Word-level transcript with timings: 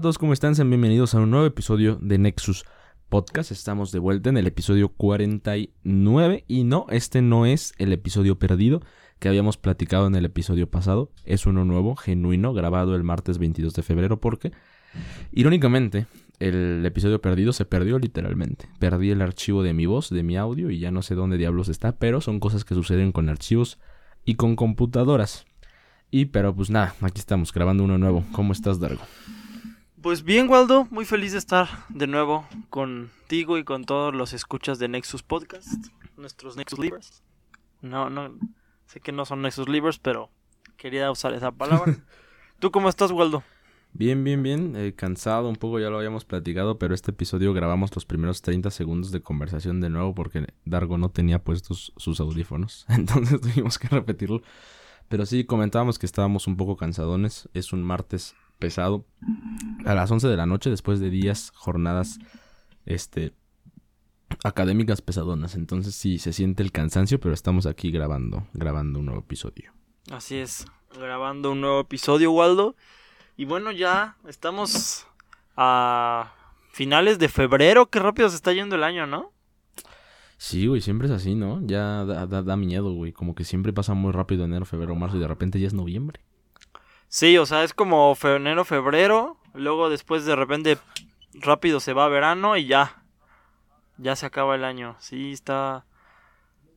Todos, 0.00 0.16
¿cómo 0.16 0.32
están? 0.32 0.54
Sean 0.54 0.70
bienvenidos 0.70 1.14
a 1.14 1.20
un 1.20 1.30
nuevo 1.30 1.44
episodio 1.44 1.98
de 2.00 2.16
Nexus 2.16 2.64
Podcast. 3.10 3.50
Estamos 3.50 3.92
de 3.92 3.98
vuelta 3.98 4.30
en 4.30 4.38
el 4.38 4.46
episodio 4.46 4.88
49 4.88 6.44
y 6.48 6.64
no, 6.64 6.86
este 6.88 7.20
no 7.20 7.44
es 7.44 7.74
el 7.76 7.92
episodio 7.92 8.38
perdido 8.38 8.80
que 9.18 9.28
habíamos 9.28 9.58
platicado 9.58 10.06
en 10.06 10.14
el 10.14 10.24
episodio 10.24 10.70
pasado. 10.70 11.10
Es 11.26 11.44
uno 11.44 11.66
nuevo, 11.66 11.96
genuino, 11.96 12.54
grabado 12.54 12.96
el 12.96 13.02
martes 13.02 13.36
22 13.36 13.74
de 13.74 13.82
febrero 13.82 14.20
porque, 14.20 14.52
irónicamente, 15.32 16.06
el 16.38 16.82
episodio 16.86 17.20
perdido 17.20 17.52
se 17.52 17.66
perdió 17.66 17.98
literalmente. 17.98 18.70
Perdí 18.78 19.10
el 19.10 19.20
archivo 19.20 19.62
de 19.62 19.74
mi 19.74 19.84
voz, 19.84 20.08
de 20.08 20.22
mi 20.22 20.38
audio 20.38 20.70
y 20.70 20.78
ya 20.78 20.90
no 20.90 21.02
sé 21.02 21.14
dónde 21.14 21.36
diablos 21.36 21.68
está, 21.68 21.92
pero 21.92 22.22
son 22.22 22.40
cosas 22.40 22.64
que 22.64 22.74
suceden 22.74 23.12
con 23.12 23.28
archivos 23.28 23.78
y 24.24 24.36
con 24.36 24.56
computadoras. 24.56 25.44
Y 26.10 26.26
pero 26.26 26.54
pues 26.54 26.70
nada, 26.70 26.94
aquí 27.02 27.18
estamos 27.18 27.52
grabando 27.52 27.84
uno 27.84 27.98
nuevo. 27.98 28.24
¿Cómo 28.32 28.54
estás, 28.54 28.80
Dargo? 28.80 29.02
Pues 30.02 30.24
bien, 30.24 30.48
Waldo, 30.48 30.88
muy 30.90 31.04
feliz 31.04 31.32
de 31.32 31.38
estar 31.38 31.68
de 31.90 32.06
nuevo 32.06 32.46
contigo 32.70 33.58
y 33.58 33.64
con 33.64 33.84
todos 33.84 34.14
los 34.14 34.32
escuchas 34.32 34.78
de 34.78 34.88
Nexus 34.88 35.22
Podcast, 35.22 35.88
nuestros 36.16 36.56
Nexus 36.56 36.78
Livers. 36.78 37.22
No, 37.82 38.08
no, 38.08 38.34
sé 38.86 39.00
que 39.00 39.12
no 39.12 39.26
son 39.26 39.42
Nexus 39.42 39.68
Livers, 39.68 39.98
pero 39.98 40.30
quería 40.78 41.10
usar 41.10 41.34
esa 41.34 41.52
palabra. 41.52 41.98
¿Tú 42.60 42.70
cómo 42.70 42.88
estás, 42.88 43.10
Waldo? 43.10 43.42
Bien, 43.92 44.24
bien, 44.24 44.42
bien. 44.42 44.74
Eh, 44.74 44.94
cansado 44.94 45.50
un 45.50 45.56
poco, 45.56 45.78
ya 45.78 45.90
lo 45.90 45.98
habíamos 45.98 46.24
platicado, 46.24 46.78
pero 46.78 46.94
este 46.94 47.10
episodio 47.10 47.52
grabamos 47.52 47.94
los 47.94 48.06
primeros 48.06 48.40
30 48.40 48.70
segundos 48.70 49.10
de 49.10 49.20
conversación 49.20 49.82
de 49.82 49.90
nuevo 49.90 50.14
porque 50.14 50.46
Dargo 50.64 50.96
no 50.96 51.10
tenía 51.10 51.44
puestos 51.44 51.92
sus 51.98 52.20
audífonos. 52.20 52.86
Entonces 52.88 53.38
tuvimos 53.38 53.78
que 53.78 53.88
repetirlo. 53.88 54.40
Pero 55.08 55.26
sí, 55.26 55.44
comentábamos 55.44 55.98
que 55.98 56.06
estábamos 56.06 56.46
un 56.46 56.56
poco 56.56 56.78
cansadones. 56.78 57.50
Es 57.52 57.74
un 57.74 57.82
martes 57.82 58.34
pesado. 58.60 59.04
A 59.84 59.94
las 59.94 60.08
11 60.08 60.28
de 60.28 60.36
la 60.36 60.46
noche, 60.46 60.70
después 60.70 61.00
de 61.00 61.10
días, 61.10 61.50
jornadas, 61.56 62.20
este, 62.86 63.32
académicas 64.44 65.02
pesadonas. 65.02 65.56
Entonces 65.56 65.96
sí, 65.96 66.18
se 66.18 66.32
siente 66.32 66.62
el 66.62 66.70
cansancio, 66.70 67.18
pero 67.18 67.34
estamos 67.34 67.66
aquí 67.66 67.90
grabando, 67.90 68.46
grabando 68.52 69.00
un 69.00 69.06
nuevo 69.06 69.22
episodio. 69.22 69.72
Así 70.12 70.36
es, 70.36 70.66
grabando 70.96 71.50
un 71.50 71.60
nuevo 71.60 71.80
episodio, 71.80 72.30
Waldo. 72.30 72.76
Y 73.36 73.46
bueno, 73.46 73.72
ya 73.72 74.16
estamos 74.28 75.06
a 75.56 76.32
finales 76.72 77.18
de 77.18 77.28
febrero. 77.28 77.90
Qué 77.90 77.98
rápido 77.98 78.28
se 78.28 78.36
está 78.36 78.52
yendo 78.52 78.76
el 78.76 78.84
año, 78.84 79.06
¿no? 79.06 79.32
Sí, 80.36 80.66
güey, 80.66 80.80
siempre 80.80 81.06
es 81.06 81.12
así, 81.12 81.34
¿no? 81.34 81.60
Ya 81.66 82.04
da, 82.04 82.26
da, 82.26 82.42
da 82.42 82.56
miedo, 82.56 82.92
güey. 82.94 83.12
Como 83.12 83.34
que 83.34 83.44
siempre 83.44 83.72
pasa 83.72 83.92
muy 83.92 84.12
rápido 84.12 84.44
enero, 84.44 84.64
febrero, 84.64 84.94
marzo 84.94 85.18
y 85.18 85.20
de 85.20 85.28
repente 85.28 85.60
ya 85.60 85.66
es 85.66 85.74
noviembre. 85.74 86.20
Sí, 87.12 87.36
o 87.38 87.44
sea, 87.44 87.64
es 87.64 87.74
como 87.74 88.16
enero, 88.22 88.64
febrero. 88.64 89.36
Luego 89.52 89.90
después 89.90 90.24
de 90.24 90.36
repente 90.36 90.78
rápido 91.34 91.80
se 91.80 91.92
va 91.92 92.04
a 92.04 92.08
verano 92.08 92.56
y 92.56 92.66
ya. 92.66 93.02
Ya 93.98 94.14
se 94.16 94.26
acaba 94.26 94.54
el 94.54 94.64
año. 94.64 94.96
Sí, 95.00 95.32
está... 95.32 95.84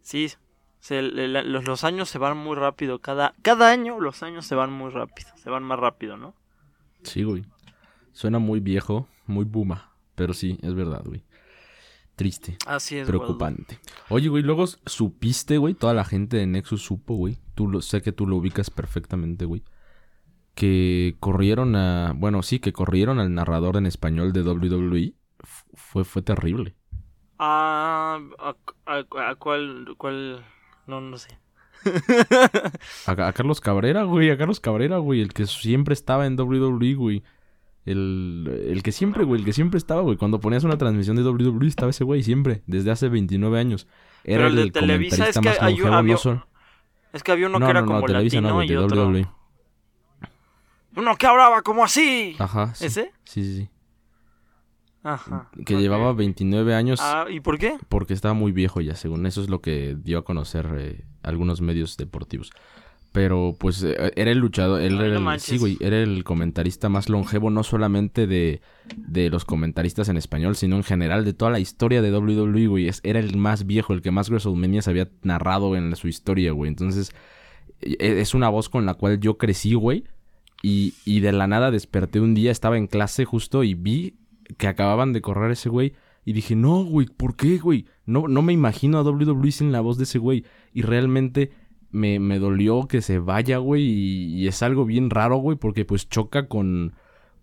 Sí, 0.01 0.31
se- 0.79 1.01
los, 1.03 1.63
los 1.65 1.83
años 1.83 2.09
se 2.09 2.17
van 2.17 2.35
muy 2.35 2.55
rápido. 2.57 2.99
Cada, 2.99 3.33
cada 3.43 3.69
año 3.69 3.99
los 3.99 4.23
años 4.23 4.45
se 4.47 4.55
van 4.55 4.73
muy 4.73 4.89
rápido. 4.91 5.29
Se 5.37 5.49
van 5.51 5.63
más 5.63 5.79
rápido, 5.79 6.17
¿no? 6.17 6.33
Sí, 7.03 7.23
güey. 7.23 7.45
Suena 8.11 8.39
muy 8.39 8.59
viejo, 8.59 9.07
muy 9.27 9.45
buma. 9.45 9.91
Pero 10.15 10.33
sí, 10.33 10.57
es 10.63 10.73
verdad, 10.73 11.03
güey. 11.05 11.23
Triste, 12.15 12.57
Así 12.67 12.95
es, 12.97 13.07
Waldo. 13.07 13.19
preocupante. 13.19 13.79
Oye, 14.09 14.29
güey, 14.29 14.43
luego 14.43 14.67
supiste, 14.67 15.57
güey, 15.57 15.73
toda 15.73 15.95
la 15.95 16.05
gente 16.05 16.37
de 16.37 16.45
Nexus 16.45 16.83
supo, 16.83 17.15
güey. 17.15 17.39
Tú 17.55 17.67
lo, 17.67 17.81
sé 17.81 18.01
que 18.03 18.11
tú 18.11 18.27
lo 18.27 18.35
ubicas 18.35 18.69
perfectamente, 18.69 19.45
güey. 19.45 19.63
Que 20.55 21.15
corrieron 21.19 21.75
a. 21.75 22.13
Bueno, 22.15 22.43
sí, 22.43 22.59
que 22.59 22.73
corrieron 22.73 23.19
al 23.19 23.33
narrador 23.33 23.77
en 23.77 23.85
español 23.85 24.33
de 24.33 24.41
WWE. 24.43 25.13
Fue, 25.73 26.03
fue 26.03 26.21
terrible. 26.21 26.75
Ah, 27.39 28.19
a, 28.39 28.55
a- 28.85 29.29
a 29.29 29.35
cuál, 29.35 29.95
cuál... 29.97 30.45
No, 30.87 31.01
no 31.01 31.17
sé. 31.17 31.37
A, 33.07 33.11
a 33.11 33.33
Carlos 33.33 33.59
Cabrera, 33.59 34.03
güey, 34.03 34.29
a 34.29 34.37
Carlos 34.37 34.59
Cabrera, 34.61 34.97
güey, 34.99 35.19
el 35.21 35.33
que 35.33 35.45
siempre 35.47 35.93
estaba 35.93 36.25
en 36.25 36.39
WWE, 36.39 36.93
güey. 36.93 37.23
El, 37.85 38.49
el 38.69 38.81
que 38.83 38.93
siempre, 38.93 39.25
güey, 39.25 39.41
el 39.41 39.45
que 39.45 39.51
siempre 39.51 39.77
estaba, 39.77 40.01
güey. 40.01 40.15
Cuando 40.15 40.39
ponías 40.39 40.63
una 40.63 40.77
transmisión 40.77 41.17
de 41.17 41.23
WWE 41.23 41.67
estaba 41.67 41.89
ese 41.89 42.05
güey 42.05 42.23
siempre, 42.23 42.63
desde 42.65 42.91
hace 42.91 43.09
29 43.09 43.59
años. 43.59 43.87
Era 44.23 44.43
Pero 44.45 44.47
el 44.47 44.59
el, 44.59 44.65
de 44.65 44.71
Televisa 44.79 45.27
es 45.27 45.37
que 45.37 45.49
hay- 45.49 45.57
había- 45.81 46.01
no 46.13 46.17
solo- 46.17 46.47
Es 47.11 47.23
que 47.23 47.31
había 47.33 47.47
uno 47.47 47.59
No, 47.59 47.65
que 47.65 47.71
era 47.71 47.81
no, 47.81 47.87
no, 47.87 47.93
como 47.95 48.05
Televisa 48.07 48.39
no, 48.39 48.59
latino 48.59 48.81
y 48.81 48.83
otro... 48.85 49.07
WWE. 49.09 49.27
Uno 50.95 51.15
que 51.15 51.25
hablaba 51.27 51.61
como 51.61 51.83
así. 51.83 52.35
Ajá, 52.39 52.73
sí. 52.75 52.85
¿Ese? 52.85 53.11
Sí, 53.23 53.43
sí, 53.43 53.55
sí. 53.57 53.69
Ajá. 55.03 55.49
Que 55.65 55.75
llevaba 55.77 56.13
29 56.13 56.73
años 56.75 56.99
Ah, 57.01 57.25
¿y 57.29 57.41
por 57.41 57.57
qué? 57.59 57.75
porque 57.89 58.13
estaba 58.13 58.33
muy 58.33 58.53
viejo 58.53 58.79
ya, 58.79 58.95
según 58.95 59.25
eso 59.25 59.41
es 59.41 59.49
lo 59.49 59.61
que 59.61 59.97
dio 60.01 60.19
a 60.19 60.23
conocer 60.23 60.69
eh, 60.77 61.03
algunos 61.23 61.59
medios 61.61 61.97
deportivos. 61.97 62.51
Pero 63.11 63.53
pues 63.59 63.83
eh, 63.83 64.13
era 64.15 64.31
el 64.31 64.37
luchador, 64.39 64.81
él 64.81 64.97
Ay, 64.99 65.07
era 65.07 65.19
no 65.19 65.31
el, 65.33 65.39
sí, 65.41 65.57
güey, 65.57 65.77
era 65.81 65.97
el 66.01 66.23
comentarista 66.23 66.87
más 66.89 67.09
longevo 67.09 67.49
no 67.49 67.63
solamente 67.63 68.27
de, 68.27 68.61
de 68.95 69.29
los 69.29 69.43
comentaristas 69.45 70.07
en 70.09 70.15
español, 70.17 70.55
sino 70.55 70.77
en 70.77 70.83
general 70.83 71.25
de 71.25 71.33
toda 71.33 71.51
la 71.51 71.59
historia 71.59 72.01
de 72.01 72.11
WWE, 72.17 72.67
güey. 72.67 72.87
Es- 72.87 73.01
Era 73.03 73.19
el 73.19 73.35
más 73.37 73.65
viejo, 73.67 73.93
el 73.93 74.01
que 74.01 74.09
más 74.11 74.29
WrestleMania 74.29 74.81
se 74.81 74.89
había 74.89 75.09
narrado 75.21 75.75
en 75.75 75.93
su 75.97 76.07
historia, 76.07 76.53
güey. 76.53 76.69
Entonces, 76.69 77.11
e- 77.81 78.21
es 78.21 78.33
una 78.33 78.47
voz 78.49 78.69
con 78.69 78.85
la 78.85 78.93
cual 78.93 79.19
yo 79.19 79.37
crecí, 79.37 79.73
güey. 79.73 80.05
Y, 80.65 81.19
de 81.19 81.33
la 81.33 81.45
nada 81.45 81.71
desperté 81.71 82.21
un 82.21 82.33
día, 82.33 82.49
estaba 82.49 82.77
en 82.77 82.87
clase 82.87 83.25
justo 83.25 83.65
y 83.65 83.73
vi 83.73 84.15
que 84.57 84.67
acababan 84.67 85.11
de 85.11 85.21
correr 85.21 85.51
ese 85.51 85.67
güey. 85.67 85.93
Y 86.23 86.31
dije, 86.31 86.55
no, 86.55 86.85
güey, 86.85 87.07
¿por 87.07 87.35
qué, 87.35 87.57
güey? 87.57 87.85
No, 88.05 88.29
no 88.29 88.41
me 88.41 88.53
imagino 88.53 88.97
a 88.97 89.03
WWE 89.03 89.51
sin 89.51 89.73
la 89.73 89.81
voz 89.81 89.97
de 89.97 90.05
ese 90.05 90.19
güey. 90.19 90.45
Y 90.71 90.83
realmente 90.83 91.51
me, 91.91 92.17
me 92.19 92.39
dolió 92.39 92.87
que 92.87 93.01
se 93.01 93.19
vaya, 93.19 93.57
güey. 93.57 93.83
Y, 93.83 94.35
y 94.35 94.47
es 94.47 94.63
algo 94.63 94.85
bien 94.85 95.09
raro, 95.09 95.35
güey, 95.35 95.57
porque 95.57 95.83
pues 95.83 96.07
choca 96.07 96.47
con, 96.47 96.93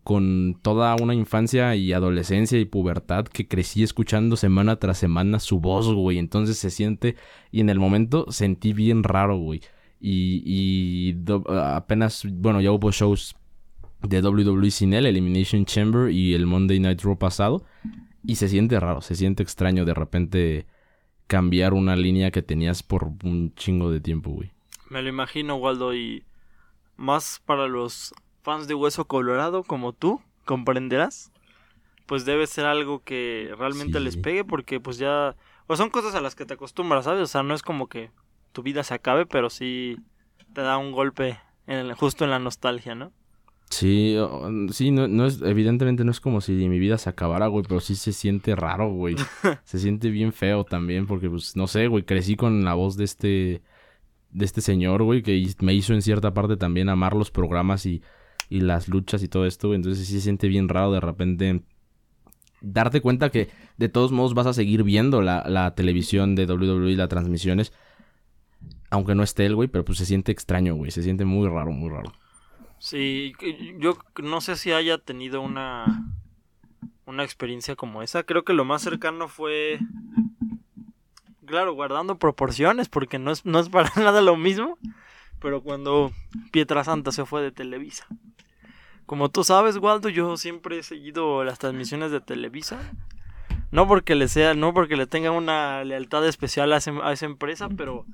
con 0.02 0.58
toda 0.62 0.97
una 0.97 1.14
infancia 1.14 1.76
y 1.76 1.92
adolescencia 1.92 2.58
y 2.58 2.64
pubertad 2.64 3.26
que 3.26 3.47
crecí 3.47 3.82
escuchando 3.82 4.37
semana 4.37 4.76
tras 4.76 4.97
semana 4.97 5.41
su 5.41 5.60
voz, 5.60 5.92
güey. 5.92 6.16
Entonces 6.16 6.56
se 6.56 6.70
siente, 6.70 7.16
y 7.50 7.60
en 7.60 7.69
el 7.69 7.78
momento 7.78 8.25
sentí 8.31 8.72
bien 8.72 9.02
raro, 9.02 9.37
güey. 9.37 9.60
Y, 10.00 10.43
y 10.47 11.12
do- 11.12 11.44
apenas, 11.50 12.25
bueno, 12.31 12.61
ya 12.61 12.72
hubo 12.72 12.91
shows 12.91 13.37
de 14.03 14.22
WWE 14.22 14.71
sin 14.71 14.94
él, 14.94 15.05
Elimination 15.06 15.65
Chamber 15.66 16.11
y 16.11 16.34
el 16.34 16.47
Monday 16.47 16.81
Night 16.81 17.03
Raw 17.03 17.19
pasado. 17.19 17.65
Y 18.25 18.37
se 18.37 18.49
siente 18.49 18.78
raro, 18.81 19.00
se 19.03 19.15
siente 19.15 19.43
extraño 19.43 19.84
de 19.84 19.94
repente 19.94 20.66
cambiar 21.27 21.75
una 21.75 21.97
línea 21.97 22.31
que 22.31 22.43
tenías 22.43 22.83
por 22.83 23.05
un 23.25 23.55
chingo 23.55 23.91
de 23.91 24.00
tiempo, 24.00 24.31
güey. 24.31 24.50
Me 24.88 25.03
lo 25.03 25.09
imagino, 25.09 25.56
Waldo, 25.56 25.94
y 25.94 26.25
más 26.97 27.41
para 27.47 27.69
los 27.69 28.12
fans 28.43 28.67
de 28.69 28.75
Hueso 28.75 29.05
Colorado 29.06 29.62
como 29.62 29.93
tú, 29.93 30.21
comprenderás. 30.44 31.31
Pues 32.06 32.25
debe 32.25 32.47
ser 32.47 32.65
algo 32.67 33.05
que 33.05 33.53
realmente 33.56 33.99
Sí. 33.99 34.05
les 34.05 34.17
pegue 34.17 34.44
porque 34.44 34.81
pues 34.81 34.99
ya... 34.99 35.37
O 35.69 35.76
son 35.76 35.91
cosas 35.91 36.14
a 36.17 36.20
las 36.20 36.35
que 36.35 36.44
te 36.44 36.55
acostumbras, 36.55 37.05
¿sabes? 37.05 37.23
O 37.23 37.26
sea, 37.26 37.44
no 37.44 37.55
es 37.55 37.62
como 37.62 37.87
que 37.88 38.11
tu 38.52 38.62
vida 38.62 38.82
se 38.85 38.94
acabe, 38.94 39.26
pero 39.26 39.50
sí 39.50 39.97
te 40.52 40.61
da 40.62 40.79
un 40.79 40.93
golpe 40.93 41.38
en 41.67 41.79
el- 41.79 41.94
justo 41.94 42.25
en 42.25 42.31
la 42.31 42.38
nostalgia, 42.38 42.94
¿no? 42.94 43.12
Sí, 43.70 44.17
sí, 44.73 44.91
no, 44.91 45.06
no 45.06 45.26
es, 45.26 45.41
evidentemente 45.43 46.05
no 46.05 46.11
es 46.11 46.19
como 46.20 46.41
si 46.41 46.52
mi 46.69 46.81
vida 46.81 46.99
se 46.99 47.08
acabara, 47.08 47.47
güey, 47.47 47.64
pero 47.69 47.79
sí 47.79 47.94
se 47.94 48.12
siente 48.12 48.56
raro, 48.56 48.91
güey. 48.93 49.14
se 49.64 49.79
siente 49.79 50.11
bien 50.11 50.32
feo 50.32 50.64
también, 50.64 51.06
porque, 51.06 51.31
pues, 51.31 51.55
no 51.56 51.69
sé, 51.69 51.87
güey, 51.87 52.02
crecí 52.02 52.35
con 52.35 52.64
la 52.64 52.75
voz 52.75 52.97
de 52.97 53.05
este, 53.05 53.62
de 54.32 54.44
este 54.44 54.61
señor, 54.61 55.05
güey, 55.05 55.23
que 55.23 55.46
me 55.61 55.73
hizo 55.73 55.94
en 55.94 56.03
cierta 56.03 56.35
parte 56.35 56.56
también 56.56 56.88
amar 56.88 57.14
los 57.14 57.31
programas 57.31 57.87
y, 57.87 58.03
y 58.49 58.61
las 58.61 58.88
luchas 58.88 59.23
y 59.23 59.29
todo 59.29 59.46
esto, 59.46 59.69
güey. 59.69 59.76
Entonces 59.76 60.05
sí 60.05 60.14
se 60.14 60.20
siente 60.20 60.49
bien 60.49 60.69
raro 60.69 60.91
de 60.91 61.00
repente 61.00 61.62
darte 62.61 63.00
cuenta 63.00 63.31
que 63.31 63.49
de 63.76 63.88
todos 63.88 64.11
modos 64.12 64.35
vas 64.35 64.46
a 64.46 64.53
seguir 64.53 64.82
viendo 64.82 65.23
la, 65.23 65.44
la 65.49 65.75
televisión 65.76 66.35
de 66.35 66.46
WWE 66.46 66.91
y 66.91 66.96
las 66.96 67.08
transmisiones. 67.08 67.73
Aunque 68.90 69.14
no 69.14 69.22
esté 69.22 69.46
él, 69.46 69.54
güey, 69.54 69.69
pero 69.69 69.84
pues 69.84 69.98
se 69.98 70.06
siente 70.06 70.32
extraño, 70.32 70.75
güey. 70.75 70.90
Se 70.90 71.02
siente 71.02 71.25
muy 71.25 71.48
raro, 71.48 71.70
muy 71.70 71.88
raro. 71.90 72.12
Sí, 72.78 73.32
yo 73.78 73.98
no 74.22 74.40
sé 74.40 74.56
si 74.56 74.72
haya 74.72 74.98
tenido 74.98 75.40
una 75.40 76.04
una 77.06 77.25
experiencia 77.25 77.76
como 77.76 78.02
esa. 78.02 78.22
Creo 78.22 78.44
que 78.44 78.52
lo 78.52 78.64
más 78.64 78.82
cercano 78.82 79.28
fue 79.28 79.78
claro, 81.46 81.75
guardando 81.75 82.19
proporciones 82.19 82.88
porque 82.88 83.19
no 83.19 83.31
es 83.32 83.44
no 83.44 83.58
es 83.60 83.69
para 83.69 83.90
nada 83.96 84.20
lo 84.22 84.37
mismo, 84.37 84.78
pero 85.40 85.62
cuando 85.62 86.12
Pietrasanta 86.52 87.12
se 87.12 87.25
fue 87.25 87.43
de 87.43 87.52
Televisa. 87.52 88.06
Como 89.06 89.28
tú 89.28 89.43
sabes, 89.43 89.76
Waldo, 89.76 90.08
yo 90.08 90.36
siempre 90.36 90.78
he 90.78 90.82
seguido 90.84 91.43
las 91.43 91.58
transmisiones 91.58 92.12
de 92.12 92.20
Televisa. 92.20 92.78
No 93.72 93.86
porque 93.88 94.14
le 94.14 94.28
sea, 94.28 94.54
no 94.54 94.72
porque 94.72 94.96
le 94.96 95.06
tenga 95.06 95.31
una 95.32 95.84
lealtad 95.84 96.26
especial 96.26 96.72
a, 96.72 96.76
ese- 96.78 96.98
a 97.02 97.12
esa 97.12 97.26
empresa, 97.26 97.69
pero 97.76 98.04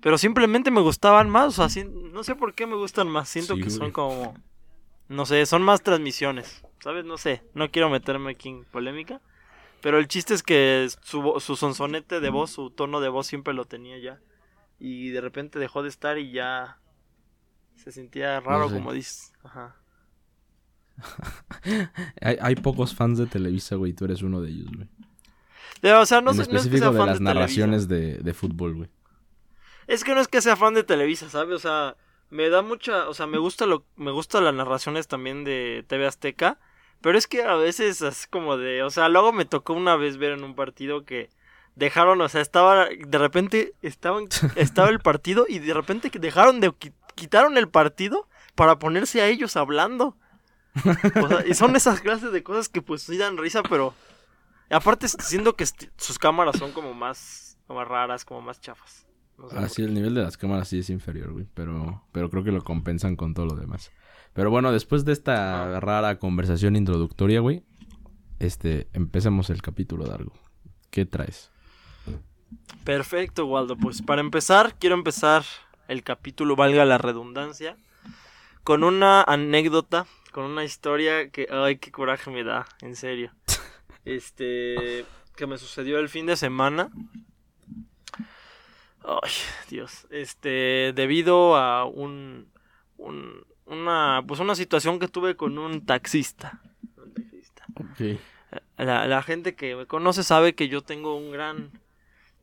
pero 0.00 0.18
simplemente 0.18 0.70
me 0.70 0.80
gustaban 0.80 1.28
más, 1.30 1.58
o 1.58 1.68
sea, 1.68 1.84
no 1.84 2.22
sé 2.22 2.34
por 2.34 2.54
qué 2.54 2.66
me 2.66 2.76
gustan 2.76 3.08
más, 3.08 3.28
siento 3.28 3.56
Sí, 3.56 3.62
que 3.62 3.70
son 3.70 3.78
güey. 3.80 3.92
como 3.92 4.34
No 5.08 5.26
sé, 5.26 5.46
son 5.46 5.62
más 5.62 5.82
transmisiones. 5.82 6.62
¿Sabes? 6.80 7.04
No 7.04 7.18
sé. 7.18 7.42
No 7.54 7.70
quiero 7.70 7.90
meterme 7.90 8.30
aquí 8.30 8.50
en 8.50 8.64
polémica. 8.64 9.20
Pero 9.80 9.98
el 9.98 10.08
chiste 10.08 10.34
es 10.34 10.42
que 10.42 10.88
su, 11.02 11.34
su 11.40 11.56
sonsonete 11.56 12.20
de 12.20 12.30
voz, 12.30 12.50
su 12.50 12.70
tono 12.70 13.00
de 13.00 13.08
voz 13.08 13.26
siempre 13.26 13.54
lo 13.54 13.64
tenía 13.64 13.98
ya. 13.98 14.20
Y 14.78 15.10
de 15.10 15.20
repente 15.20 15.58
dejó 15.58 15.82
de 15.82 15.88
estar 15.88 16.18
y 16.18 16.32
ya 16.32 16.78
se 17.76 17.92
sentía 17.92 18.40
raro, 18.40 18.70
como 18.70 18.92
dices. 18.92 19.32
Ajá. 19.42 19.76
hay, 22.20 22.36
hay, 22.40 22.54
pocos 22.56 22.94
fans 22.94 23.18
de 23.18 23.26
Televisa, 23.26 23.76
güey. 23.76 23.92
Tú 23.92 24.06
eres 24.06 24.22
uno 24.22 24.40
de 24.40 24.50
ellos, 24.50 24.68
güey. 24.74 25.92
o 25.92 26.06
sea, 26.06 26.20
no, 26.20 26.32
en 26.32 26.40
específico 26.40 26.90
de 26.90 27.06
las 27.06 27.20
narraciones 27.20 27.86
de, 27.86 28.18
de, 28.18 28.34
fútbol, 28.34 28.74
güey. 28.74 28.90
Es 29.86 30.04
que 30.04 30.14
no 30.14 30.20
es 30.20 30.28
que 30.28 30.42
sea 30.42 30.56
fan 30.56 30.74
de 30.74 30.84
Televisa, 30.84 31.28
¿sabes? 31.28 31.54
O 31.54 31.58
sea, 31.58 31.96
me 32.30 32.48
da 32.48 32.62
mucha, 32.62 33.08
o 33.08 33.14
sea, 33.14 33.26
me 33.26 33.38
gusta 33.38 33.66
lo, 33.66 33.84
me 33.96 34.10
gusta 34.10 34.40
las 34.40 34.54
narraciones 34.54 35.06
también 35.06 35.44
de 35.44 35.84
TV 35.86 36.06
Azteca, 36.06 36.58
pero 37.00 37.18
es 37.18 37.26
que 37.26 37.42
a 37.42 37.54
veces 37.54 38.02
es 38.02 38.26
como 38.26 38.56
de, 38.56 38.82
o 38.82 38.90
sea, 38.90 39.08
luego 39.08 39.32
me 39.32 39.44
tocó 39.44 39.74
una 39.74 39.96
vez 39.96 40.16
ver 40.16 40.32
en 40.32 40.44
un 40.44 40.54
partido 40.54 41.04
que 41.04 41.30
dejaron, 41.76 42.20
o 42.20 42.28
sea, 42.28 42.40
estaba, 42.40 42.86
de 42.86 43.18
repente 43.18 43.74
estaban, 43.82 44.26
estaba 44.56 44.88
el 44.88 45.00
partido 45.00 45.46
y 45.48 45.60
de 45.60 45.74
repente 45.74 46.10
dejaron 46.18 46.60
de, 46.60 46.72
quitaron 47.14 47.56
el 47.58 47.68
partido 47.68 48.28
para 48.54 48.78
ponerse 48.78 49.20
a 49.20 49.28
ellos 49.28 49.56
hablando. 49.56 50.16
y 51.46 51.54
son 51.54 51.76
esas 51.76 52.00
clases 52.00 52.32
de 52.32 52.42
cosas 52.42 52.68
que 52.68 52.82
pues 52.82 53.02
sí 53.02 53.16
dan 53.16 53.38
risa, 53.38 53.62
pero 53.62 53.94
aparte 54.70 55.06
siendo 55.08 55.54
que 55.54 55.66
sus 55.96 56.18
cámaras 56.18 56.58
son 56.58 56.72
como 56.72 56.92
más, 56.92 57.56
como 57.66 57.84
raras, 57.84 58.24
como 58.24 58.40
más 58.40 58.60
chafas. 58.60 59.05
Ah, 59.52 59.68
sí, 59.68 59.82
el 59.82 59.94
nivel 59.94 60.14
de 60.14 60.22
las 60.22 60.36
cámaras 60.36 60.68
sí 60.68 60.78
es 60.78 60.90
inferior, 60.90 61.32
güey, 61.32 61.46
pero, 61.54 62.02
pero 62.12 62.30
creo 62.30 62.44
que 62.44 62.52
lo 62.52 62.62
compensan 62.62 63.16
con 63.16 63.34
todo 63.34 63.46
lo 63.46 63.56
demás. 63.56 63.90
Pero 64.32 64.50
bueno, 64.50 64.72
después 64.72 65.04
de 65.04 65.12
esta 65.12 65.80
rara 65.80 66.18
conversación 66.18 66.76
introductoria, 66.76 67.40
güey, 67.40 67.62
este, 68.38 68.88
empecemos 68.92 69.50
el 69.50 69.62
capítulo 69.62 70.04
de 70.04 70.14
algo. 70.14 70.32
¿Qué 70.90 71.06
traes? 71.06 71.50
Perfecto, 72.84 73.46
Waldo. 73.46 73.76
Pues 73.76 74.02
para 74.02 74.20
empezar, 74.20 74.76
quiero 74.78 74.94
empezar 74.94 75.44
el 75.88 76.02
capítulo, 76.02 76.56
valga 76.56 76.84
la 76.84 76.98
redundancia, 76.98 77.76
con 78.62 78.84
una 78.84 79.22
anécdota 79.22 80.06
con 80.36 80.44
una 80.44 80.64
historia 80.64 81.30
que, 81.30 81.48
ay, 81.50 81.78
qué 81.78 81.90
coraje 81.90 82.30
me 82.30 82.44
da, 82.44 82.66
en 82.82 82.94
serio. 82.94 83.32
Este, 84.04 85.04
que 85.34 85.48
me 85.48 85.58
sucedió 85.58 85.98
el 85.98 86.10
fin 86.10 86.26
de 86.26 86.36
semana. 86.36 86.90
Ay, 89.06 89.30
Dios. 89.70 90.06
Este, 90.10 90.92
debido 90.94 91.56
a 91.56 91.84
un, 91.84 92.48
un 92.96 93.46
una, 93.66 94.22
pues 94.26 94.40
una 94.40 94.54
situación 94.54 94.98
que 94.98 95.08
tuve 95.08 95.36
con 95.36 95.58
un 95.58 95.84
taxista. 95.84 96.60
Un 96.96 97.12
taxista. 97.12 97.66
La, 98.78 99.06
la, 99.06 99.22
gente 99.22 99.54
que 99.54 99.76
me 99.76 99.86
conoce 99.86 100.22
sabe 100.22 100.54
que 100.54 100.68
yo 100.68 100.82
tengo 100.82 101.16
un 101.16 101.30
gran, 101.30 101.70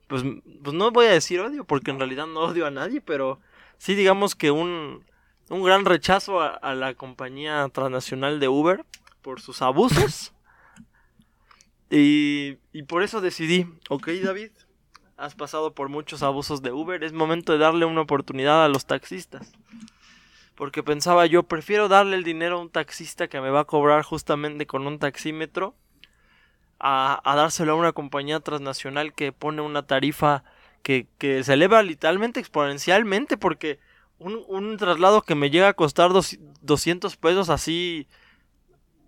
pues, 0.08 0.24
pues 0.64 0.76
no 0.76 0.92
voy 0.92 1.08
a 1.08 1.12
decir 1.12 1.40
odio, 1.40 1.64
porque 1.64 1.92
en 1.92 2.00
realidad 2.00 2.28
no 2.28 2.42
odio 2.42 2.66
a 2.66 2.72
nadie, 2.72 3.02
pero 3.02 3.40
sí 3.78 3.96
digamos 3.96 4.36
que 4.36 4.52
un, 4.52 5.06
un 5.50 5.64
gran 5.64 5.86
rechazo 5.86 6.42
a, 6.42 6.76
la 6.76 6.94
compañía 6.94 7.68
transnacional 7.70 8.40
de 8.40 8.50
Uber 8.50 8.86
por 9.22 9.42
sus 9.42 9.62
abusos. 9.62 10.34
y, 11.90 12.58
y 12.74 12.84
por 12.84 13.04
eso 13.04 13.22
decidí, 13.22 13.68
ok 13.90 14.10
David, 14.24 14.52
has 15.18 15.36
pasado 15.36 15.74
por 15.74 15.90
muchos 15.90 16.24
abusos 16.24 16.62
de 16.62 16.72
Uber, 16.72 17.04
es 17.04 17.14
momento 17.14 17.54
de 17.54 17.60
darle 17.60 17.86
una 17.86 18.02
oportunidad 18.02 18.64
a 18.64 18.68
los 18.68 18.86
taxistas. 18.86 19.54
Porque 20.56 20.84
pensaba 20.84 21.26
yo, 21.26 21.44
prefiero 21.44 21.88
darle 21.88 22.16
el 22.16 22.24
dinero 22.24 22.58
a 22.58 22.62
un 22.62 22.70
taxista 22.70 23.28
que 23.28 23.42
me 23.42 23.50
va 23.50 23.62
a 23.62 23.66
cobrar 23.66 24.04
justamente 24.04 24.68
con 24.68 24.86
un 24.86 25.00
taxímetro 25.00 25.76
a, 26.80 27.22
a 27.24 27.36
dárselo 27.36 27.74
a 27.74 27.76
una 27.76 27.92
compañía 27.92 28.40
transnacional 28.40 29.14
que 29.14 29.32
pone 29.32 29.62
una 29.62 29.88
tarifa 29.88 30.44
que, 30.84 31.08
que 31.18 31.44
se 31.44 31.54
eleva 31.54 31.82
literalmente 31.82 32.40
exponencialmente 32.40 33.38
porque 33.38 33.80
un, 34.20 34.44
un 34.48 34.78
traslado 34.78 35.22
que 35.22 35.36
me 35.36 35.50
llega 35.50 35.70
a 35.70 35.74
costar 35.74 36.12
200 36.12 37.18
pesos 37.18 37.50
así, 37.50 38.08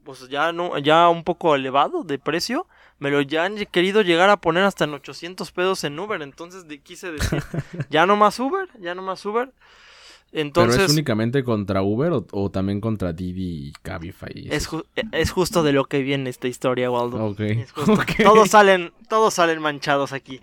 pues 0.03 0.27
ya, 0.29 0.51
no, 0.51 0.77
ya 0.79 1.09
un 1.09 1.23
poco 1.23 1.55
elevado 1.55 2.03
de 2.03 2.17
precio, 2.17 2.67
me 2.99 3.11
lo 3.11 3.21
ya 3.21 3.45
han 3.45 3.57
querido 3.65 4.01
llegar 4.01 4.29
a 4.29 4.37
poner 4.37 4.63
hasta 4.63 4.85
en 4.85 4.93
800 4.93 5.51
pesos 5.51 5.83
en 5.83 5.99
Uber. 5.99 6.21
Entonces 6.21 6.65
quise 6.83 7.11
decir, 7.11 7.43
ya 7.89 8.05
no 8.05 8.15
más 8.15 8.39
Uber, 8.39 8.69
ya 8.79 8.95
no 8.95 9.01
más 9.01 9.25
Uber. 9.25 9.51
Entonces, 10.31 10.75
¿Pero 10.75 10.85
es 10.87 10.91
únicamente 10.91 11.43
contra 11.43 11.81
Uber 11.81 12.11
o, 12.31 12.51
también 12.51 12.81
contra 12.81 13.13
Didi 13.13 13.69
y 13.69 13.71
Cabify? 13.83 14.49
Es, 14.51 14.67
es, 15.13 15.31
justo 15.31 15.63
de 15.63 15.71
lo 15.71 15.85
que 15.85 16.01
viene 16.01 16.29
esta 16.29 16.49
historia, 16.49 16.91
Waldo. 16.91 17.35
Todos, 18.23 18.49
salen, 18.49 18.91
todos 19.07 19.33
salen 19.33 19.61
manchados 19.61 20.11
aquí. 20.11 20.41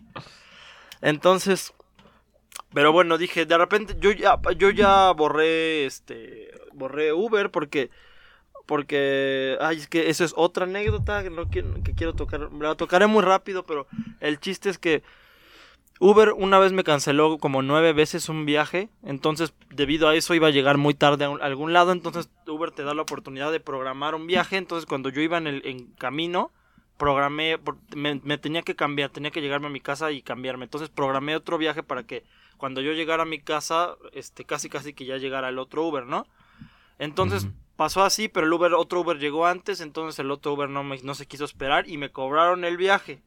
Entonces, 1.03 1.75
pero 2.73 2.93
bueno, 2.93 3.19
dije, 3.19 3.45
de 3.45 3.59
repente 3.59 3.97
yo 4.01 4.13
ya 4.13 4.41
yo 4.57 4.71
ya 4.71 5.11
borré 5.13 5.85
este 5.85 6.51
borré 6.73 7.13
Uber 7.13 7.51
porque 7.51 7.91
porque 8.67 9.57
ay, 9.61 9.79
es 9.79 9.89
que 9.89 10.11
eso 10.11 10.25
es 10.25 10.33
otra 10.37 10.65
anécdota 10.65 11.23
que 11.23 11.31
no 11.31 11.49
quiero 11.49 11.83
que 11.83 11.95
quiero 11.95 12.15
tocar, 12.15 12.51
la 12.53 12.75
tocaré 12.75 13.07
muy 13.07 13.23
rápido, 13.23 13.65
pero 13.65 13.87
el 14.21 14.41
chiste 14.41 14.71
es 14.71 14.79
que 14.79 15.03
Uber 15.99 16.33
una 16.33 16.59
vez 16.59 16.73
me 16.73 16.85
canceló 16.85 17.39
como 17.39 17.63
nueve 17.63 17.93
veces 17.93 18.29
un 18.29 18.45
viaje, 18.47 18.89
entonces 19.05 19.55
debido 19.71 20.09
a 20.09 20.15
eso 20.15 20.35
iba 20.35 20.49
a 20.49 20.53
llegar 20.53 20.79
muy 20.79 20.95
tarde 20.95 21.25
a, 21.25 21.31
algún 21.45 21.73
lado, 21.73 21.93
entonces 21.93 22.29
Uber 22.47 22.71
te 22.71 22.83
da 22.83 22.95
la 22.95 23.03
oportunidad 23.03 23.53
de 23.53 23.61
programar 23.61 24.15
un 24.15 24.27
viaje, 24.27 24.57
entonces 24.57 24.87
cuando 24.87 25.09
yo 25.09 25.21
iba 25.21 25.39
en 25.39 25.47
el 25.47 25.63
en 25.65 25.87
camino 25.93 26.51
programé, 26.97 27.59
me, 27.97 28.21
me 28.23 28.39
tenía 28.39 28.63
que 28.63 28.77
cambiar, 28.77 29.11
tenía 29.11 29.33
que 29.33 29.41
llegarme 29.41 29.67
a 29.67 29.71
mi 29.71 29.81
casa 29.81 30.13
y 30.13 30.23
cambiarme, 30.23 30.65
entonces 30.65 30.89
programé 30.89 31.35
otro 31.35 31.59
viaje 31.59 31.83
para 31.83 32.05
que 32.05 32.23
cuando 32.63 32.81
yo 32.81 32.93
llegara 32.93 33.25
a 33.25 33.27
mi 33.27 33.41
casa, 33.41 33.97
este, 34.13 34.45
casi 34.45 34.69
casi 34.69 34.93
que 34.93 35.05
ya 35.05 35.17
llegara 35.17 35.49
el 35.49 35.59
otro 35.59 35.85
Uber, 35.85 36.07
¿no? 36.07 36.29
Entonces 37.01 37.49
pasó 37.83 38.05
así, 38.05 38.29
pero 38.29 38.47
el 38.47 38.53
Uber, 38.53 38.75
otro 38.75 39.01
Uber 39.01 39.19
llegó 39.19 39.45
antes, 39.45 39.81
entonces 39.81 40.17
el 40.21 40.31
otro 40.31 40.53
Uber 40.53 40.69
no, 40.69 40.85
me, 40.85 41.03
no 41.03 41.17
se 41.17 41.27
quiso 41.27 41.45
esperar 41.45 41.89
y 41.89 41.97
me 41.99 42.13
cobraron 42.13 42.65
el 42.65 42.77
viaje. 42.77 43.21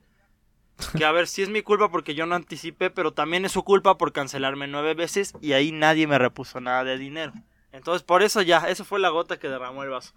Que 0.97 1.03
a 1.03 1.11
ver, 1.11 1.27
si 1.27 1.41
es 1.41 1.49
mi 1.49 1.61
culpa 1.61 1.91
porque 1.91 2.15
yo 2.15 2.25
no 2.25 2.35
anticipé, 2.35 2.89
pero 2.89 3.11
también 3.11 3.43
es 3.43 3.51
su 3.51 3.63
culpa 3.65 3.97
por 3.97 4.13
cancelarme 4.13 4.67
nueve 4.67 4.93
veces 4.93 5.33
y 5.41 5.51
ahí 5.51 5.73
nadie 5.73 6.07
me 6.07 6.17
repuso 6.17 6.61
nada 6.61 6.85
de 6.85 6.97
dinero. 6.97 7.33
Entonces, 7.73 8.01
por 8.03 8.23
eso 8.23 8.41
ya, 8.41 8.69
eso 8.69 8.85
fue 8.85 9.01
la 9.01 9.09
gota 9.09 9.37
que 9.37 9.49
derramó 9.49 9.83
el 9.83 9.89
vaso. 9.89 10.13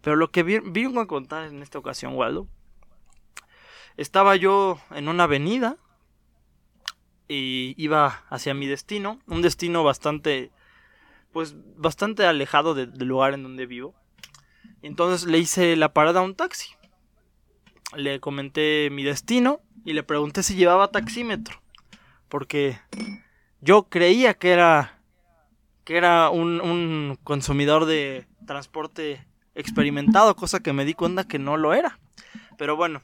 Pero 0.00 0.16
lo 0.16 0.30
que 0.30 0.42
vi, 0.42 0.56
a 0.56 1.06
contar 1.06 1.44
en 1.44 1.60
esta 1.62 1.78
ocasión, 1.78 2.14
Waldo, 2.14 2.48
estaba 3.98 4.36
yo 4.36 4.80
en 4.92 5.06
una 5.06 5.24
avenida 5.24 5.76
y 7.28 7.74
iba 7.76 8.24
hacia 8.30 8.54
mi 8.54 8.66
destino, 8.66 9.20
un 9.26 9.42
destino 9.42 9.84
bastante, 9.84 10.50
pues 11.32 11.54
bastante 11.76 12.26
alejado 12.26 12.74
del 12.74 12.92
lugar 13.06 13.34
en 13.34 13.42
donde 13.42 13.66
vivo. 13.66 13.94
Entonces 14.82 15.28
le 15.28 15.38
hice 15.38 15.76
la 15.76 15.92
parada 15.92 16.20
a 16.20 16.22
un 16.22 16.34
taxi. 16.34 16.70
Le 17.96 18.20
comenté 18.20 18.88
mi 18.90 19.02
destino 19.02 19.60
y 19.84 19.92
le 19.92 20.02
pregunté 20.02 20.42
si 20.42 20.54
llevaba 20.54 20.90
taxímetro, 20.90 21.60
porque 22.28 22.78
yo 23.60 23.84
creía 23.84 24.34
que 24.34 24.52
era 24.52 24.98
que 25.84 25.96
era 25.96 26.30
un, 26.30 26.60
un 26.60 27.18
consumidor 27.24 27.86
de 27.86 28.26
transporte 28.46 29.26
experimentado, 29.54 30.36
cosa 30.36 30.60
que 30.60 30.72
me 30.72 30.84
di 30.84 30.94
cuenta 30.94 31.24
que 31.24 31.38
no 31.38 31.56
lo 31.56 31.74
era. 31.74 31.98
Pero 32.56 32.76
bueno, 32.76 33.02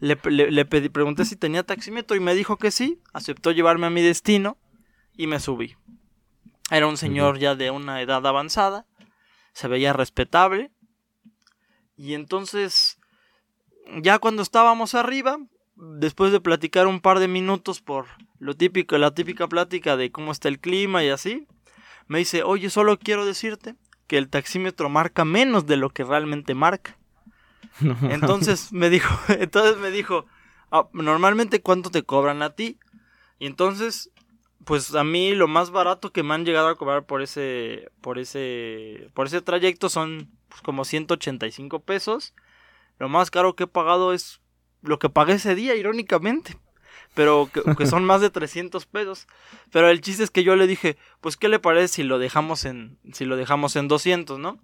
le, 0.00 0.16
pedí, 0.16 0.88
pregunté 0.88 1.24
si 1.24 1.36
tenía 1.36 1.62
taxímetro 1.62 2.16
y 2.16 2.20
me 2.20 2.34
dijo 2.34 2.56
que 2.56 2.70
sí. 2.70 3.00
Aceptó 3.12 3.52
llevarme 3.52 3.86
a 3.86 3.90
mi 3.90 4.02
destino 4.02 4.58
y 5.16 5.26
me 5.26 5.40
subí. 5.40 5.76
Era 6.70 6.86
un 6.86 6.96
señor 6.96 7.38
ya 7.38 7.54
de 7.54 7.70
una 7.70 8.02
edad 8.02 8.26
avanzada. 8.26 8.86
Se 9.52 9.68
veía 9.68 9.92
respetable. 9.92 10.70
Y 11.96 12.14
entonces, 12.14 12.98
ya 14.00 14.18
cuando 14.18 14.42
estábamos 14.42 14.94
arriba, 14.94 15.38
después 15.76 16.32
de 16.32 16.40
platicar 16.40 16.86
un 16.86 17.00
par 17.00 17.18
de 17.18 17.28
minutos 17.28 17.80
por 17.80 18.06
lo 18.38 18.54
típico, 18.54 18.98
la 18.98 19.14
típica 19.14 19.48
plática 19.48 19.96
de 19.96 20.12
cómo 20.12 20.32
está 20.32 20.48
el 20.48 20.60
clima 20.60 21.02
y 21.02 21.08
así, 21.08 21.46
me 22.06 22.18
dice, 22.18 22.42
oye, 22.42 22.70
solo 22.70 22.98
quiero 22.98 23.26
decirte 23.26 23.76
que 24.06 24.18
el 24.18 24.28
taxímetro 24.28 24.88
marca 24.88 25.24
menos 25.24 25.66
de 25.66 25.76
lo 25.76 25.90
que 25.90 26.04
realmente 26.04 26.54
marca. 26.54 26.98
Entonces 28.02 28.72
me 28.72 28.90
dijo, 28.90 29.14
entonces 29.28 29.76
me 29.78 29.90
dijo, 29.90 30.26
ah, 30.72 30.88
normalmente 30.92 31.60
cuánto 31.60 31.90
te 31.90 32.02
cobran 32.02 32.42
a 32.42 32.50
ti. 32.50 32.78
Y 33.38 33.46
entonces, 33.46 34.10
pues 34.64 34.94
a 34.94 35.04
mí 35.04 35.34
lo 35.34 35.48
más 35.48 35.70
barato 35.70 36.12
que 36.12 36.22
me 36.22 36.34
han 36.34 36.44
llegado 36.44 36.68
a 36.68 36.76
cobrar 36.76 37.04
por 37.06 37.22
ese, 37.22 37.90
por 38.00 38.18
ese, 38.18 39.10
por 39.14 39.26
ese 39.26 39.40
trayecto 39.40 39.88
son 39.88 40.30
pues, 40.48 40.60
como 40.62 40.84
185 40.84 41.80
pesos. 41.80 42.34
Lo 42.98 43.08
más 43.08 43.30
caro 43.30 43.54
que 43.54 43.64
he 43.64 43.68
pagado 43.68 44.12
es 44.12 44.40
lo 44.82 44.98
que 44.98 45.08
pagué 45.08 45.34
ese 45.34 45.54
día, 45.54 45.74
irónicamente. 45.74 46.58
Pero 47.14 47.48
que, 47.52 47.62
que, 47.76 47.86
son 47.86 48.04
más 48.04 48.20
de 48.20 48.30
300 48.30 48.86
pesos. 48.86 49.26
Pero 49.72 49.88
el 49.88 50.00
chiste 50.00 50.22
es 50.22 50.30
que 50.30 50.44
yo 50.44 50.56
le 50.56 50.66
dije, 50.66 50.98
pues 51.20 51.36
qué 51.36 51.48
le 51.48 51.58
parece 51.58 51.88
si 51.88 52.02
lo 52.02 52.18
dejamos 52.18 52.64
en, 52.64 52.98
si 53.12 53.24
lo 53.24 53.36
dejamos 53.36 53.76
en 53.76 53.88
200, 53.88 54.38
¿no? 54.38 54.60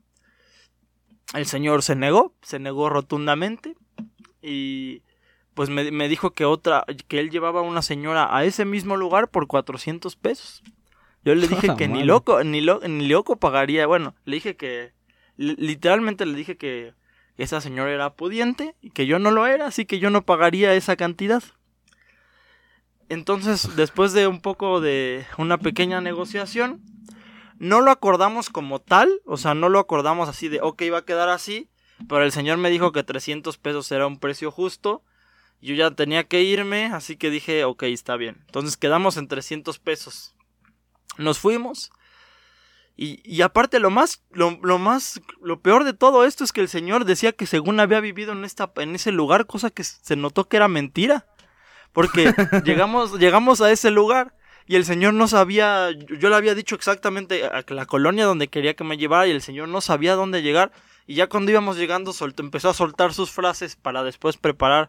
El 1.33 1.47
señor 1.47 1.83
se 1.83 1.97
negó, 1.97 2.35
se 2.43 2.59
negó 2.59 2.91
rotundamente 2.91 3.77
y 4.43 5.03
pues 5.55 5.71
me, 5.71 5.91
me 5.91 6.09
dijo 6.09 6.33
que 6.33 6.45
otra, 6.45 6.85
que 7.09 7.21
él 7.21 7.31
llevaba 7.31 7.61
a 7.61 7.65
una 7.65 7.83
señora 7.83 8.37
a 8.37 8.45
ese 8.45 8.65
mismo 8.65 8.97
lugar 8.97 9.29
por 9.29 9.47
400 9.47 10.17
pesos. 10.17 10.63
Yo 11.25 11.35
le 11.35 11.49
dije 11.49 11.75
que 11.79 11.89
ni 11.89 12.05
loco, 12.05 12.45
ni, 12.45 12.61
ni 12.61 13.09
loco 13.09 13.37
pagaría, 13.37 13.87
bueno, 13.87 14.15
le 14.27 14.37
dije 14.37 14.57
que, 14.57 14.93
literalmente 15.37 16.27
le 16.27 16.37
dije 16.37 16.57
que 16.57 16.93
esa 17.39 17.61
señora 17.61 17.91
era 17.91 18.15
pudiente 18.15 18.75
y 18.81 18.91
que 18.91 19.07
yo 19.07 19.19
no 19.19 19.31
lo 19.31 19.47
era, 19.47 19.67
así 19.67 19.87
que 19.87 19.99
yo 19.99 20.11
no 20.11 20.23
pagaría 20.23 20.75
esa 20.75 20.97
cantidad. 20.97 21.43
Entonces, 23.09 23.71
después 23.77 24.13
de 24.13 24.27
un 24.27 24.41
poco 24.41 24.81
de 24.81 25.27
una 25.39 25.59
pequeña 25.59 26.01
negociación, 26.01 26.83
no 27.59 27.81
lo 27.81 27.91
acordamos 27.91 28.51
como 28.51 28.81
tal, 28.81 29.21
o 29.25 29.37
sea, 29.37 29.55
no 29.55 29.69
lo 29.69 29.79
acordamos 29.79 30.29
así 30.29 30.49
de, 30.49 30.61
ok, 30.61 30.83
va 30.93 30.99
a 30.99 31.05
quedar 31.05 31.29
así, 31.29 31.71
pero 32.09 32.25
el 32.25 32.33
señor 32.33 32.59
me 32.59 32.71
dijo 32.71 32.93
que 32.93 33.03
300 33.03 33.57
pesos 33.59 33.91
era 33.93 34.07
un 34.07 34.19
precio 34.19 34.51
justo, 34.51 35.03
yo 35.65 35.75
ya 35.75 35.91
tenía 35.91 36.25
que 36.25 36.43
irme, 36.43 36.87
así 36.87 37.17
que 37.17 37.31
dije, 37.31 37.65
ok, 37.65 37.85
está 37.85 38.17
bien. 38.17 38.37
Entonces 38.47 38.77
quedamos 38.77 39.17
en 39.17 39.29
300 39.29 39.79
pesos. 39.79 40.35
Nos 41.17 41.39
fuimos. 41.39 41.91
Y, 42.97 43.21
y 43.25 43.43
aparte 43.43 43.81
lo 43.81 43.91
más, 43.91 44.23
lo, 44.31 44.79
más, 44.79 45.21
lo 45.41 45.61
peor 45.61 45.85
de 45.85 45.95
todo 45.95 46.25
esto 46.25 46.45
es 46.45 46.53
que 46.53 46.61
el 46.61 46.69
señor 46.69 47.05
decía 47.05 47.33
que 47.33 47.47
según 47.47 47.81
había 47.81 48.01
vivido 48.01 48.33
en, 48.33 48.45
esta, 48.45 48.73
en 48.77 48.95
ese 48.95 49.11
lugar, 49.11 49.47
cosa 49.47 49.71
que 49.71 49.83
se 49.83 50.17
notó 50.17 50.49
que 50.49 50.59
era 50.59 50.69
mentira. 50.69 51.27
Porque 51.93 52.33
llegamos, 52.65 53.19
llegamos 53.19 53.61
a 53.61 53.73
ese 53.73 53.91
lugar 53.91 54.35
y 54.67 54.77
el 54.77 54.85
señor 54.85 55.15
no 55.15 55.29
sabía, 55.29 55.91
yo 55.93 56.29
le 56.29 56.37
había 56.37 56.55
dicho 56.55 56.75
exactamente 56.75 57.47
a 57.47 57.65
la 57.69 57.87
colonia 57.87 58.27
donde 58.27 58.49
quería 58.49 58.75
que 58.75 58.85
me 58.85 58.97
llevara 58.97 59.27
y 59.27 59.31
el 59.31 59.43
señor 59.43 59.69
no 59.69 59.81
sabía 59.81 60.15
dónde 60.15 60.43
llegar. 60.43 60.73
Y 61.07 61.17
ya 61.17 61.29
cuando 61.29 61.51
íbamos 61.51 61.77
llegando 61.77 62.13
soltó, 62.13 62.43
empezó 62.43 62.71
a 62.71 62.75
soltar 62.75 63.13
sus 63.13 63.31
frases 63.31 63.77
para 63.77 64.03
después 64.03 64.37
preparar 64.37 64.89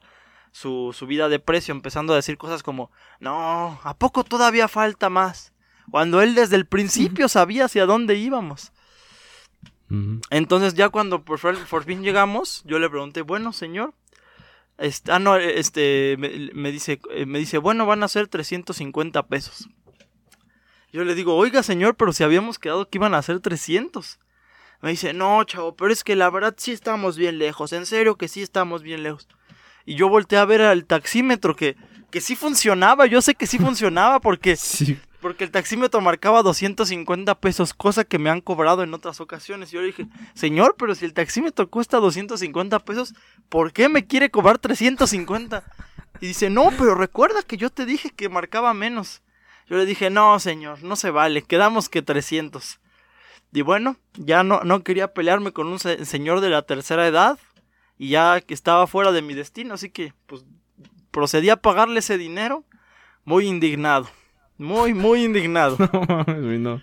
su 0.56 0.96
subida 0.98 1.28
de 1.28 1.40
precio, 1.40 1.74
empezando 1.74 2.14
a 2.14 2.16
decir 2.16 2.38
cosas 2.38 2.64
como, 2.64 2.90
no, 3.20 3.78
¿a 3.84 3.94
poco 3.98 4.24
todavía 4.24 4.70
falta 4.70 5.10
más? 5.10 5.52
Cuando 5.92 6.22
él 6.22 6.34
desde 6.34 6.56
el 6.56 6.66
principio 6.66 7.28
sabía 7.28 7.66
hacia 7.66 7.86
dónde 7.86 8.16
íbamos. 8.16 8.72
Entonces 10.30 10.74
ya 10.74 10.88
cuando 10.88 11.26
por, 11.26 11.40
fin 11.84 12.04
llegamos, 12.04 12.64
yo 12.66 12.80
le 12.80 12.90
pregunté, 12.90 13.22
bueno, 13.22 13.52
señor, 13.52 13.96
este, 14.78 15.12
ah, 15.12 15.20
no, 15.20 15.36
este, 15.36 16.16
me, 16.18 16.72
dice, 16.72 17.02
eh, 17.12 17.26
me 17.26 17.40
dice, 17.40 17.58
bueno, 17.58 17.86
van 17.86 18.02
a 18.04 18.08
ser 18.08 18.30
350 18.30 19.28
pesos. 19.28 19.68
Yo 20.94 21.04
le 21.04 21.16
digo, 21.16 21.36
oiga, 21.36 21.64
señor, 21.64 21.96
pero 21.96 22.14
si 22.14 22.24
habíamos 22.24 22.60
quedado 22.60 22.90
que 22.90 22.98
iban 22.98 23.14
a 23.14 23.22
ser 23.22 23.42
300. 23.42 24.20
Me 24.82 24.92
dice, 24.92 25.14
no, 25.14 25.44
chavo, 25.44 25.76
pero 25.76 25.92
es 25.92 26.06
que 26.06 26.16
la 26.16 26.30
verdad 26.30 26.56
sí 26.58 26.72
estamos 26.72 27.18
bien 27.18 27.40
lejos, 27.40 27.74
en 27.74 27.86
serio 27.86 28.16
que 28.16 28.30
sí 28.30 28.42
estamos 28.42 28.84
bien 28.84 29.04
lejos. 29.04 29.28
Y 29.86 29.96
yo 29.96 30.10
volteé 30.10 30.40
a 30.40 30.46
ver 30.46 30.62
al 30.62 30.86
taxímetro 30.86 31.56
que, 31.56 31.76
que 32.12 32.22
sí 32.22 32.36
funcionaba, 32.36 33.06
yo 33.06 33.22
sé 33.22 33.36
que 33.36 33.48
sí 33.48 33.60
funcionaba 33.60 34.20
porque, 34.20 34.58
porque 35.22 35.44
el 35.44 35.52
taxímetro 35.52 36.02
marcaba 36.02 36.42
250 36.42 37.40
pesos, 37.40 37.74
cosa 37.74 38.04
que 38.04 38.20
me 38.20 38.30
han 38.30 38.42
cobrado 38.42 38.84
en 38.84 38.94
otras 38.94 39.22
ocasiones. 39.22 39.72
Y 39.72 39.76
yo 39.76 39.82
le 39.82 39.88
dije, 39.88 40.08
señor, 40.34 40.76
pero 40.78 40.96
si 40.96 41.06
el 41.06 41.14
taxímetro 41.14 41.70
cuesta 41.70 41.98
250 41.98 42.80
pesos, 42.80 43.14
¿por 43.50 43.72
qué 43.74 43.90
me 43.90 44.06
quiere 44.06 44.32
cobrar 44.32 44.58
350? 44.58 45.64
Y 46.22 46.28
dice, 46.28 46.50
no, 46.50 46.72
pero 46.78 46.96
recuerda 46.96 47.44
que 47.44 47.58
yo 47.58 47.70
te 47.70 47.86
dije 47.86 48.10
que 48.10 48.30
marcaba 48.30 48.74
menos. 48.74 49.22
Yo 49.68 49.78
le 49.78 49.86
dije, 49.86 50.10
no, 50.10 50.40
señor, 50.40 50.84
no 50.84 50.96
se 50.96 51.10
vale, 51.10 51.42
quedamos 51.42 51.90
que 51.90 52.02
300. 52.02 52.80
Y 53.52 53.62
bueno, 53.62 53.98
ya 54.14 54.44
no, 54.44 54.62
no 54.64 54.84
quería 54.84 55.14
pelearme 55.14 55.52
con 55.52 55.68
un 55.68 55.80
señor 55.80 56.42
de 56.42 56.50
la 56.50 56.64
tercera 56.64 57.08
edad, 57.08 57.40
y 57.98 58.10
ya 58.10 58.42
que 58.42 58.54
estaba 58.54 58.88
fuera 58.88 59.12
de 59.12 59.22
mi 59.22 59.34
destino, 59.34 59.74
así 59.74 59.90
que 59.90 60.14
pues 60.26 60.46
procedí 61.12 61.50
a 61.50 61.58
pagarle 61.58 62.00
ese 62.00 62.18
dinero 62.18 62.66
muy 63.24 63.48
indignado, 63.48 64.10
muy, 64.58 64.94
muy 64.94 65.24
indignado. 65.24 65.78
no, 66.28 66.82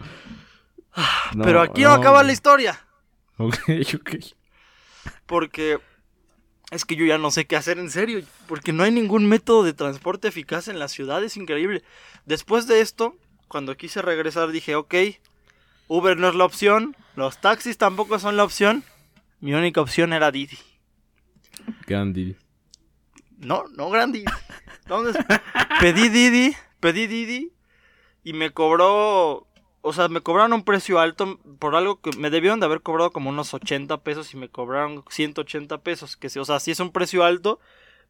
Pero 1.42 1.61
aquí 1.61 1.83
no, 1.83 1.92
acaba 1.92 2.23
la 2.23 2.33
historia. 2.33 2.87
Ok, 3.37 3.57
ok. 3.95 4.16
Porque 5.26 5.78
es 6.71 6.85
que 6.85 6.97
yo 6.97 7.04
ya 7.04 7.19
no 7.19 7.31
sé 7.31 7.47
qué 7.47 7.57
hacer 7.57 7.78
en 7.78 7.90
serio, 7.90 8.23
porque 8.47 8.73
no 8.73 8.83
hay 8.83 8.90
ningún 8.90 9.26
método 9.26 9.62
de 9.62 9.75
transporte 9.75 10.28
eficaz 10.28 10.69
en 10.69 10.78
la 10.78 10.88
ciudad, 10.88 11.23
es 11.23 11.37
increíble. 11.37 11.83
Después 12.25 12.66
de 12.66 12.81
esto, 12.81 13.14
cuando 13.49 13.76
quise 13.76 14.00
regresar 14.00 14.50
dije, 14.50 14.75
ok, 14.75 14.95
Uber 15.88 16.16
no 16.16 16.28
es 16.28 16.35
la 16.35 16.47
opción, 16.47 16.97
los 17.16 17.38
taxis 17.38 17.76
tampoco 17.76 18.19
son 18.19 18.38
la 18.38 18.45
opción, 18.45 18.83
mi 19.40 19.52
única 19.52 19.83
opción 19.83 20.14
era 20.14 20.31
Didi. 20.31 20.59
Gran 21.87 22.12
Didi. 22.12 22.37
No, 23.38 23.64
no 23.76 23.90
Gran 23.90 24.12
Didi. 24.12 24.25
Entonces, 24.82 25.16
pedí 25.80 26.09
Didi, 26.09 26.56
pedí 26.80 27.06
Didi 27.06 27.52
y 28.25 28.32
me 28.32 28.50
cobró, 28.50 29.47
o 29.80 29.92
sea, 29.92 30.09
me 30.09 30.21
cobraron 30.21 30.52
un 30.52 30.64
precio 30.64 31.00
alto 31.00 31.38
por 31.59 31.75
algo 31.75 32.00
que 32.00 32.16
me 32.16 32.30
debieron 32.30 32.61
de 32.61 32.66
haber 32.66 32.82
cobrado 32.82 33.11
como 33.11 33.30
unos 33.30 33.54
80 33.54 34.02
pesos 34.02 34.32
y 34.35 34.37
me 34.37 34.49
cobraron 34.49 35.04
180 35.09 35.78
pesos, 35.82 36.16
que 36.16 36.28
o 36.38 36.44
sea, 36.44 36.61
sí 36.61 36.71
es 36.71 36.80
un 36.80 36.92
precio 36.92 37.25
alto, 37.25 37.61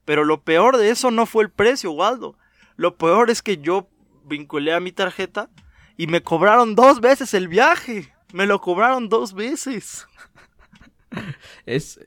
pero 0.04 0.24
lo 0.24 0.42
peor 0.42 0.76
de 0.76 0.90
eso 0.90 1.10
no 1.10 1.26
fue 1.26 1.44
el 1.44 1.50
precio, 1.50 1.92
Waldo. 1.92 2.36
Lo 2.76 2.96
peor 2.96 3.30
es 3.30 3.42
que 3.42 3.58
yo 3.58 3.88
vinculé 4.24 4.72
a 4.72 4.80
mi 4.80 4.92
tarjeta 4.92 5.50
y 5.96 6.06
me 6.06 6.22
cobraron 6.22 6.74
dos 6.74 7.00
veces 7.00 7.34
el 7.34 7.48
viaje. 7.48 8.12
Me 8.32 8.46
lo 8.46 8.60
cobraron 8.60 9.08
dos 9.08 9.34
veces. 9.34 10.06
Es, 11.66 12.00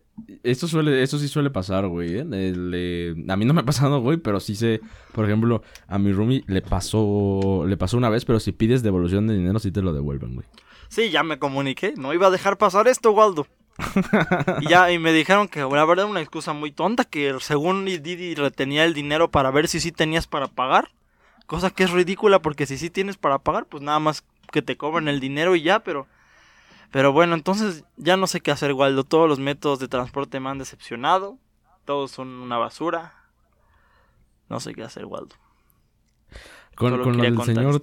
eso 0.43 0.67
suele, 0.67 1.03
eso 1.03 1.19
sí 1.19 1.27
suele 1.27 1.49
pasar, 1.49 1.87
güey. 1.87 2.17
¿eh? 2.17 3.15
a 3.27 3.35
mí 3.35 3.45
no 3.45 3.53
me 3.53 3.61
ha 3.61 3.65
pasado, 3.65 4.01
güey, 4.01 4.17
pero 4.17 4.39
sí 4.39 4.55
sé, 4.55 4.81
por 5.11 5.25
ejemplo, 5.25 5.61
a 5.87 5.99
mi 5.99 6.11
roomie 6.13 6.43
le 6.47 6.61
pasó, 6.61 7.65
le 7.67 7.77
pasó 7.77 7.97
una 7.97 8.09
vez, 8.09 8.25
pero 8.25 8.39
si 8.39 8.51
pides 8.51 8.83
devolución 8.83 9.27
de 9.27 9.35
dinero 9.35 9.59
sí 9.59 9.71
te 9.71 9.81
lo 9.81 9.93
devuelven, 9.93 10.35
güey. 10.35 10.47
Sí, 10.87 11.09
ya 11.09 11.23
me 11.23 11.39
comuniqué, 11.39 11.93
no 11.97 12.13
iba 12.13 12.27
a 12.27 12.31
dejar 12.31 12.57
pasar 12.57 12.87
esto, 12.87 13.11
Waldo. 13.11 13.47
y 14.61 14.69
ya, 14.69 14.91
y 14.91 14.99
me 14.99 15.11
dijeron 15.11 15.47
que 15.49 15.59
la 15.61 15.85
verdad 15.85 16.05
una 16.05 16.21
excusa 16.21 16.53
muy 16.53 16.71
tonta, 16.71 17.03
que 17.03 17.35
según 17.41 17.85
Didi 17.85 18.35
retenía 18.35 18.85
el 18.85 18.93
dinero 18.93 19.29
para 19.29 19.51
ver 19.51 19.67
si 19.67 19.79
sí 19.79 19.91
tenías 19.91 20.27
para 20.27 20.47
pagar. 20.47 20.91
Cosa 21.45 21.69
que 21.69 21.83
es 21.83 21.91
ridícula 21.91 22.41
porque 22.41 22.65
si 22.65 22.77
sí 22.77 22.89
tienes 22.89 23.17
para 23.17 23.39
pagar, 23.39 23.65
pues 23.67 23.83
nada 23.83 23.99
más 23.99 24.23
que 24.51 24.61
te 24.61 24.77
cobren 24.77 25.07
el 25.07 25.19
dinero 25.19 25.55
y 25.55 25.61
ya, 25.61 25.83
pero 25.83 26.07
pero 26.95 27.11
bueno, 27.11 27.35
entonces 27.35 27.83
ya 27.97 28.15
no 28.15 28.25
sé 28.25 28.39
qué 28.39 28.51
hacer, 28.51 28.71
Waldo. 28.71 29.03
Todos 29.03 29.27
los 29.27 29.37
métodos 29.37 29.79
de 29.79 29.89
transporte 29.89 30.39
me 30.39 30.47
han 30.47 30.59
decepcionado. 30.59 31.37
Todos 31.83 32.09
son 32.09 32.29
una 32.29 32.57
basura. 32.57 33.15
No 34.47 34.61
sé 34.61 34.73
qué 34.73 34.83
hacer, 34.83 35.03
Waldo. 35.05 35.35
Con, 36.73 36.97
lo 36.97 37.21
del 37.21 37.41
señor... 37.41 37.81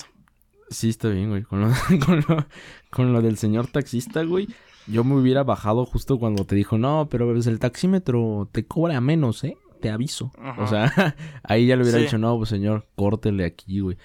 Sí, 0.71 0.89
está 0.89 1.11
bien, 1.11 1.29
güey. 1.29 1.43
Con 1.51 1.61
lo, 1.61 2.47
con, 2.89 3.13
lo, 3.13 3.21
del 3.21 3.37
señor 3.37 3.67
taxista, 3.67 4.23
güey. 4.23 4.49
Yo 4.87 5.05
me 5.05 5.15
hubiera 5.15 5.43
bajado 5.43 5.85
justo 5.85 6.19
cuando 6.19 6.47
te 6.47 6.55
dijo, 6.55 6.79
no, 6.79 7.09
pero 7.11 7.31
pues, 7.31 7.47
el 7.47 7.59
taxímetro 7.59 8.49
te 8.51 8.65
cobra 8.65 8.99
menos, 9.03 9.45
¿eh? 9.45 9.59
Te 9.83 9.91
aviso. 9.91 10.33
O 10.57 10.67
sea, 10.67 10.91
ahí 11.43 11.67
ya 11.67 11.77
le 11.77 11.83
hubiera 11.83 11.99
dicho, 11.99 12.17
no, 12.17 12.39
pues 12.39 12.49
señor, 12.49 12.87
córtele 12.95 13.45
aquí, 13.45 13.81
güey. 13.81 13.99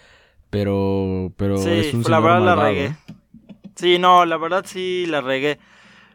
Pero, 0.50 1.32
pero 1.38 1.56
es 1.56 1.94
un 1.94 2.04
la 2.04 2.20
verdad 2.20 2.44
la 2.44 2.56
regué. 2.58 2.98
Sí, 3.78 4.00
no, 4.00 4.26
la 4.26 4.38
verdad 4.38 4.66
sí 4.66 5.06
la 5.08 5.22
regué. 5.22 5.60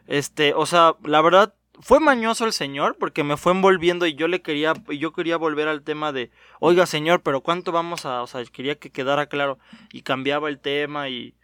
Este, 0.07 0.53
o 0.55 0.67
sea, 0.67 0.97
la 1.05 1.21
verdad 1.23 1.55
fue 1.81 2.01
mañoso 2.01 2.45
el 2.45 2.53
señor 2.53 2.97
porque 2.99 3.25
me 3.25 3.37
fue 3.37 3.53
envolviendo 3.53 4.07
y 4.07 4.15
yo 4.15 4.29
le 4.29 4.43
quería 4.43 4.75
yo 4.89 5.13
quería 5.13 5.37
volver 5.37 5.69
al 5.69 5.83
tema 5.83 6.13
de, 6.13 6.31
"Oiga, 6.61 6.87
señor, 6.87 7.23
pero 7.23 7.41
¿cuánto 7.41 7.73
vamos 7.73 8.05
a, 8.05 8.23
o 8.23 8.27
sea, 8.27 8.45
quería 8.45 8.75
que 8.79 8.91
quedara 8.91 9.27
claro 9.27 9.59
y 9.93 10.03
cambiaba 10.03 10.49
el 10.49 10.59
tema 10.59 11.09
y 11.09 11.35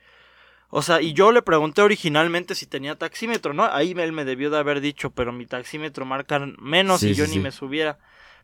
o 0.70 0.82
sea, 0.82 1.00
y 1.00 1.14
yo 1.14 1.32
le 1.32 1.40
pregunté 1.40 1.80
originalmente 1.80 2.54
si 2.54 2.66
tenía 2.66 2.94
taxímetro, 2.94 3.54
¿no? 3.54 3.64
Ahí 3.64 3.94
él 3.96 4.12
me 4.12 4.26
debió 4.26 4.50
de 4.50 4.58
haber 4.58 4.82
dicho, 4.82 5.10
pero 5.10 5.32
mi 5.32 5.46
taxímetro 5.46 6.04
marca 6.04 6.40
menos 6.58 7.02
y 7.02 7.14
yo 7.14 7.26
ni 7.26 7.38
me 7.38 7.52
subiera. 7.52 7.98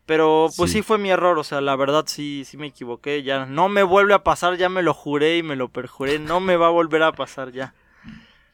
Pero 0.05 0.49
pues 0.55 0.71
sí. 0.71 0.83
fue 0.83 0.99
mi 0.99 1.09
error, 1.09 1.39
o 1.39 1.43
sea, 1.43 1.61
la 1.61 1.75
verdad 1.75 2.03
sí, 2.07 2.43
sí 2.45 2.57
me 2.57 2.67
equivoqué, 2.67 3.23
ya 3.23 3.47
no 3.47 3.69
me 3.69 3.81
vuelve 3.81 4.13
a 4.13 4.23
pasar, 4.23 4.55
ya 4.55 4.69
me 4.69 4.83
lo 4.83 4.93
juré 4.93 5.37
y 5.37 5.43
me 5.43 5.55
lo 5.55 5.69
perjuré, 5.69 6.19
no 6.19 6.39
me 6.39 6.57
va 6.57 6.67
a 6.67 6.71
volver 6.71 7.01
a 7.01 7.11
pasar 7.11 7.51
ya. 7.51 7.73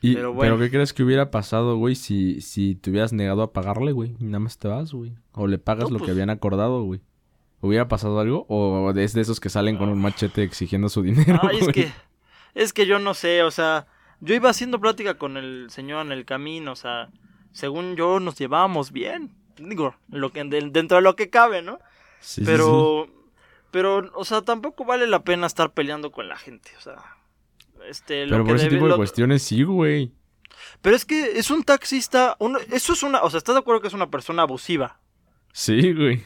pero, 0.02 0.34
bueno. 0.34 0.56
¿Pero 0.56 0.64
qué 0.64 0.72
crees 0.72 0.94
que 0.94 1.04
hubiera 1.04 1.30
pasado, 1.30 1.76
güey, 1.76 1.96
si, 1.96 2.40
si 2.40 2.76
te 2.76 2.90
hubieras 2.90 3.12
negado 3.12 3.42
a 3.42 3.52
pagarle, 3.52 3.92
güey? 3.92 4.16
Nada 4.20 4.40
más 4.40 4.58
te 4.58 4.70
vas, 4.70 4.94
güey. 4.94 5.14
O 5.34 5.46
le 5.48 5.58
pagas 5.58 5.92
lo 5.92 5.98
que 5.98 6.06
pues 6.06 6.12
habían 6.12 6.30
acordado, 6.30 6.84
güey. 6.84 7.02
¿Hubiera 7.60 7.90
pasado 7.90 8.20
algo? 8.22 8.46
¿O 8.48 8.90
es 8.92 9.14
de 9.14 9.22
esos 9.22 9.42
que 9.42 9.50
salen 9.50 9.78
con 9.78 9.90
un 9.90 10.02
machete 10.02 10.44
exigiendo 10.44 10.88
su 10.88 11.02
dinero? 11.02 11.42
Ay, 11.44 11.60
es 11.60 11.68
que, 11.68 11.92
es 12.56 12.72
que 12.72 12.86
yo 12.86 12.98
no 12.98 13.14
sé, 13.14 13.44
o 13.44 13.52
sea, 13.52 13.88
yo 14.22 14.34
iba 14.34 14.50
haciendo 14.50 14.80
plática 14.80 15.16
con 15.16 15.36
el 15.36 15.70
señor 15.70 16.06
en 16.06 16.14
el 16.14 16.24
camino, 16.24 16.72
o 16.72 16.76
sea, 16.78 17.10
según 17.52 17.98
yo 17.98 18.22
nos 18.22 18.38
llevábamos 18.40 18.94
bien 18.94 19.41
digo, 19.62 19.96
lo 20.10 20.32
que, 20.32 20.44
dentro 20.44 20.98
de 20.98 21.04
lo 21.04 21.16
que 21.16 21.30
cabe, 21.30 21.62
¿no? 21.62 21.80
Sí, 22.20 22.44
pero, 22.46 23.08
pero, 23.72 24.12
o 24.14 24.26
sea, 24.26 24.42
tampoco 24.42 24.86
vale 24.86 25.08
la 25.08 25.24
pena 25.24 25.48
estar 25.48 25.74
peleando 25.74 26.12
con 26.12 26.28
la 26.28 26.38
gente, 26.38 26.72
o 26.78 26.82
sea, 26.82 26.98
este, 27.88 28.28
pero 28.28 28.46
por 28.46 28.56
ese 28.56 28.70
tipo 28.70 28.88
de 28.88 28.96
cuestiones 28.96 29.44
sí, 29.44 29.64
güey. 29.64 30.14
Pero 30.82 30.96
es 30.96 31.06
que 31.06 31.40
es 31.40 31.52
un 31.52 31.64
taxista, 31.64 32.38
eso 32.72 32.94
es 32.94 33.04
una, 33.04 33.22
o 33.24 33.30
sea, 33.30 33.40
¿estás 33.40 33.56
de 33.56 33.60
acuerdo 33.60 33.82
que 33.82 33.88
es 33.88 33.94
una 33.94 34.10
persona 34.10 34.44
abusiva? 34.44 35.00
Sí, 35.54 35.94
güey. 35.94 36.26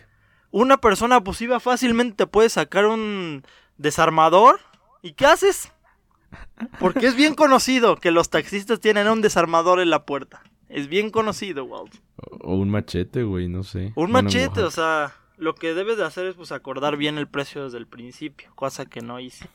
Una 0.52 0.78
persona 0.78 1.16
abusiva 1.16 1.60
fácilmente 1.60 2.16
te 2.16 2.28
puede 2.28 2.50
sacar 2.50 2.86
un 2.86 3.44
desarmador. 3.78 4.60
¿Y 5.02 5.14
qué 5.14 5.26
haces? 5.26 5.72
Porque 6.80 7.08
es 7.08 7.16
bien 7.16 7.36
conocido 7.36 7.98
que 7.98 8.12
los 8.12 8.30
taxistas 8.30 8.80
tienen 8.80 9.08
un 9.08 9.22
desarmador 9.22 9.80
en 9.80 9.90
la 9.90 10.06
puerta. 10.06 10.44
Es 10.70 10.88
bien 10.88 11.10
conocido, 11.10 11.66
Walt. 11.66 11.96
O 12.42 12.56
un 12.56 12.70
machete, 12.70 13.24
güey, 13.24 13.48
no 13.48 13.64
sé. 13.64 13.94
Un 13.96 14.12
machete, 14.12 14.62
o 14.64 14.72
sea, 14.72 15.14
lo 15.38 15.56
que 15.56 15.74
debes 15.74 15.98
de 15.98 16.06
hacer 16.06 16.26
es 16.26 16.36
pues 16.36 16.52
acordar 16.52 16.98
bien 16.98 17.18
el 17.18 17.28
precio 17.28 17.64
desde 17.64 17.78
el 17.78 17.88
principio, 17.88 18.50
cosa 18.56 18.86
que 18.86 19.02
no 19.02 19.20
hice. 19.20 19.48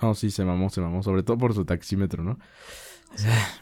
No, 0.00 0.14
sí, 0.14 0.30
se 0.30 0.44
mamó, 0.44 0.70
se 0.70 0.80
mamó, 0.80 1.02
sobre 1.02 1.22
todo 1.22 1.38
por 1.38 1.54
su 1.54 1.64
taxímetro, 1.64 2.22
¿no? 2.22 2.38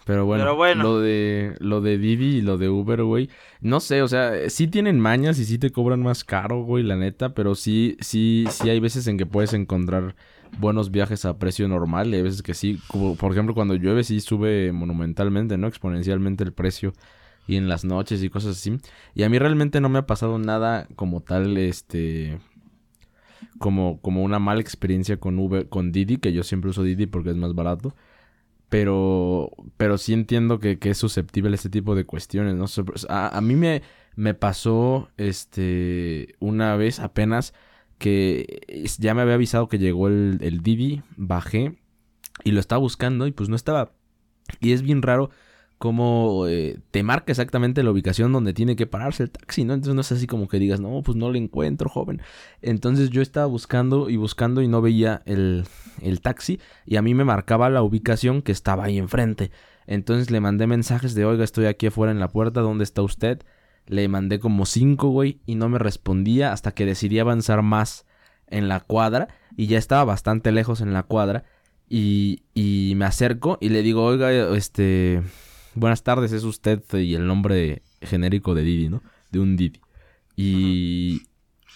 Pero 0.05 0.27
bueno, 0.27 0.45
lo 0.83 1.01
de 1.01 1.55
lo 1.61 1.81
de 1.81 1.99
Didi 1.99 2.39
y 2.39 2.41
lo 2.43 2.59
de 2.59 2.69
Uber, 2.69 3.05
güey, 3.05 3.31
no 3.61 3.81
sé, 3.81 4.03
o 4.03 4.09
sea, 4.09 4.51
sí 4.51 4.67
tienen 4.67 5.01
mañas 5.01 5.39
y 5.39 5.45
sí 5.45 5.57
te 5.57 5.71
cobran 5.71 6.03
más 6.03 6.25
caro, 6.25 6.63
güey, 6.63 6.83
la 6.83 6.97
neta, 6.97 7.33
pero 7.33 7.55
sí 7.55 7.97
sí 8.01 8.45
sí 8.51 8.69
hay 8.69 8.81
veces 8.81 9.07
en 9.07 9.17
que 9.17 9.25
puedes 9.25 9.55
encontrar 9.55 10.17
buenos 10.59 10.91
viajes 10.91 11.25
a 11.25 11.39
precio 11.39 11.69
normal 11.69 12.13
y 12.13 12.17
hay 12.17 12.23
veces 12.23 12.43
que 12.43 12.55
sí, 12.55 12.81
como 12.89 13.17
por 13.17 13.33
ejemplo 13.33 13.55
cuando 13.55 13.75
llueve 13.75 14.05
sí 14.05 14.21
sube 14.21 14.73
monumentalmente, 14.73 15.57
¿no? 15.59 15.67
Exponencialmente 15.67 16.45
el 16.45 16.53
precio 16.53 16.93
y 17.47 17.57
en 17.57 17.69
las 17.69 17.85
noches 17.85 18.23
y 18.23 18.31
cosas 18.31 18.57
así. 18.57 18.79
Y 19.15 19.23
a 19.23 19.29
mí 19.29 19.39
realmente 19.39 19.81
no 19.81 19.89
me 19.89 19.99
ha 19.99 20.07
pasado 20.07 20.39
nada 20.39 20.89
como 20.97 21.21
tal 21.21 21.57
este 21.57 22.39
como 23.59 24.01
como 24.01 24.23
una 24.23 24.39
mala 24.39 24.61
experiencia 24.61 25.19
con 25.19 25.39
Uber 25.39 25.69
con 25.69 25.93
Didi, 25.93 26.19
que 26.19 26.33
yo 26.33 26.43
siempre 26.43 26.71
uso 26.71 26.83
Didi 26.83 27.07
porque 27.07 27.31
es 27.31 27.37
más 27.37 27.55
barato 27.55 27.95
pero, 28.69 29.53
pero 29.77 29.99
sí 29.99 30.13
entiendo 30.13 30.59
que, 30.59 30.79
es 30.81 30.99
susceptible 30.99 31.53
a 31.53 31.55
este 31.55 31.71
tipo 31.71 31.95
de 31.95 32.05
cuestiones, 32.05 32.55
¿no? 32.55 32.67
A, 33.09 33.37
a, 33.37 33.41
mí 33.41 33.55
me, 33.55 33.83
me 34.17 34.35
pasó, 34.35 35.09
este, 35.17 36.35
una 36.41 36.77
vez 36.77 36.99
apenas 36.99 37.55
que 37.99 38.85
ya 38.99 39.15
me 39.15 39.23
había 39.23 39.35
avisado 39.35 39.69
que 39.69 39.79
llegó 39.79 40.09
el, 40.09 40.39
el 40.41 41.03
bajé 41.17 41.77
y 42.45 42.53
lo 42.53 42.61
estaba 42.61 42.81
buscando 42.81 43.27
y 43.27 43.33
pues 43.33 43.49
no 43.49 43.57
estaba. 43.57 43.93
Y 44.61 44.73
es 44.73 44.83
bien 44.83 45.03
raro 45.03 45.31
cómo 45.79 46.47
eh, 46.47 46.79
te 46.91 47.03
marca 47.03 47.33
exactamente 47.33 47.83
la 47.83 47.91
ubicación 47.91 48.33
donde 48.33 48.55
tiene 48.55 48.77
que 48.77 48.87
pararse 48.87 49.25
el 49.25 49.31
taxi, 49.31 49.65
¿no? 49.65 49.75
Entonces 49.75 49.95
no 49.95 50.01
es 50.01 50.13
así 50.13 50.27
como 50.27 50.49
que 50.49 50.59
digas, 50.59 50.81
no, 50.81 51.03
pues 51.03 51.17
no 51.17 51.31
lo 51.31 51.37
encuentro, 51.37 51.89
joven. 51.89 52.23
Entonces 52.63 53.11
yo 53.11 53.23
estaba 53.23 53.47
buscando 53.47 54.09
y 54.09 54.17
buscando 54.17 54.63
y 54.63 54.69
no 54.69 54.81
veía 54.81 55.23
el, 55.27 55.65
el 56.01 56.21
taxi 56.21 56.61
y 56.87 56.97
a 56.97 57.03
mí 57.03 57.15
me 57.15 57.25
marcaba 57.25 57.69
la 57.71 57.83
ubicación 57.83 58.43
que 58.43 58.53
estaba 58.53 58.85
ahí 58.85 58.99
enfrente. 58.99 59.51
Entonces 59.87 60.31
le 60.31 60.41
mandé 60.41 60.67
mensajes 60.67 61.15
de, 61.15 61.25
oiga, 61.25 61.45
estoy 61.45 61.67
aquí 61.67 61.87
afuera 61.87 62.11
en 62.11 62.21
la 62.21 62.29
puerta, 62.29 62.61
¿dónde 62.61 62.85
está 62.85 63.03
usted? 63.03 63.43
Le 63.87 64.09
mandé 64.09 64.39
como 64.39 64.67
cinco, 64.67 65.09
güey, 65.09 65.41
y 65.47 65.55
no 65.55 65.69
me 65.69 65.79
respondía 65.79 66.53
hasta 66.53 66.73
que 66.73 66.87
decidí 66.87 67.19
avanzar 67.19 67.63
más 67.63 68.07
en 68.49 68.69
la 68.69 68.81
cuadra 68.81 69.29
y 69.57 69.67
ya 69.67 69.79
estaba 69.79 70.05
bastante 70.05 70.53
lejos 70.53 70.81
en 70.81 70.93
la 70.93 71.03
cuadra 71.03 71.45
y, 71.89 72.43
y 72.55 72.95
me 72.97 73.05
acerco 73.05 73.59
y 73.61 73.69
le 73.69 73.83
digo, 73.83 74.05
oiga, 74.05 74.31
este, 74.57 75.23
buenas 75.75 76.03
tardes, 76.03 76.33
es 76.33 76.45
usted 76.45 76.83
y 76.95 77.15
el 77.15 77.27
nombre 77.27 77.83
genérico 78.01 78.55
de 78.55 78.63
Didi, 78.63 78.89
¿no? 78.89 79.03
De 79.31 79.39
un 79.39 79.57
Didi. 79.57 79.81
Y, 80.35 81.23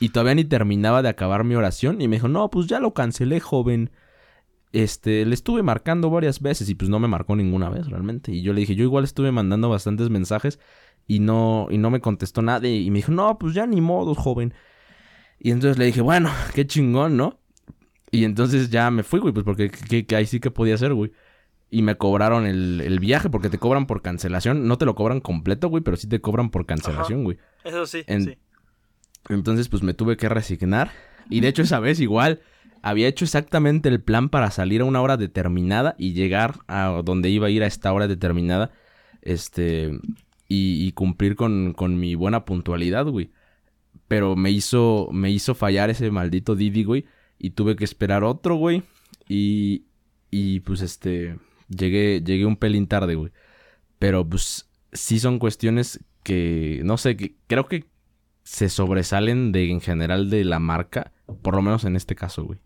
y 0.00 0.10
todavía 0.10 0.34
ni 0.34 0.44
terminaba 0.44 1.02
de 1.02 1.08
acabar 1.08 1.44
mi 1.44 1.54
oración 1.54 2.00
y 2.00 2.08
me 2.08 2.16
dijo, 2.16 2.28
no, 2.28 2.50
pues 2.50 2.66
ya 2.66 2.80
lo 2.80 2.92
cancelé, 2.92 3.40
joven. 3.40 3.90
Este, 4.72 5.26
le 5.26 5.34
estuve 5.34 5.62
marcando 5.62 6.10
varias 6.10 6.40
veces 6.40 6.68
y 6.68 6.76
pues 6.76 6.88
no 6.88 7.00
me 7.00 7.08
marcó 7.08 7.34
ninguna 7.36 7.70
vez 7.70 7.88
realmente. 7.88 8.32
Y 8.32 8.42
yo 8.42 8.52
le 8.52 8.60
dije, 8.60 8.74
yo 8.74 8.84
igual 8.84 9.04
estuve 9.04 9.32
mandando 9.32 9.68
bastantes 9.68 10.10
mensajes 10.10 10.58
y 11.10 11.18
no, 11.18 11.66
y 11.72 11.78
no 11.78 11.90
me 11.90 12.00
contestó 12.00 12.40
nada. 12.40 12.68
Y 12.68 12.88
me 12.92 12.98
dijo, 12.98 13.10
no, 13.10 13.36
pues 13.36 13.52
ya 13.52 13.66
ni 13.66 13.80
modo, 13.80 14.14
joven. 14.14 14.54
Y 15.40 15.50
entonces 15.50 15.76
le 15.76 15.86
dije, 15.86 16.02
bueno, 16.02 16.30
qué 16.54 16.68
chingón, 16.68 17.16
¿no? 17.16 17.40
Y 18.12 18.22
entonces 18.22 18.70
ya 18.70 18.92
me 18.92 19.02
fui, 19.02 19.18
güey, 19.18 19.34
pues 19.34 19.44
porque 19.44 19.70
que, 19.70 20.14
ahí 20.14 20.26
sí 20.26 20.38
que 20.38 20.52
podía 20.52 20.76
hacer, 20.76 20.94
güey 20.94 21.12
y 21.72 21.82
me 21.82 21.96
cobraron 21.96 22.46
el, 22.46 22.98
viaje 22.98 23.30
porque 23.30 23.48
te 23.48 23.58
cobran 23.58 23.86
por 23.86 24.02
cancelación. 24.02 24.66
No 24.66 24.76
te 24.76 24.84
lo 24.84 24.96
cobran 24.96 25.20
completo, 25.20 25.68
güey, 25.68 25.84
pero 25.84 25.96
sí 25.96 26.08
te 26.08 26.20
cobran 26.20 26.50
por 26.50 26.66
cancelación, 26.66 27.22
güey. 27.22 27.38
Eso 27.62 27.86
sí, 27.86 28.02
sí. 28.08 28.36
Entonces, 29.28 29.68
pues 29.68 29.84
me 29.84 29.94
tuve 29.94 30.16
que 30.16 30.28
resignar. 30.28 30.90
Y 31.28 31.38
de 31.38 31.46
hecho, 31.46 31.62
esa 31.62 31.78
vez 31.78 32.00
igual 32.00 32.40
había 32.82 33.06
hecho 33.06 33.24
exactamente 33.24 33.88
el 33.88 34.02
plan 34.02 34.30
para 34.30 34.50
salir 34.50 34.80
a 34.80 34.84
una 34.84 35.00
hora 35.00 35.16
determinada 35.16 35.94
y 35.96 36.12
llegar 36.12 36.56
a 36.66 37.02
donde 37.04 37.30
iba 37.30 37.46
a 37.46 37.50
ir 37.50 37.62
a 37.62 37.68
esta 37.68 37.92
hora 37.92 38.08
determinada. 38.08 38.72
Este. 39.22 39.92
Y, 40.52 40.90
cumplir 40.92 41.36
con, 41.36 41.74
con 41.74 42.00
mi 42.00 42.16
buena 42.16 42.44
puntualidad, 42.44 43.06
güey. 43.06 43.30
Pero 44.08 44.34
me 44.34 44.50
hizo, 44.50 45.08
me 45.12 45.30
hizo 45.30 45.54
fallar 45.54 45.90
ese 45.90 46.10
maldito 46.10 46.56
Didi, 46.56 46.82
güey. 46.82 47.04
Y 47.38 47.50
tuve 47.50 47.76
que 47.76 47.84
esperar 47.84 48.24
otro, 48.24 48.56
güey. 48.56 48.82
Y, 49.28 49.84
y 50.32 50.58
pues 50.60 50.80
este 50.80 51.36
Llegué, 51.70 52.20
llegué 52.20 52.44
un 52.46 52.56
pelín 52.56 52.88
tarde, 52.88 53.14
güey. 53.14 53.32
Pero 53.98 54.28
pues 54.28 54.68
sí 54.92 55.20
son 55.20 55.38
cuestiones 55.38 56.04
que, 56.24 56.80
no 56.84 56.98
sé, 56.98 57.16
que 57.16 57.36
creo 57.46 57.66
que 57.68 57.86
se 58.42 58.68
sobresalen 58.68 59.52
de 59.52 59.70
en 59.70 59.80
general 59.80 60.30
de 60.30 60.44
la 60.44 60.58
marca, 60.58 61.12
por 61.42 61.54
lo 61.54 61.62
menos 61.62 61.84
en 61.84 61.94
este 61.94 62.16
caso, 62.16 62.44
güey. 62.44 62.58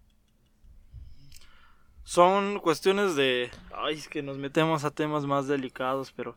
Son 2.03 2.61
cuestiones 2.61 3.15
de... 3.17 3.51
Ay, 3.75 3.97
es 3.97 4.09
que 4.09 4.23
nos 4.23 4.39
metemos 4.39 4.85
a 4.85 4.91
temas 4.91 5.27
más 5.27 5.49
delicados, 5.49 6.13
pero... 6.13 6.37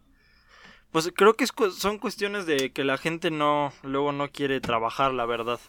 Pues 0.91 1.11
creo 1.13 1.33
que 1.33 1.45
son 1.47 1.99
cuestiones 1.99 2.45
de 2.45 2.71
que 2.71 2.83
la 2.83 2.97
gente 2.97 3.29
no, 3.29 3.73
luego 3.83 4.11
no 4.11 4.29
quiere 4.29 4.61
trabajar, 4.61 5.13
la 5.13 5.25
verdad. 5.25 5.59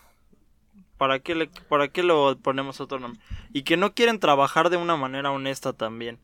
¿Para 0.96 1.20
qué, 1.20 1.34
le, 1.34 1.46
¿Para 1.68 1.88
qué 1.88 2.02
lo 2.02 2.36
ponemos 2.38 2.80
otro 2.80 2.98
nombre? 2.98 3.20
Y 3.52 3.62
que 3.62 3.76
no 3.76 3.94
quieren 3.94 4.18
trabajar 4.18 4.68
de 4.68 4.76
una 4.76 4.96
manera 4.96 5.30
honesta 5.30 5.72
también. 5.72 6.18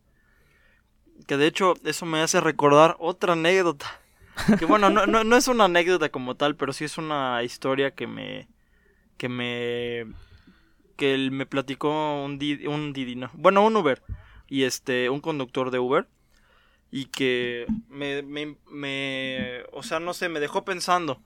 Que 1.26 1.36
de 1.36 1.46
hecho 1.46 1.74
eso 1.84 2.06
me 2.06 2.20
hace 2.20 2.40
recordar 2.40 2.96
otra 2.98 3.32
anécdota. 3.34 3.86
Que 4.58 4.64
bueno, 4.64 4.90
no, 4.90 5.06
no, 5.06 5.22
no 5.22 5.36
es 5.36 5.46
una 5.46 5.66
anécdota 5.66 6.08
como 6.08 6.34
tal, 6.34 6.56
pero 6.56 6.72
sí 6.72 6.84
es 6.84 6.98
una 6.98 7.42
historia 7.44 7.92
que 7.92 8.08
me... 8.08 8.48
Que 9.16 9.28
me... 9.28 10.12
Que 10.96 11.14
él 11.14 11.30
me 11.30 11.46
platicó 11.46 12.24
un 12.24 12.40
un 12.66 12.92
Didi, 12.92 13.14
no. 13.14 13.30
Bueno, 13.34 13.64
un 13.64 13.76
Uber. 13.76 14.02
Y 14.48 14.64
este, 14.64 15.08
un 15.08 15.20
conductor 15.20 15.70
de 15.70 15.78
Uber. 15.78 16.08
Y 16.96 17.06
que 17.06 17.66
me, 17.88 18.22
me, 18.22 18.56
me 18.70 19.64
o 19.72 19.82
sea, 19.82 19.98
no 19.98 20.14
sé, 20.14 20.28
me 20.28 20.38
dejó 20.38 20.64
pensando. 20.64 21.20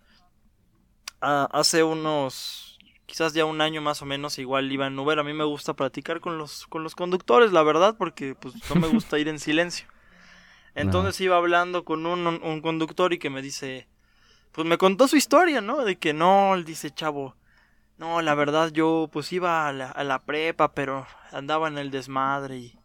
Ah, 1.20 1.46
hace 1.52 1.82
unos 1.82 2.78
quizás 3.04 3.34
ya 3.34 3.44
un 3.44 3.60
año 3.60 3.82
más 3.82 4.00
o 4.00 4.06
menos 4.06 4.38
igual 4.38 4.72
iba 4.72 4.86
en 4.86 4.98
Uber. 4.98 5.18
A 5.18 5.24
mí 5.24 5.34
me 5.34 5.44
gusta 5.44 5.74
platicar 5.74 6.20
con 6.20 6.38
los, 6.38 6.66
con 6.68 6.84
los 6.84 6.94
conductores, 6.94 7.52
la 7.52 7.62
verdad, 7.62 7.96
porque 7.98 8.34
pues 8.34 8.54
no 8.70 8.80
me 8.80 8.88
gusta 8.88 9.18
ir 9.18 9.28
en 9.28 9.38
silencio. 9.38 9.86
Entonces 10.74 11.20
iba 11.20 11.36
hablando 11.36 11.84
con 11.84 12.06
un, 12.06 12.26
un, 12.26 12.60
conductor 12.62 13.12
y 13.12 13.18
que 13.18 13.28
me 13.28 13.42
dice, 13.42 13.88
pues 14.52 14.66
me 14.66 14.78
contó 14.78 15.06
su 15.06 15.16
historia, 15.16 15.60
¿no? 15.60 15.84
De 15.84 15.96
que 15.96 16.14
no, 16.14 16.54
él 16.54 16.64
dice, 16.64 16.90
chavo, 16.90 17.36
no, 17.98 18.22
la 18.22 18.34
verdad 18.34 18.72
yo 18.72 19.10
pues 19.12 19.30
iba 19.34 19.68
a 19.68 19.72
la, 19.74 19.90
a 19.90 20.02
la 20.02 20.20
prepa, 20.20 20.72
pero 20.72 21.06
andaba 21.30 21.68
en 21.68 21.76
el 21.76 21.90
desmadre 21.90 22.56
y 22.56 22.78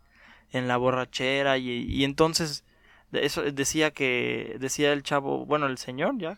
en 0.51 0.67
la 0.67 0.75
borrachera 0.75 1.57
y, 1.57 1.69
y 1.69 2.03
entonces 2.03 2.65
eso 3.13 3.41
decía 3.43 3.91
que, 3.91 4.57
decía 4.59 4.93
el 4.93 5.03
chavo, 5.03 5.45
bueno, 5.45 5.67
el 5.67 5.77
señor 5.77 6.17
ya, 6.17 6.37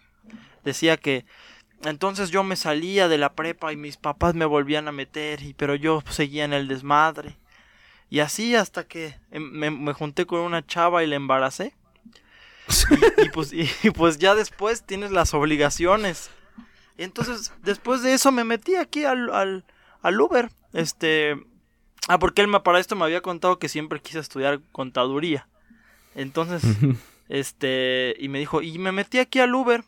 decía 0.63 0.97
que 0.97 1.25
entonces 1.83 2.31
yo 2.31 2.43
me 2.43 2.55
salía 2.55 3.07
de 3.07 3.17
la 3.17 3.33
prepa 3.33 3.71
y 3.71 3.77
mis 3.77 3.97
papás 3.97 4.33
me 4.33 4.45
volvían 4.45 4.87
a 4.87 4.91
meter, 4.91 5.41
y, 5.41 5.53
pero 5.53 5.75
yo 5.75 6.03
seguía 6.09 6.45
en 6.45 6.53
el 6.53 6.67
desmadre. 6.67 7.37
Y 8.09 8.19
así 8.19 8.55
hasta 8.55 8.87
que 8.87 9.15
em, 9.31 9.43
me, 9.51 9.93
junté 9.93 10.25
con 10.25 10.39
una 10.39 10.65
chava 10.65 11.03
y 11.03 11.07
la 11.07 11.15
embaracé. 11.15 11.73
y, 13.17 13.29
pues, 13.29 13.53
y, 13.53 13.67
pues 13.91 14.17
ya 14.17 14.35
después 14.35 14.83
tienes 14.83 15.11
las 15.11 15.33
obligaciones. 15.33 16.29
Y 16.97 17.03
entonces 17.03 17.53
después 17.61 18.01
de 18.01 18.13
eso 18.13 18.31
me 18.31 18.43
metí 18.43 18.75
aquí 18.75 19.05
al, 19.05 19.29
al, 19.33 19.65
al 20.01 20.21
Uber. 20.21 20.49
Este... 20.73 21.35
Ah, 22.07 22.19
porque 22.19 22.41
él 22.41 22.47
me, 22.47 22.59
para 22.59 22.79
esto 22.79 22.95
me 22.95 23.03
había 23.03 23.21
contado 23.21 23.57
que 23.57 23.67
siempre 23.67 23.99
quise 23.99 24.19
estudiar 24.19 24.61
contaduría. 24.71 25.47
Entonces, 26.15 26.63
este, 27.29 28.15
y 28.17 28.29
me 28.29 28.39
dijo, 28.39 28.61
y 28.61 28.79
me 28.79 28.91
metí 28.91 29.19
aquí 29.19 29.39
al 29.39 29.53
Uber. 29.53 29.83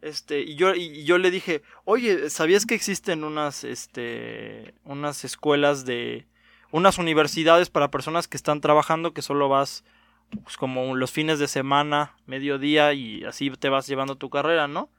Este, 0.00 0.40
y 0.40 0.56
yo, 0.56 0.74
y 0.74 1.04
yo 1.04 1.18
le 1.18 1.30
dije, 1.30 1.62
oye, 1.84 2.28
¿sabías 2.28 2.66
que 2.66 2.74
existen 2.74 3.22
unas, 3.22 3.62
este, 3.62 4.74
unas 4.84 5.24
escuelas 5.24 5.84
de, 5.84 6.26
unas 6.72 6.98
universidades 6.98 7.70
para 7.70 7.90
personas 7.90 8.26
que 8.26 8.36
están 8.36 8.60
trabajando 8.60 9.12
que 9.12 9.22
solo 9.22 9.48
vas, 9.48 9.84
pues, 10.42 10.56
como 10.56 10.96
los 10.96 11.12
fines 11.12 11.38
de 11.38 11.46
semana, 11.46 12.16
mediodía 12.26 12.92
y 12.94 13.22
así 13.24 13.50
te 13.50 13.68
vas 13.68 13.86
llevando 13.86 14.16
tu 14.16 14.30
carrera, 14.30 14.66
¿no? 14.66 14.90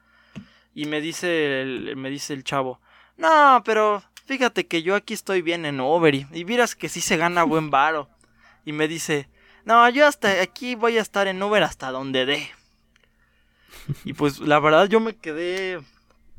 Y 0.74 0.86
me 0.86 1.02
dice 1.02 1.62
el, 1.62 1.96
me 1.98 2.10
dice 2.10 2.34
el 2.34 2.44
chavo, 2.44 2.80
no, 3.18 3.62
pero 3.66 4.04
fíjate 4.26 4.68
que 4.68 4.84
yo 4.84 4.96
aquí 4.96 5.14
estoy 5.14 5.42
bien 5.42 5.66
en 5.66 5.80
y, 5.80 6.28
y 6.32 6.46
miras 6.46 6.76
que 6.76 6.90
sí 6.90 7.02
se 7.02 7.18
gana 7.18 7.44
buen 7.44 7.70
varo. 7.70 8.08
Y 8.66 8.72
me 8.72 8.88
dice, 8.88 9.28
No, 9.66 9.88
yo 9.90 10.06
hasta 10.06 10.42
aquí 10.42 10.76
voy 10.76 10.98
a 10.98 11.02
estar 11.02 11.28
en 11.28 11.42
Uber 11.42 11.64
hasta 11.64 11.92
donde 11.92 12.26
dé. 12.26 12.52
Y 14.06 14.14
pues 14.14 14.40
la 14.40 14.60
verdad 14.60 14.88
yo 14.88 15.00
me 15.00 15.16
quedé 15.16 15.80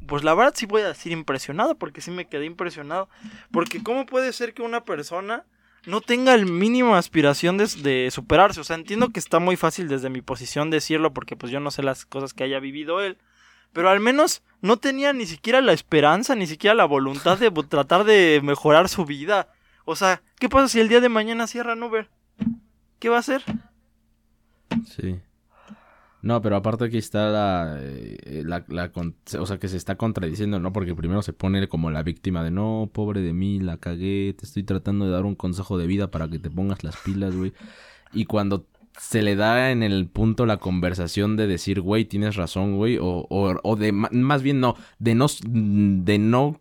pues 0.07 0.23
la 0.23 0.35
verdad 0.35 0.55
sí 0.55 0.67
voy 0.67 0.83
a 0.83 0.89
decir 0.89 1.13
impresionado, 1.13 1.77
porque 1.77 2.01
sí 2.01 2.11
me 2.11 2.27
quedé 2.27 2.45
impresionado. 2.45 3.09
Porque 3.51 3.83
¿cómo 3.83 4.07
puede 4.07 4.33
ser 4.33 4.55
que 4.55 4.63
una 4.63 4.85
persona 4.85 5.45
no 5.87 6.01
tenga 6.01 6.35
el 6.35 6.47
mínimo 6.47 6.97
aspiración 6.97 7.57
de, 7.57 8.11
superarse? 8.11 8.61
O 8.61 8.65
sea, 8.65 8.77
entiendo 8.77 9.11
que 9.11 9.21
está 9.21 9.39
muy 9.39 9.57
fácil 9.57 9.89
desde 9.89 10.11
mi 10.11 10.23
posición 10.23 10.71
decirlo, 10.71 11.13
porque 11.13 11.37
pues 11.37 11.51
yo 11.51 11.61
no 11.61 11.71
sé 11.71 11.83
las 11.83 12.07
cosas 12.07 12.35
que 12.35 12.45
haya 12.45 12.61
vivido 12.61 13.01
él. 13.01 13.19
Pero 13.73 13.91
al 13.91 14.01
menos 14.01 14.43
no 14.61 14.77
tenía 14.77 15.13
ni 15.13 15.27
siquiera 15.27 15.61
la 15.61 15.73
esperanza, 15.73 16.35
ni 16.37 16.47
siquiera 16.47 16.75
la 16.75 16.85
voluntad 16.85 17.39
de 17.39 17.51
tratar 17.51 18.05
de 18.05 18.41
mejorar 18.43 18.89
su 18.89 19.05
vida. 19.05 19.49
O 19.85 19.97
sea, 19.97 20.23
¿qué 20.39 20.49
pasa 20.49 20.69
si 20.69 20.81
el 20.81 20.89
día 20.89 21.01
de 21.01 21.09
mañana 21.09 21.47
cierran 21.47 21.83
Uber? 21.83 22.09
¿Qué 23.05 23.11
va 23.11 23.17
a 23.17 23.21
hacer? 23.21 23.43
Sí. 24.87 25.21
No, 26.23 26.41
pero 26.41 26.57
aparte 26.57 26.87
aquí 26.87 26.97
está 26.97 27.29
la, 27.29 27.77
eh, 27.79 28.43
la, 28.47 28.65
O 29.39 29.45
sea, 29.45 29.59
que 29.59 29.69
se 29.69 29.77
está 29.77 29.97
contradiciendo, 29.97 30.59
¿no? 30.59 30.73
Porque 30.73 30.95
primero 30.95 31.21
se 31.21 31.35
pone 31.35 31.69
como 31.69 31.91
la 31.91 32.03
víctima 32.03 32.43
de 32.43 32.51
no, 32.51 32.89
pobre 32.91 33.21
de 33.21 33.35
mí, 33.35 33.61
la 33.61 33.77
cagué, 33.77 34.35
te 34.39 34.47
estoy 34.47 34.63
tratando 34.63 35.05
de 35.05 35.11
dar 35.11 35.27
un 35.27 35.35
consejo 35.35 35.77
de 35.77 35.87
vida 35.87 36.11
para 36.11 36.29
que 36.29 36.39
te 36.39 36.49
pongas 36.49 36.83
las 36.83 36.97
pilas, 36.97 37.37
güey. 37.37 37.53
Y 38.15 38.25
cuando 38.25 38.69
se 38.99 39.21
le 39.21 39.37
da 39.37 39.71
en 39.71 39.83
el 39.83 40.09
punto 40.09 40.47
la 40.47 40.57
conversación 40.57 41.37
de 41.37 41.47
decir, 41.47 41.83
güey, 41.83 42.07
tienes 42.07 42.37
razón, 42.37 42.79
güey, 42.79 42.97
o, 42.97 43.27
o, 43.29 43.55
o, 43.63 43.77
de 43.77 43.93
más 43.93 44.43
bien 44.43 44.61
no, 44.61 44.77
de 44.99 45.15
no, 45.15 45.27
de 45.45 46.19
no 46.19 46.59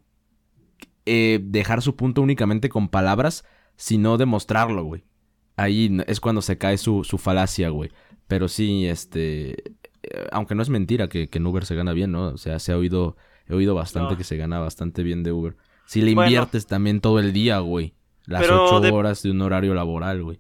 eh, 1.06 1.40
dejar 1.42 1.82
su 1.82 1.96
punto 1.96 2.22
únicamente 2.22 2.68
con 2.68 2.90
palabras, 2.90 3.46
sino 3.78 4.18
demostrarlo, 4.18 4.84
güey. 4.84 5.06
Ahí 5.56 6.00
es 6.08 6.20
cuando 6.20 6.42
se 6.42 6.58
cae 6.58 6.78
su, 6.78 7.04
su 7.04 7.18
falacia, 7.18 7.70
güey. 7.70 7.92
Pero 8.28 8.48
sí, 8.48 8.88
este. 8.88 9.76
Eh, 10.04 10.28
aunque 10.32 10.56
no 10.56 10.63
es 10.63 10.70
mentira 10.70 11.08
que, 11.08 11.30
en 11.32 11.46
Uber 11.46 11.66
se 11.66 11.76
gana 11.76 11.94
bien, 11.94 12.12
¿no? 12.12 12.30
O 12.30 12.38
sea, 12.38 12.60
se 12.60 12.72
ha 12.72 12.78
oído. 12.78 13.16
He 13.48 13.54
oído 13.54 13.76
bastante 13.76 14.16
que 14.16 14.24
se 14.24 14.38
gana 14.38 14.60
bastante 14.60 15.04
bien 15.04 15.22
de 15.22 15.32
Uber. 15.32 15.58
Si 15.86 16.02
le 16.02 16.12
inviertes 16.12 16.66
también 16.66 17.02
todo 17.02 17.20
el 17.20 17.34
día, 17.34 17.60
güey. 17.60 17.94
Las 18.26 18.44
ocho 18.50 18.78
horas 18.96 19.22
de 19.22 19.32
un 19.32 19.42
horario 19.42 19.74
laboral, 19.74 20.24
güey. 20.24 20.39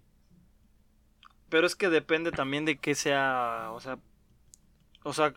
Pero 1.49 1.67
es 1.67 1.75
que 1.75 1.89
depende 1.89 2.31
también 2.31 2.65
de 2.65 2.77
qué 2.77 2.95
sea. 2.95 3.69
O 3.73 3.79
sea. 3.79 3.99
O 5.03 5.13
sea, 5.13 5.33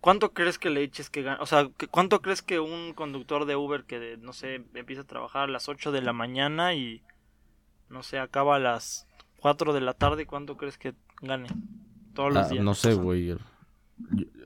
¿cuánto 0.00 0.34
crees 0.34 0.58
que 0.58 0.68
le 0.68 0.82
eches 0.82 1.08
que 1.08 1.22
gana? 1.22 1.40
O 1.40 1.46
sea, 1.46 1.68
¿cuánto 1.90 2.20
crees 2.20 2.42
que 2.42 2.60
un 2.60 2.92
conductor 2.92 3.46
de 3.46 3.56
Uber 3.56 3.84
que, 3.84 4.18
no 4.20 4.34
sé, 4.34 4.66
empieza 4.74 5.02
a 5.02 5.06
trabajar 5.06 5.48
a 5.48 5.52
las 5.52 5.68
8 5.68 5.90
de 5.90 6.02
la 6.02 6.12
mañana 6.12 6.74
y. 6.74 7.02
No 7.88 8.02
sé, 8.02 8.18
acaba 8.18 8.56
a 8.56 8.58
las 8.60 9.07
4 9.40 9.72
de 9.72 9.80
la 9.80 9.94
tarde, 9.94 10.26
¿cuánto 10.26 10.56
crees 10.56 10.78
que 10.78 10.94
gane? 11.22 11.48
Todos 12.14 12.34
los 12.34 12.46
ah, 12.46 12.48
días. 12.48 12.64
No 12.64 12.74
sé, 12.74 12.94
güey. 12.94 13.36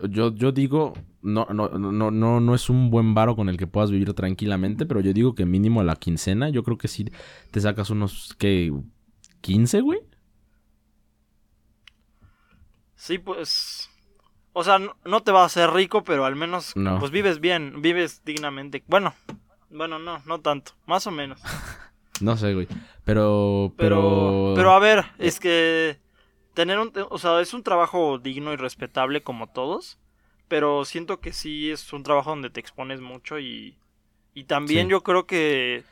Yo, 0.09 0.35
yo 0.35 0.53
digo, 0.53 0.95
no, 1.21 1.47
no, 1.51 1.69
no, 1.69 2.11
no, 2.11 2.41
no 2.41 2.55
es 2.55 2.71
un 2.71 2.91
buen 2.91 3.15
varo 3.15 3.37
con 3.37 3.49
el 3.49 3.57
que 3.57 3.67
puedas 3.67 3.91
vivir 3.91 4.13
tranquilamente, 4.15 4.87
pero 4.87 5.01
yo 5.01 5.13
digo 5.13 5.35
que 5.35 5.47
mínimo 5.47 5.81
a 5.81 5.85
la 5.85 5.97
quincena, 5.97 6.49
yo 6.49 6.63
creo 6.63 6.79
que 6.79 6.89
sí 6.89 7.11
te 7.51 7.61
sacas 7.61 7.91
unos, 7.91 8.35
¿qué? 8.39 8.73
¿15, 9.43 9.83
güey? 9.83 10.01
Sí, 12.95 13.19
pues... 13.19 13.89
O 14.55 14.65
sea, 14.65 14.79
no, 14.79 15.23
te 15.23 15.33
va 15.33 15.43
a 15.43 15.47
hacer 15.47 15.71
rico, 15.71 16.05
pero 16.05 16.27
al 16.27 16.37
menos 16.37 16.75
pues 17.01 17.11
vives 17.11 17.41
bien, 17.41 17.81
vives 17.81 18.23
dignamente. 18.23 18.85
Bueno, 18.87 19.15
bueno, 19.71 19.99
no, 19.99 20.21
no 20.27 20.41
tanto, 20.41 20.73
más 20.85 21.07
o 21.07 21.11
menos. 21.11 21.41
no 22.23 22.37
sé, 22.37 22.55
güey. 22.55 22.69
Pero, 23.05 23.73
pero... 23.77 24.53
Pero, 24.55 24.73
a 24.73 24.79
ver, 24.79 25.05
es 25.19 25.41
que 25.41 25.99
tener 26.55 26.79
un, 26.79 26.93
o 27.11 27.19
sea, 27.19 27.41
es 27.41 27.55
un 27.55 27.63
trabajo 27.63 28.19
digno 28.19 28.53
y 28.53 28.57
respetable 28.57 29.23
como 29.23 29.49
todos, 29.49 29.99
pero 30.49 30.85
siento 30.85 31.21
que 31.21 31.33
sí 31.33 31.71
es 31.71 31.93
un 31.93 32.03
trabajo 32.03 32.31
donde 32.31 32.51
te 32.51 32.61
expones 32.61 33.01
mucho 33.01 33.39
y, 33.39 33.77
y 34.35 34.45
también 34.45 34.89
yo 34.89 35.03
creo 35.03 35.27
que, 35.27 35.85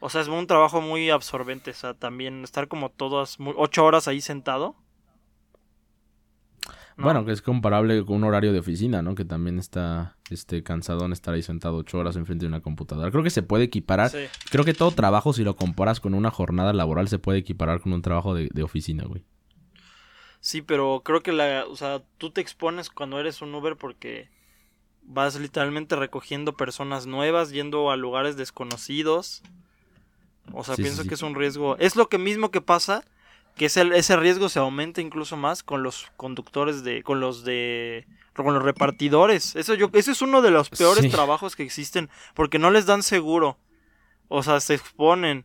o 0.00 0.08
sea, 0.10 0.20
es 0.20 0.28
un 0.28 0.46
trabajo 0.46 0.80
muy 0.80 1.10
absorbente, 1.10 1.70
o 1.70 1.74
sea, 1.74 1.94
también 1.94 2.42
estar 2.42 2.68
como 2.68 2.90
todas, 2.90 3.36
ocho 3.56 3.84
horas 3.84 4.08
ahí 4.08 4.20
sentado. 4.20 4.76
Bueno, 6.98 7.24
que 7.24 7.32
es 7.32 7.42
comparable 7.42 8.04
con 8.04 8.16
un 8.16 8.24
horario 8.24 8.52
de 8.52 8.58
oficina, 8.58 9.02
¿no? 9.02 9.14
Que 9.14 9.24
también 9.24 9.58
está 9.58 10.16
este 10.30 10.62
cansadón 10.64 11.12
estar 11.12 11.32
ahí 11.32 11.42
sentado 11.42 11.76
ocho 11.76 11.98
horas 11.98 12.16
enfrente 12.16 12.44
de 12.44 12.48
una 12.48 12.60
computadora. 12.60 13.10
Creo 13.10 13.22
que 13.22 13.30
se 13.30 13.42
puede 13.42 13.64
equiparar. 13.64 14.10
Creo 14.50 14.64
que 14.64 14.74
todo 14.74 14.90
trabajo, 14.90 15.32
si 15.32 15.44
lo 15.44 15.54
comparas 15.54 16.00
con 16.00 16.14
una 16.14 16.30
jornada 16.30 16.72
laboral, 16.72 17.08
se 17.08 17.20
puede 17.20 17.38
equiparar 17.38 17.80
con 17.80 17.92
un 17.92 18.02
trabajo 18.02 18.34
de, 18.34 18.48
de 18.52 18.62
oficina, 18.64 19.04
güey. 19.04 19.24
Sí, 20.40 20.62
pero 20.62 21.02
creo 21.04 21.22
que 21.22 21.32
la, 21.32 21.64
o 21.68 21.76
sea, 21.76 22.02
tú 22.16 22.30
te 22.30 22.40
expones 22.40 22.90
cuando 22.90 23.18
eres 23.18 23.42
un 23.42 23.54
Uber 23.54 23.76
porque 23.76 24.28
vas 25.02 25.38
literalmente 25.38 25.96
recogiendo 25.96 26.56
personas 26.56 27.06
nuevas, 27.06 27.50
yendo 27.50 27.90
a 27.90 27.96
lugares 27.96 28.36
desconocidos. 28.36 29.42
O 30.52 30.64
sea, 30.64 30.76
pienso 30.76 31.04
que 31.04 31.14
es 31.14 31.22
un 31.22 31.34
riesgo. 31.34 31.76
Es 31.78 31.96
lo 31.96 32.08
que 32.08 32.18
mismo 32.18 32.50
que 32.50 32.60
pasa, 32.60 33.04
que 33.58 33.66
ese, 33.66 33.82
ese 33.94 34.16
riesgo 34.16 34.48
se 34.48 34.58
aumenta 34.58 35.02
incluso 35.02 35.36
más 35.36 35.62
con 35.62 35.82
los 35.82 36.06
conductores 36.16 36.82
de, 36.82 37.02
con 37.02 37.20
los 37.20 37.44
de, 37.44 38.06
con 38.34 38.54
los 38.54 38.62
repartidores. 38.62 39.54
Eso 39.56 39.74
yo, 39.74 39.90
ese 39.92 40.12
es 40.12 40.22
uno 40.22 40.40
de 40.40 40.50
los 40.50 40.70
peores 40.70 41.10
trabajos 41.10 41.56
que 41.56 41.64
existen, 41.64 42.08
porque 42.34 42.58
no 42.58 42.70
les 42.70 42.86
dan 42.86 43.02
seguro. 43.02 43.58
O 44.28 44.42
sea, 44.42 44.60
se 44.60 44.74
exponen. 44.74 45.44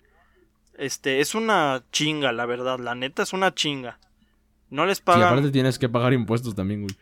Este, 0.78 1.20
es 1.20 1.36
una 1.36 1.84
chinga, 1.92 2.32
la 2.32 2.46
verdad, 2.46 2.80
la 2.80 2.96
neta 2.96 3.24
es 3.24 3.34
una 3.34 3.54
chinga. 3.54 4.00
No 4.70 4.86
les 4.86 5.02
pagan. 5.02 5.22
Y 5.22 5.26
aparte 5.26 5.52
tienes 5.52 5.78
que 5.78 5.90
pagar 5.90 6.14
impuestos 6.14 6.56
también, 6.56 6.82
güey. 6.84 6.96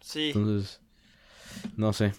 Sí. 0.00 0.28
Entonces, 0.34 0.80
no 1.76 1.92
sé. 1.92 2.14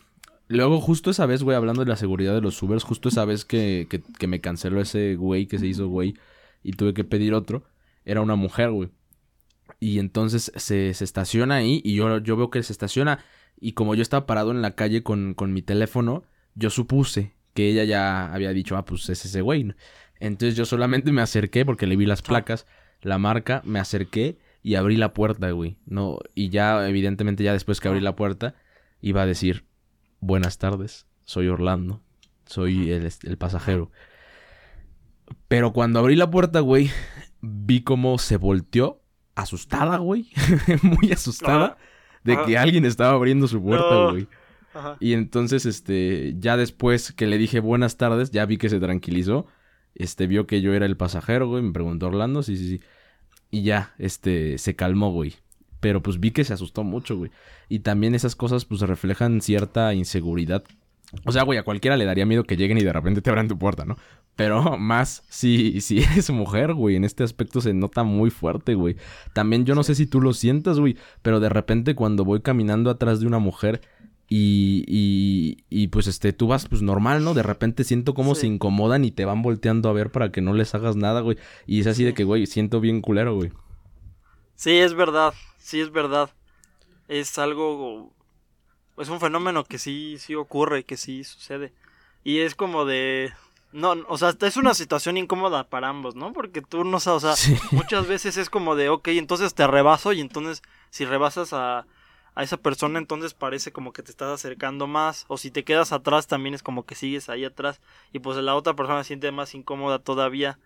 Luego, 0.47 0.79
justo 0.79 1.09
esa 1.09 1.25
vez, 1.25 1.41
güey, 1.41 1.57
hablando 1.57 1.83
de 1.83 1.89
la 1.89 1.95
seguridad 1.95 2.33
de 2.33 2.41
los 2.41 2.61
Ubers, 2.61 2.83
justo 2.83 3.09
esa 3.09 3.25
vez 3.25 3.45
que, 3.45 3.87
que, 3.89 4.27
me 4.27 4.41
canceló 4.41 4.81
ese 4.81 5.15
güey 5.15 5.47
que 5.47 5.57
se 5.57 5.67
hizo 5.67 5.87
güey 5.87 6.15
y 6.61 6.73
tuve 6.73 6.93
que 6.93 7.03
pedir 7.03 7.33
otro, 7.33 7.63
era 8.05 8.21
una 8.21 8.35
mujer, 8.35 8.71
güey. 8.71 8.89
Y 9.79 9.99
entonces 9.99 10.51
se, 10.55 10.89
estaciona 10.89 11.55
ahí 11.55 11.81
y 11.83 11.95
yo, 11.95 12.19
yo 12.19 12.37
veo 12.37 12.49
que 12.49 12.63
se 12.63 12.73
estaciona 12.73 13.19
y 13.59 13.73
como 13.73 13.95
yo 13.95 14.01
estaba 14.01 14.25
parado 14.25 14.51
en 14.51 14.61
la 14.61 14.75
calle 14.75 15.03
con, 15.03 15.33
con 15.33 15.53
mi 15.53 15.61
teléfono, 15.61 16.23
yo 16.55 16.69
supuse 16.69 17.33
que 17.53 17.69
ella 17.69 17.83
ya 17.83 18.33
había 18.33 18.51
dicho, 18.51 18.77
ah, 18.77 18.85
pues 18.85 19.09
es 19.09 19.25
ese 19.25 19.41
güey. 19.41 19.73
Entonces 20.19 20.55
yo 20.55 20.65
solamente 20.65 21.11
me 21.11 21.21
acerqué 21.21 21.65
porque 21.65 21.87
le 21.87 21.95
vi 21.95 22.05
las 22.05 22.21
placas, 22.21 22.65
la 23.01 23.17
marca, 23.17 23.61
me 23.65 23.79
acerqué 23.79 24.37
y 24.61 24.75
abrí 24.75 24.95
la 24.95 25.13
puerta, 25.13 25.51
güey. 25.51 25.77
No, 25.85 26.19
y 26.33 26.49
ya, 26.49 26.87
evidentemente, 26.87 27.43
ya 27.43 27.53
después 27.53 27.79
que 27.79 27.89
abrí 27.89 27.99
la 27.99 28.15
puerta, 28.15 28.55
iba 29.01 29.21
a 29.21 29.25
decir, 29.25 29.65
buenas 30.21 30.57
tardes, 30.57 31.07
soy 31.25 31.49
Orlando, 31.49 32.01
soy 32.45 32.91
el, 32.91 33.09
el 33.23 33.37
pasajero. 33.37 33.91
Pero 35.47 35.73
cuando 35.73 35.99
abrí 35.99 36.15
la 36.15 36.31
puerta, 36.31 36.61
güey, 36.61 36.89
vi 37.43 37.81
cómo 37.81 38.17
se 38.17 38.37
volteó, 38.37 39.01
asustada, 39.35 39.97
güey, 39.97 40.29
muy 40.81 41.11
asustada, 41.11 41.77
de 42.23 42.37
que 42.45 42.57
alguien 42.57 42.85
estaba 42.85 43.11
abriendo 43.11 43.47
su 43.47 43.61
puerta, 43.61 44.11
güey. 44.11 44.27
Y 44.99 45.13
entonces, 45.13 45.65
este, 45.65 46.35
ya 46.39 46.57
después 46.57 47.11
que 47.11 47.27
le 47.27 47.37
dije 47.37 47.59
buenas 47.59 47.97
tardes, 47.97 48.31
ya 48.31 48.45
vi 48.45 48.57
que 48.57 48.69
se 48.69 48.79
tranquilizó. 48.79 49.45
Este, 49.93 50.25
vio 50.25 50.47
que 50.47 50.61
yo 50.61 50.73
era 50.73 50.87
el 50.87 50.97
pasajero, 50.97 51.47
güey, 51.47 51.61
me 51.61 51.73
preguntó 51.73 52.07
Orlando, 52.07 52.41
sí, 52.41 52.57
sí, 52.57 52.69
sí. 52.69 52.81
Y 53.51 53.61
ya, 53.61 53.93
este, 53.99 54.57
se 54.57 54.75
calmó, 54.75 55.11
güey. 55.11 55.35
Pero 55.79 56.01
pues 56.01 56.19
vi 56.19 56.31
que 56.31 56.45
se 56.45 56.53
asustó 56.53 56.83
mucho, 56.83 57.17
güey. 57.17 57.29
Y 57.67 57.79
también 57.79 58.15
esas 58.15 58.35
cosas 58.35 58.65
pues 58.65 58.81
reflejan 58.81 59.41
cierta 59.41 59.93
inseguridad. 59.93 60.63
O 61.25 61.31
sea, 61.31 61.43
güey, 61.43 61.59
a 61.59 61.63
cualquiera 61.63 61.97
le 61.97 62.05
daría 62.05 62.25
miedo 62.25 62.43
que 62.43 62.57
lleguen 62.57 62.77
y 62.77 62.83
de 62.83 62.91
repente 62.93 63.21
te 63.21 63.29
abran 63.29 63.47
tu 63.47 63.57
puerta, 63.57 63.85
¿no? 63.85 63.97
Pero 64.35 64.77
más 64.77 65.23
si, 65.29 65.81
si 65.81 65.99
eres 65.99 66.29
mujer, 66.31 66.73
güey. 66.73 66.95
En 66.95 67.03
este 67.03 67.23
aspecto 67.23 67.61
se 67.61 67.73
nota 67.73 68.03
muy 68.03 68.29
fuerte, 68.29 68.75
güey. 68.75 68.97
También 69.33 69.65
yo 69.65 69.75
no 69.75 69.83
sé 69.83 69.95
si 69.95 70.05
tú 70.05 70.21
lo 70.21 70.33
sientas, 70.33 70.79
güey. 70.79 70.97
Pero 71.21 71.39
de 71.39 71.49
repente 71.49 71.95
cuando 71.95 72.25
voy 72.25 72.41
caminando 72.41 72.89
atrás 72.89 73.19
de 73.19 73.27
una 73.27 73.39
mujer 73.39 73.81
y, 74.29 74.83
y, 74.87 75.57
y, 75.69 75.89
pues 75.89 76.07
este, 76.07 76.33
tú 76.33 76.47
vas 76.47 76.67
pues 76.67 76.81
normal, 76.81 77.23
¿no? 77.23 77.33
De 77.33 77.43
repente 77.43 77.83
siento 77.83 78.13
cómo 78.13 78.35
se 78.35 78.47
incomodan 78.47 79.05
y 79.05 79.11
te 79.11 79.25
van 79.25 79.41
volteando 79.41 79.89
a 79.89 79.93
ver 79.93 80.11
para 80.11 80.31
que 80.31 80.41
no 80.41 80.53
les 80.53 80.73
hagas 80.73 80.95
nada, 80.95 81.21
güey. 81.21 81.37
Y 81.67 81.81
es 81.81 81.87
así 81.87 82.03
de 82.03 82.13
que, 82.13 82.23
güey, 82.23 82.47
siento 82.47 82.79
bien 82.79 83.01
culero, 83.01 83.35
güey. 83.35 83.51
Sí, 84.55 84.71
es 84.71 84.93
verdad, 84.93 85.33
sí 85.59 85.81
es 85.81 85.91
verdad. 85.91 86.31
Es 87.07 87.37
algo, 87.37 88.13
es 88.97 89.09
un 89.09 89.19
fenómeno 89.19 89.63
que 89.63 89.77
sí, 89.79 90.17
sí 90.19 90.35
ocurre, 90.35 90.83
que 90.83 90.97
sí 90.97 91.23
sucede. 91.23 91.73
Y 92.23 92.39
es 92.39 92.55
como 92.55 92.85
de, 92.85 93.33
no, 93.71 93.95
o 94.07 94.17
sea, 94.17 94.33
es 94.39 94.57
una 94.57 94.73
situación 94.73 95.17
incómoda 95.17 95.65
para 95.65 95.89
ambos, 95.89 96.15
¿no? 96.15 96.31
Porque 96.33 96.61
tú 96.61 96.83
no 96.83 96.99
sabes, 96.99 97.23
o 97.23 97.33
sea, 97.35 97.59
muchas 97.71 98.07
veces 98.07 98.37
es 98.37 98.49
como 98.49 98.75
de, 98.75 98.89
ok, 98.89 99.09
entonces 99.09 99.53
te 99.53 99.67
rebaso 99.67 100.13
y 100.13 100.21
entonces 100.21 100.61
si 100.89 101.05
rebasas 101.05 101.53
a 101.53 101.85
a 102.35 102.41
esa 102.41 102.57
persona 102.57 102.97
entonces 102.97 103.35
parece 103.35 103.71
como 103.71 103.93
que 103.93 104.01
te 104.01 104.09
estás 104.09 104.29
acercando 104.29 104.87
más 104.87 105.25
o 105.27 105.37
si 105.37 105.51
te 105.51 105.63
quedas 105.63 105.91
atrás 105.91 106.25
también 106.25 106.55
es 106.55 106.63
como 106.63 106.83
que 106.83 106.95
sigues 106.95 107.29
ahí 107.29 107.45
atrás 107.45 107.79
y 108.11 108.17
pues 108.17 108.37
la 108.37 108.55
otra 108.55 108.75
persona 108.75 109.03
se 109.03 109.09
siente 109.09 109.31
más 109.31 109.53
incómoda 109.53 109.99
todavía 109.99 110.57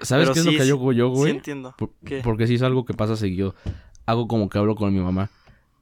¿Sabes 0.00 0.24
Pero 0.24 0.34
qué 0.34 0.40
es 0.40 0.44
sí, 0.44 0.52
lo 0.52 0.58
que 0.60 0.68
yo 0.68 0.74
hago 0.74 0.92
yo, 0.92 1.08
Sí 1.08 1.14
güey? 1.14 1.30
entiendo. 1.30 1.74
Por- 1.78 1.92
¿Qué? 2.04 2.20
Porque 2.20 2.46
sí 2.46 2.56
es 2.56 2.62
algo 2.62 2.84
que 2.84 2.92
pasa 2.92 3.16
seguido. 3.16 3.54
Hago 4.04 4.28
como 4.28 4.50
que 4.50 4.58
hablo 4.58 4.74
con 4.74 4.92
mi 4.92 5.00
mamá. 5.00 5.30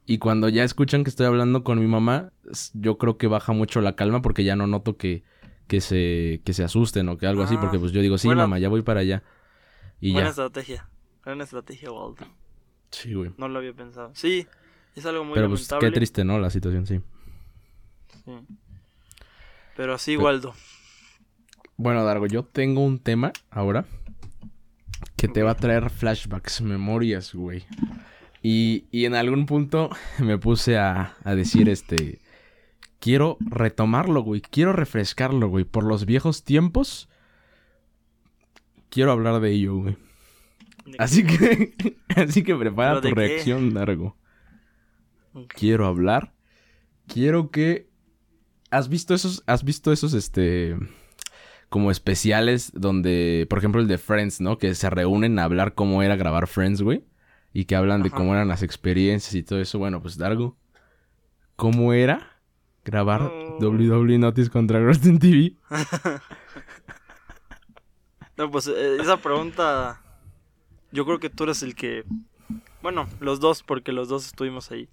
Y 0.05 0.17
cuando 0.17 0.49
ya 0.49 0.63
escuchan 0.63 1.03
que 1.03 1.09
estoy 1.09 1.25
hablando 1.27 1.63
con 1.63 1.79
mi 1.79 1.87
mamá, 1.87 2.31
yo 2.73 2.97
creo 2.97 3.17
que 3.17 3.27
baja 3.27 3.53
mucho 3.53 3.79
la 3.81 3.95
calma 3.95 4.21
porque 4.21 4.43
ya 4.43 4.55
no 4.55 4.67
noto 4.67 4.97
que, 4.97 5.23
que, 5.67 5.79
se, 5.81 6.41
que 6.43 6.53
se 6.53 6.63
asusten 6.63 7.07
o 7.09 7.17
que 7.17 7.25
algo 7.25 7.43
así. 7.43 7.55
Ah, 7.57 7.61
Porque 7.61 7.79
pues 7.79 7.91
yo 7.93 8.01
digo, 8.01 8.17
sí, 8.17 8.27
mamá, 8.27 8.59
ya 8.59 8.67
voy 8.69 8.81
para 8.81 8.99
allá. 8.99 9.23
Y 10.01 10.11
Buena 10.11 10.27
ya. 10.27 10.31
estrategia. 10.31 10.89
Buena 11.23 11.45
estrategia, 11.45 11.89
Waldo. 11.91 12.25
Sí, 12.91 13.13
güey. 13.13 13.31
No 13.37 13.47
lo 13.47 13.59
había 13.59 13.73
pensado. 13.73 14.11
Sí, 14.13 14.45
es 14.95 15.05
algo 15.05 15.23
muy 15.23 15.35
Pero 15.35 15.47
pues 15.47 15.69
qué 15.79 15.89
triste, 15.91 16.25
¿no? 16.25 16.37
La 16.37 16.49
situación, 16.49 16.85
sí. 16.85 16.99
Sí. 18.25 18.31
Pero 19.77 19.97
sí, 19.97 20.11
Pero- 20.17 20.25
Waldo. 20.25 20.53
Bueno, 21.77 22.03
Dargo, 22.03 22.27
yo 22.27 22.43
tengo 22.43 22.81
un 22.85 22.99
tema 22.99 23.31
ahora 23.49 23.85
que 25.17 25.27
te 25.27 25.41
va 25.41 25.51
a 25.51 25.55
traer 25.55 25.89
flashbacks, 25.89 26.61
memorias, 26.61 27.33
güey. 27.33 27.63
Y, 28.43 28.85
y 28.91 29.05
en 29.05 29.15
algún 29.15 29.45
punto 29.47 29.89
me 30.19 30.37
puse 30.37 30.77
a, 30.77 31.15
a 31.23 31.33
decir, 31.35 31.69
este, 31.69 32.19
quiero 32.99 33.37
retomarlo, 33.39 34.21
güey, 34.21 34.41
quiero 34.41 34.73
refrescarlo, 34.73 35.47
güey, 35.47 35.63
por 35.63 35.85
los 35.85 36.05
viejos 36.05 36.43
tiempos. 36.43 37.09
Quiero 38.89 39.11
hablar 39.11 39.39
de 39.39 39.51
ello, 39.51 39.75
güey. 39.77 39.97
¿De 40.85 40.95
Así 40.99 41.23
que, 41.25 41.73
así 42.15 42.43
que 42.43 42.53
prepara 42.55 42.99
¿Pero 42.99 43.01
tu 43.01 43.07
qué? 43.09 43.15
reacción, 43.15 43.73
Dargo. 43.73 44.17
Ok. 45.33 45.53
Quiero 45.55 45.87
hablar. 45.87 46.33
Quiero 47.07 47.49
que. 47.49 47.89
¿Has 48.69 48.89
visto 48.89 49.13
esos? 49.13 49.43
¿Has 49.47 49.63
visto 49.63 49.91
esos, 49.91 50.13
este. 50.13 50.75
como 51.69 51.89
especiales 51.91 52.71
donde. 52.75 53.47
Por 53.49 53.57
ejemplo, 53.59 53.81
el 53.81 53.87
de 53.87 53.97
Friends, 53.97 54.41
¿no? 54.41 54.57
Que 54.57 54.75
se 54.75 54.89
reúnen 54.89 55.39
a 55.39 55.45
hablar 55.45 55.73
cómo 55.73 56.03
era 56.03 56.15
grabar 56.15 56.47
Friends, 56.47 56.81
güey. 56.81 57.03
Y 57.53 57.65
que 57.65 57.75
hablan 57.75 58.01
de 58.01 58.09
cómo 58.09 58.33
eran 58.33 58.47
las 58.47 58.63
experiencias 58.63 59.35
y 59.35 59.43
todo 59.43 59.61
eso. 59.61 59.77
Bueno, 59.77 60.01
pues 60.01 60.17
Dargo. 60.17 60.57
¿Cómo 61.55 61.93
era 61.93 62.41
grabar 62.83 63.21
No. 63.21 63.57
WWE 63.59 64.17
Notice 64.17 64.49
contra 64.49 64.79
Wrestling 64.79 65.19
TV? 65.19 65.55
No, 68.35 68.49
pues 68.49 68.67
eh, 68.67 68.97
esa 68.99 69.17
pregunta. 69.17 70.01
Yo 70.91 71.05
creo 71.05 71.19
que 71.19 71.29
tú 71.29 71.43
eres 71.43 71.61
el 71.63 71.75
que. 71.75 72.03
Bueno, 72.81 73.07
los 73.19 73.39
dos, 73.39 73.63
porque 73.63 73.91
los 73.91 74.09
dos 74.09 74.25
estuvimos 74.25 74.71
ahí. 74.71 74.89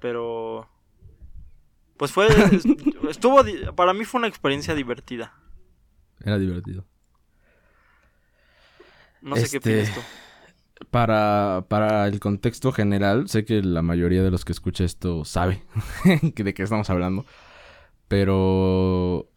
Pero. 0.00 0.68
Pues 1.96 2.12
fue. 2.12 2.28
estuvo. 3.10 3.42
Para 3.74 3.94
mí 3.94 4.04
fue 4.04 4.20
una 4.20 4.28
experiencia 4.28 4.74
divertida. 4.74 5.34
Era 6.20 6.38
divertido. 6.38 6.84
No 9.20 9.34
sé 9.34 9.50
qué 9.50 9.56
Este, 9.56 9.60
piensas 9.60 9.94
tú. 9.96 10.00
Para, 10.90 11.66
para 11.68 12.06
el 12.06 12.20
contexto 12.20 12.72
general, 12.72 13.28
sé 13.28 13.44
que 13.44 13.62
la 13.62 13.82
mayoría 13.82 14.22
de 14.22 14.30
los 14.30 14.44
que 14.44 14.52
escucha 14.52 14.84
esto 14.84 15.24
sabe 15.24 15.62
de 16.34 16.54
qué 16.54 16.62
estamos 16.62 16.88
hablando. 16.88 17.26
Pero 18.06 19.28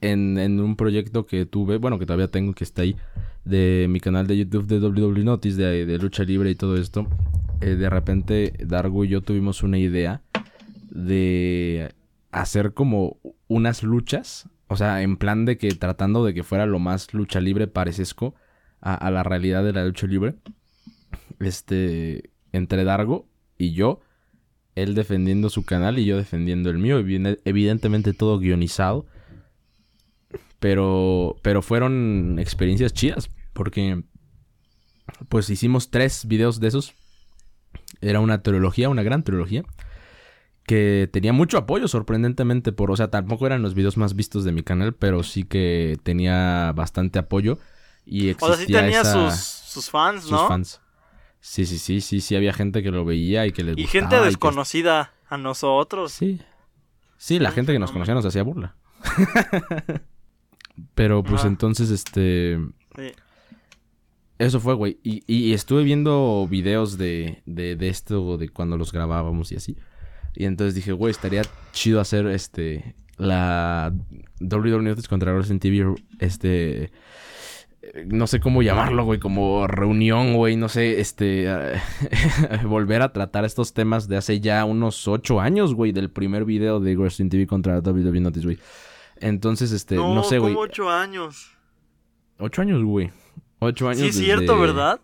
en, 0.00 0.38
en 0.38 0.60
un 0.60 0.76
proyecto 0.76 1.26
que 1.26 1.46
tuve, 1.46 1.78
bueno, 1.78 1.98
que 1.98 2.06
todavía 2.06 2.28
tengo, 2.28 2.54
que 2.54 2.64
está 2.64 2.82
ahí, 2.82 2.96
de 3.44 3.86
mi 3.88 4.00
canal 4.00 4.26
de 4.26 4.36
YouTube 4.36 4.66
de 4.66 4.80
WWE 4.80 5.24
Notice, 5.24 5.56
de, 5.56 5.86
de 5.86 5.98
lucha 5.98 6.24
libre 6.24 6.50
y 6.50 6.54
todo 6.56 6.76
esto, 6.76 7.06
eh, 7.60 7.76
de 7.76 7.88
repente 7.88 8.52
Dargo 8.64 9.04
y 9.04 9.08
yo 9.08 9.22
tuvimos 9.22 9.62
una 9.62 9.78
idea 9.78 10.22
de 10.90 11.94
hacer 12.32 12.74
como 12.74 13.18
unas 13.48 13.82
luchas, 13.82 14.48
o 14.66 14.76
sea, 14.76 15.02
en 15.02 15.16
plan 15.16 15.44
de 15.44 15.58
que 15.58 15.68
tratando 15.68 16.24
de 16.24 16.34
que 16.34 16.42
fuera 16.42 16.66
lo 16.66 16.78
más 16.78 17.14
lucha 17.14 17.40
libre 17.40 17.66
parecesco 17.66 18.34
a 18.80 19.10
la 19.10 19.24
realidad 19.24 19.64
de 19.64 19.72
la 19.72 19.84
lucha 19.84 20.06
libre, 20.06 20.36
este, 21.40 22.30
entre 22.52 22.84
Dargo 22.84 23.28
y 23.58 23.72
yo, 23.72 24.00
él 24.74 24.94
defendiendo 24.94 25.48
su 25.50 25.64
canal 25.64 25.98
y 25.98 26.04
yo 26.04 26.16
defendiendo 26.16 26.70
el 26.70 26.78
mío, 26.78 26.98
evide- 26.98 27.40
evidentemente 27.44 28.12
todo 28.12 28.38
guionizado, 28.38 29.06
pero, 30.58 31.36
pero 31.42 31.62
fueron 31.62 32.38
experiencias 32.38 32.92
chidas, 32.92 33.30
porque 33.52 34.02
pues 35.28 35.48
hicimos 35.50 35.90
tres 35.90 36.26
videos 36.26 36.60
de 36.60 36.68
esos, 36.68 36.94
era 38.00 38.20
una 38.20 38.42
trilogía, 38.42 38.88
una 38.88 39.02
gran 39.02 39.22
trilogía, 39.22 39.62
que 40.66 41.08
tenía 41.12 41.32
mucho 41.32 41.58
apoyo 41.58 41.86
sorprendentemente 41.86 42.72
por, 42.72 42.90
o 42.90 42.96
sea, 42.96 43.08
tampoco 43.10 43.46
eran 43.46 43.62
los 43.62 43.74
videos 43.74 43.96
más 43.96 44.16
vistos 44.16 44.44
de 44.44 44.52
mi 44.52 44.62
canal, 44.62 44.94
pero 44.94 45.22
sí 45.22 45.44
que 45.44 45.96
tenía 46.02 46.72
bastante 46.74 47.18
apoyo 47.20 47.58
y 48.04 48.30
O 48.34 48.38
sea, 48.40 48.48
sí 48.56 48.62
existía 48.62 48.80
tenía 48.82 49.00
esa- 49.00 49.30
sus, 49.30 49.40
sus 49.72 49.90
fans, 49.90 50.22
sus 50.22 50.32
¿no? 50.32 50.48
fans. 50.48 50.80
Sí, 51.48 51.64
sí, 51.64 51.78
sí, 51.78 52.00
sí, 52.00 52.20
sí, 52.20 52.34
había 52.34 52.52
gente 52.52 52.82
que 52.82 52.90
lo 52.90 53.04
veía 53.04 53.46
y 53.46 53.52
que 53.52 53.62
le 53.62 53.72
Y 53.72 53.84
gustaba. 53.84 53.90
gente 53.92 54.16
y 54.16 54.18
que- 54.18 54.24
desconocida 54.26 55.12
a 55.28 55.38
nosotros. 55.38 56.10
Sí. 56.10 56.40
Sí, 57.18 57.38
la 57.38 57.50
un 57.50 57.54
gente 57.54 57.72
que 57.72 57.78
nos 57.78 57.92
conocía 57.92 58.14
nos 58.14 58.26
hacía 58.26 58.42
burla. 58.42 58.74
Pero 60.94 61.22
pues 61.22 61.40
Ajá. 61.40 61.48
entonces, 61.48 61.90
este... 61.90 62.58
Sí. 62.96 63.12
Eso 64.38 64.60
fue, 64.60 64.74
güey. 64.74 64.98
Y, 65.02 65.22
y 65.32 65.54
estuve 65.54 65.82
viendo 65.84 66.46
videos 66.50 66.98
de, 66.98 67.42
de, 67.46 67.76
de 67.76 67.88
esto, 67.88 68.36
de 68.36 68.48
cuando 68.50 68.76
los 68.76 68.92
grabábamos 68.92 69.50
y 69.52 69.56
así. 69.56 69.76
Y 70.34 70.44
entonces 70.44 70.74
dije, 70.74 70.92
güey, 70.92 71.10
estaría 71.12 71.42
chido 71.72 72.00
hacer 72.00 72.26
este... 72.26 72.96
La 73.18 73.94
WWE 74.40 74.94
contra 75.08 75.32
Wrestling 75.32 75.60
TV, 75.60 75.94
este... 76.18 76.90
No 78.06 78.26
sé 78.26 78.40
cómo 78.40 78.62
llamarlo, 78.62 79.04
güey, 79.04 79.18
como 79.20 79.66
reunión, 79.66 80.34
güey, 80.34 80.56
no 80.56 80.68
sé, 80.68 81.00
este... 81.00 81.46
volver 82.64 83.02
a 83.02 83.12
tratar 83.12 83.44
estos 83.44 83.72
temas 83.74 84.08
de 84.08 84.16
hace 84.16 84.40
ya 84.40 84.64
unos 84.64 85.06
ocho 85.08 85.40
años, 85.40 85.74
güey, 85.74 85.92
del 85.92 86.10
primer 86.10 86.44
video 86.44 86.80
de 86.80 86.96
Wrestling 86.96 87.28
TV 87.28 87.46
contra 87.46 87.78
WWE 87.80 88.20
Notice, 88.20 88.44
güey. 88.46 88.58
Entonces, 89.18 89.72
este, 89.72 89.96
no, 89.96 90.22
sé, 90.24 90.38
güey. 90.38 90.54
ocho 90.56 90.90
años. 90.90 91.52
Ocho 92.38 92.62
años, 92.62 92.82
güey. 92.84 93.10
Ocho 93.58 93.88
años 93.88 94.02
Sí, 94.02 94.08
es 94.08 94.16
cierto, 94.16 94.52
desde- 94.54 94.60
¿verdad? 94.60 95.00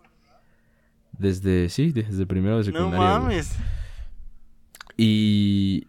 Desde, 1.19 1.69
sí, 1.69 1.93
desde 1.93 2.27
primero 2.27 2.63
de 2.63 2.71
No 2.73 2.79
secundaria. 2.79 3.19
güey. 3.19 3.23
mames. 3.37 3.57
Y. 4.97 5.87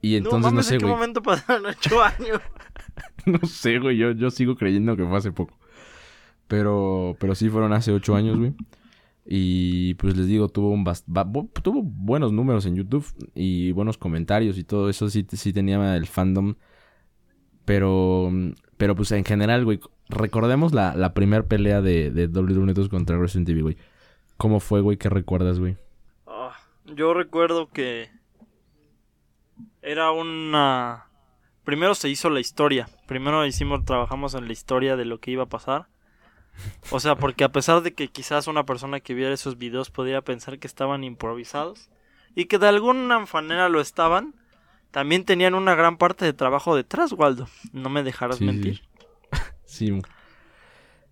Y 0.00 0.16
entonces 0.16 0.40
no 0.40 0.46
no, 0.48 0.50
mames, 0.52 0.66
sé, 0.66 0.74
¿en 0.74 0.80
qué 0.80 0.86
güey. 0.86 0.94
momento 0.96 1.22
pasaron 1.22 1.66
ocho 1.66 2.02
años? 2.18 2.40
No 3.26 3.38
sé, 3.46 3.78
güey. 3.78 3.96
Yo, 3.96 4.12
yo 4.12 4.30
sigo 4.30 4.56
creyendo 4.56 4.96
que 4.96 5.04
fue 5.04 5.16
hace 5.16 5.30
poco. 5.32 5.56
Pero. 6.52 7.16
Pero 7.18 7.34
sí 7.34 7.48
fueron 7.48 7.72
hace 7.72 7.92
ocho 7.92 8.14
años, 8.14 8.38
güey. 8.38 8.52
Y 9.24 9.94
pues 9.94 10.18
les 10.18 10.26
digo, 10.26 10.50
tuvo 10.50 10.68
un 10.68 10.84
tuvo 11.62 11.82
buenos 11.82 12.30
números 12.34 12.66
en 12.66 12.76
YouTube 12.76 13.06
y 13.34 13.72
buenos 13.72 13.96
comentarios 13.96 14.58
y 14.58 14.64
todo 14.64 14.90
eso 14.90 15.08
sí, 15.08 15.26
sí 15.32 15.54
tenía 15.54 15.96
el 15.96 16.06
fandom. 16.06 16.56
Pero, 17.64 18.30
pero 18.76 18.94
pues 18.94 19.12
en 19.12 19.24
general, 19.24 19.64
güey, 19.64 19.80
recordemos 20.10 20.74
la, 20.74 20.94
la 20.94 21.14
primera 21.14 21.42
pelea 21.44 21.80
de, 21.80 22.10
de 22.10 22.26
WWE 22.26 22.66
Network 22.66 22.90
contra 22.90 23.16
Wrestling 23.16 23.46
TV, 23.46 23.62
güey. 23.62 23.78
¿Cómo 24.36 24.60
fue, 24.60 24.82
güey? 24.82 24.98
¿Qué 24.98 25.08
recuerdas, 25.08 25.58
güey? 25.58 25.78
Ah, 26.26 26.52
yo 26.84 27.14
recuerdo 27.14 27.70
que 27.70 28.10
era 29.80 30.12
una... 30.12 31.06
Primero 31.64 31.94
se 31.94 32.10
hizo 32.10 32.28
la 32.28 32.40
historia. 32.40 32.90
Primero 33.06 33.46
hicimos, 33.46 33.86
trabajamos 33.86 34.34
en 34.34 34.48
la 34.48 34.52
historia 34.52 34.96
de 34.96 35.06
lo 35.06 35.18
que 35.18 35.30
iba 35.30 35.44
a 35.44 35.48
pasar. 35.48 35.91
O 36.90 37.00
sea, 37.00 37.16
porque 37.16 37.44
a 37.44 37.48
pesar 37.50 37.82
de 37.82 37.94
que 37.94 38.08
quizás 38.08 38.46
una 38.46 38.64
persona 38.64 39.00
que 39.00 39.14
viera 39.14 39.32
esos 39.32 39.58
videos 39.58 39.90
podía 39.90 40.20
pensar 40.22 40.58
que 40.58 40.66
estaban 40.66 41.04
improvisados 41.04 41.88
y 42.34 42.44
que 42.46 42.58
de 42.58 42.68
alguna 42.68 43.24
manera 43.32 43.68
lo 43.68 43.80
estaban, 43.80 44.34
también 44.90 45.24
tenían 45.24 45.54
una 45.54 45.74
gran 45.74 45.96
parte 45.96 46.24
de 46.24 46.32
trabajo 46.32 46.76
detrás, 46.76 47.12
Waldo. 47.12 47.48
No 47.72 47.88
me 47.88 48.02
dejarás 48.02 48.38
Sí, 48.38 48.44
mentir. 48.44 48.82
Sí. 49.64 50.02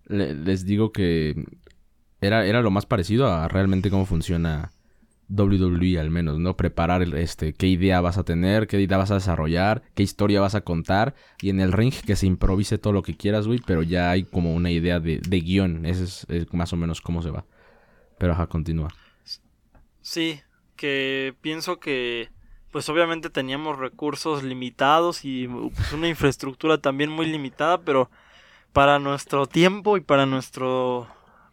Le- 0.05 0.35
les 0.35 0.65
digo 0.65 0.91
que 0.91 1.45
era, 2.21 2.45
era 2.45 2.61
lo 2.61 2.69
más 2.69 2.85
parecido 2.85 3.27
a 3.27 3.47
realmente 3.47 3.89
cómo 3.89 4.05
funciona 4.05 4.71
WWE 5.31 5.99
al 5.99 6.11
menos, 6.11 6.39
¿no? 6.39 6.57
Preparar 6.57 7.01
este, 7.15 7.53
qué 7.53 7.67
idea 7.67 8.01
vas 8.01 8.17
a 8.17 8.23
tener, 8.23 8.67
qué 8.67 8.79
idea 8.79 8.97
vas 8.97 9.11
a 9.11 9.15
desarrollar, 9.15 9.81
qué 9.95 10.03
historia 10.03 10.41
vas 10.41 10.55
a 10.55 10.61
contar 10.61 11.15
y 11.41 11.49
en 11.49 11.59
el 11.59 11.71
ring 11.71 11.93
que 11.93 12.15
se 12.15 12.27
improvise 12.27 12.77
todo 12.77 12.93
lo 12.93 13.03
que 13.03 13.15
quieras, 13.15 13.47
güey, 13.47 13.59
pero 13.65 13.83
ya 13.83 14.11
hay 14.11 14.23
como 14.23 14.53
una 14.53 14.71
idea 14.71 14.99
de, 14.99 15.19
de 15.19 15.41
guion, 15.41 15.85
ese 15.85 16.03
es, 16.03 16.25
es 16.29 16.53
más 16.53 16.73
o 16.73 16.77
menos 16.77 17.01
cómo 17.01 17.21
se 17.21 17.31
va. 17.31 17.45
Pero 18.17 18.33
ajá, 18.33 18.47
continúa. 18.47 18.89
Sí, 20.01 20.41
que 20.75 21.33
pienso 21.41 21.79
que 21.79 22.29
pues 22.71 22.87
obviamente 22.89 23.29
teníamos 23.29 23.77
recursos 23.77 24.43
limitados 24.43 25.25
y 25.25 25.47
pues, 25.47 25.93
una 25.93 26.07
infraestructura 26.07 26.77
también 26.77 27.09
muy 27.09 27.25
limitada, 27.25 27.81
pero 27.81 28.09
para 28.73 28.99
nuestro 28.99 29.45
tiempo 29.45 29.97
y 29.97 30.01
para 30.01 30.25
nuestro 30.25 31.07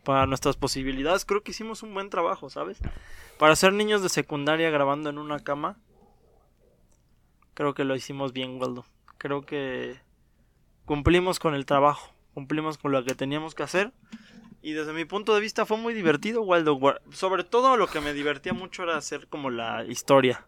para 0.08 0.24
nuestras 0.24 0.56
posibilidades 0.56 1.26
creo 1.26 1.42
que 1.42 1.50
hicimos 1.50 1.82
un 1.82 1.92
buen 1.92 2.08
trabajo, 2.08 2.48
¿sabes? 2.48 2.78
Para 3.38 3.54
ser 3.54 3.74
niños 3.74 4.02
de 4.02 4.08
secundaria 4.08 4.70
grabando 4.70 5.10
en 5.10 5.18
una 5.18 5.38
cama 5.38 5.76
creo 7.52 7.74
que 7.74 7.84
lo 7.84 7.94
hicimos 7.94 8.32
bien, 8.32 8.58
Waldo. 8.58 8.86
Creo 9.18 9.42
que 9.42 10.00
cumplimos 10.86 11.38
con 11.38 11.54
el 11.54 11.66
trabajo, 11.66 12.10
cumplimos 12.32 12.78
con 12.78 12.90
lo 12.90 13.04
que 13.04 13.14
teníamos 13.14 13.54
que 13.54 13.64
hacer 13.64 13.92
Y 14.62 14.72
desde 14.72 14.94
mi 14.94 15.04
punto 15.04 15.34
de 15.34 15.42
vista 15.42 15.66
fue 15.66 15.76
muy 15.76 15.92
divertido, 15.92 16.40
Waldo. 16.40 16.80
Sobre 17.12 17.44
todo 17.44 17.76
lo 17.76 17.86
que 17.86 18.00
me 18.00 18.14
divertía 18.14 18.54
mucho 18.54 18.84
era 18.84 18.96
hacer 18.96 19.28
como 19.28 19.50
la 19.50 19.84
historia. 19.84 20.46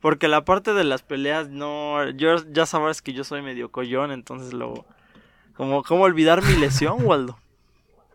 Porque 0.00 0.26
la 0.26 0.46
parte 0.46 0.72
de 0.72 0.84
las 0.84 1.02
peleas 1.02 1.50
no... 1.50 2.08
Yo, 2.12 2.36
ya 2.50 2.64
sabes 2.64 3.02
que 3.02 3.12
yo 3.12 3.24
soy 3.24 3.42
medio 3.42 3.70
collón, 3.70 4.10
entonces 4.10 4.54
lo... 4.54 4.86
Como, 5.54 5.82
¿Cómo 5.82 6.04
olvidar 6.04 6.42
mi 6.42 6.54
lesión, 6.54 7.04
Waldo? 7.04 7.38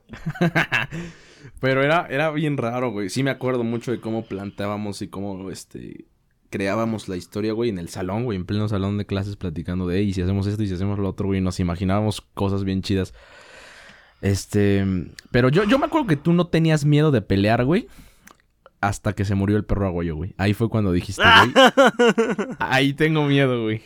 Pero 1.59 1.83
era, 1.83 2.07
era 2.09 2.31
bien 2.31 2.57
raro, 2.57 2.91
güey. 2.91 3.09
Sí 3.09 3.23
me 3.23 3.31
acuerdo 3.31 3.63
mucho 3.63 3.91
de 3.91 3.99
cómo 3.99 4.25
plantábamos 4.25 5.01
y 5.01 5.07
cómo, 5.07 5.49
este... 5.49 6.05
Creábamos 6.49 7.09
la 7.09 7.17
historia, 7.17 7.51
güey, 7.53 7.71
en 7.71 7.79
el 7.79 7.89
salón, 7.89 8.25
güey, 8.25 8.35
en 8.35 8.45
pleno 8.45 8.69
salón 8.69 8.99
de 8.99 9.07
clases 9.07 9.37
platicando 9.37 9.87
de, 9.87 10.03
y 10.03 10.13
si 10.13 10.21
hacemos 10.21 10.45
esto 10.45 10.61
y 10.61 10.67
si 10.67 10.75
hacemos 10.75 10.99
lo 10.99 11.09
otro, 11.09 11.25
güey, 11.25 11.41
nos 11.41 11.59
imaginábamos 11.59 12.21
cosas 12.21 12.63
bien 12.63 12.83
chidas. 12.83 13.15
Este, 14.21 14.85
pero 15.31 15.49
yo, 15.49 15.63
yo 15.63 15.79
me 15.79 15.87
acuerdo 15.87 16.05
que 16.05 16.15
tú 16.15 16.31
no 16.31 16.45
tenías 16.45 16.85
miedo 16.85 17.09
de 17.09 17.23
pelear, 17.23 17.65
güey 17.65 17.87
hasta 18.83 19.13
que 19.13 19.23
se 19.23 19.33
murió 19.33 19.55
el 19.55 19.63
perro 19.63 19.87
aguayo, 19.87 20.15
güey. 20.17 20.35
Ahí 20.37 20.53
fue 20.53 20.67
cuando 20.67 20.91
dijiste, 20.91 21.23
güey. 21.23 21.53
ahí 22.59 22.93
tengo 22.93 23.23
miedo, 23.23 23.63
güey. 23.63 23.81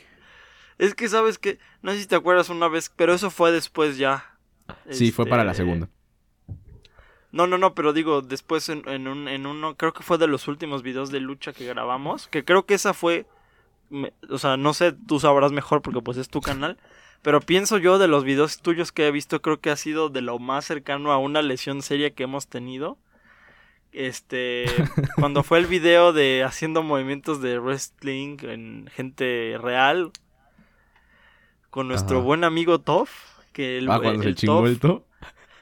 Es 0.80 0.95
que 0.95 1.08
sabes 1.08 1.38
que, 1.38 1.60
no 1.84 1.91
sé 1.91 1.99
si 2.01 2.08
te 2.08 2.15
acuerdas 2.15 2.49
una 2.49 2.67
vez, 2.67 2.91
pero 2.95 3.13
eso 3.13 3.30
fue 3.30 3.51
después 3.51 3.97
ya. 3.97 4.25
Sí, 4.89 5.12
fue 5.12 5.27
para 5.27 5.43
la 5.43 5.51
este, 5.51 5.63
segunda. 5.63 5.89
No, 7.38 7.45
no, 7.45 7.60
no, 7.60 7.76
pero 7.76 7.93
digo, 7.93 8.23
después 8.23 8.67
en, 8.69 8.82
en, 8.89 9.08
un, 9.08 9.28
en 9.28 9.45
uno, 9.45 9.76
creo 9.76 9.93
que 9.93 10.02
fue 10.02 10.17
de 10.17 10.26
los 10.26 10.47
últimos 10.47 10.82
videos 10.82 11.12
de 11.12 11.19
lucha 11.19 11.54
que 11.54 11.67
grabamos, 11.67 12.28
que 12.28 12.43
creo 12.43 12.65
que 12.65 12.73
esa 12.73 12.95
fue, 12.95 13.28
o 14.28 14.39
sea, 14.39 14.58
no 14.58 14.73
sé, 14.73 14.91
tú 14.91 15.19
sabrás 15.19 15.52
mejor 15.52 15.84
porque 15.84 16.02
pues 16.02 16.17
es 16.17 16.30
tu 16.30 16.41
canal, 16.41 16.80
pero 17.21 17.39
pienso 17.39 17.78
yo 17.78 18.00
de 18.00 18.08
los 18.08 18.23
videos 18.23 18.60
tuyos 18.63 18.91
que 18.91 19.06
he 19.06 19.12
visto, 19.12 19.39
creo 19.39 19.60
que 19.60 19.69
ha 19.69 19.76
sido 19.76 20.10
de 20.10 20.21
lo 20.21 20.39
más 20.39 20.65
cercano 20.65 21.12
a 21.12 21.19
una 21.19 21.43
lesión 21.43 21.84
seria 21.84 22.10
que 22.10 22.23
hemos 22.23 22.47
tenido 22.47 22.97
este, 23.91 24.65
cuando 25.15 25.43
fue 25.43 25.60
el 25.60 25.67
video 25.67 26.13
de 26.13 26.43
haciendo 26.43 26.82
movimientos 26.82 27.39
de 27.39 27.60
wrestling 27.60 28.38
en 28.41 28.89
gente 28.95 29.60
real, 29.62 30.12
con 31.69 31.88
nuestro 31.88 32.23
buen 32.23 32.43
amigo 32.43 32.80
Toff, 32.80 33.12
que 33.54 33.78
el, 33.78 33.91
ah, 33.91 34.00
cuando 34.02 34.23
se 34.23 34.34
chingó 34.34 34.65
el 34.65 34.80
Toff. 34.80 35.04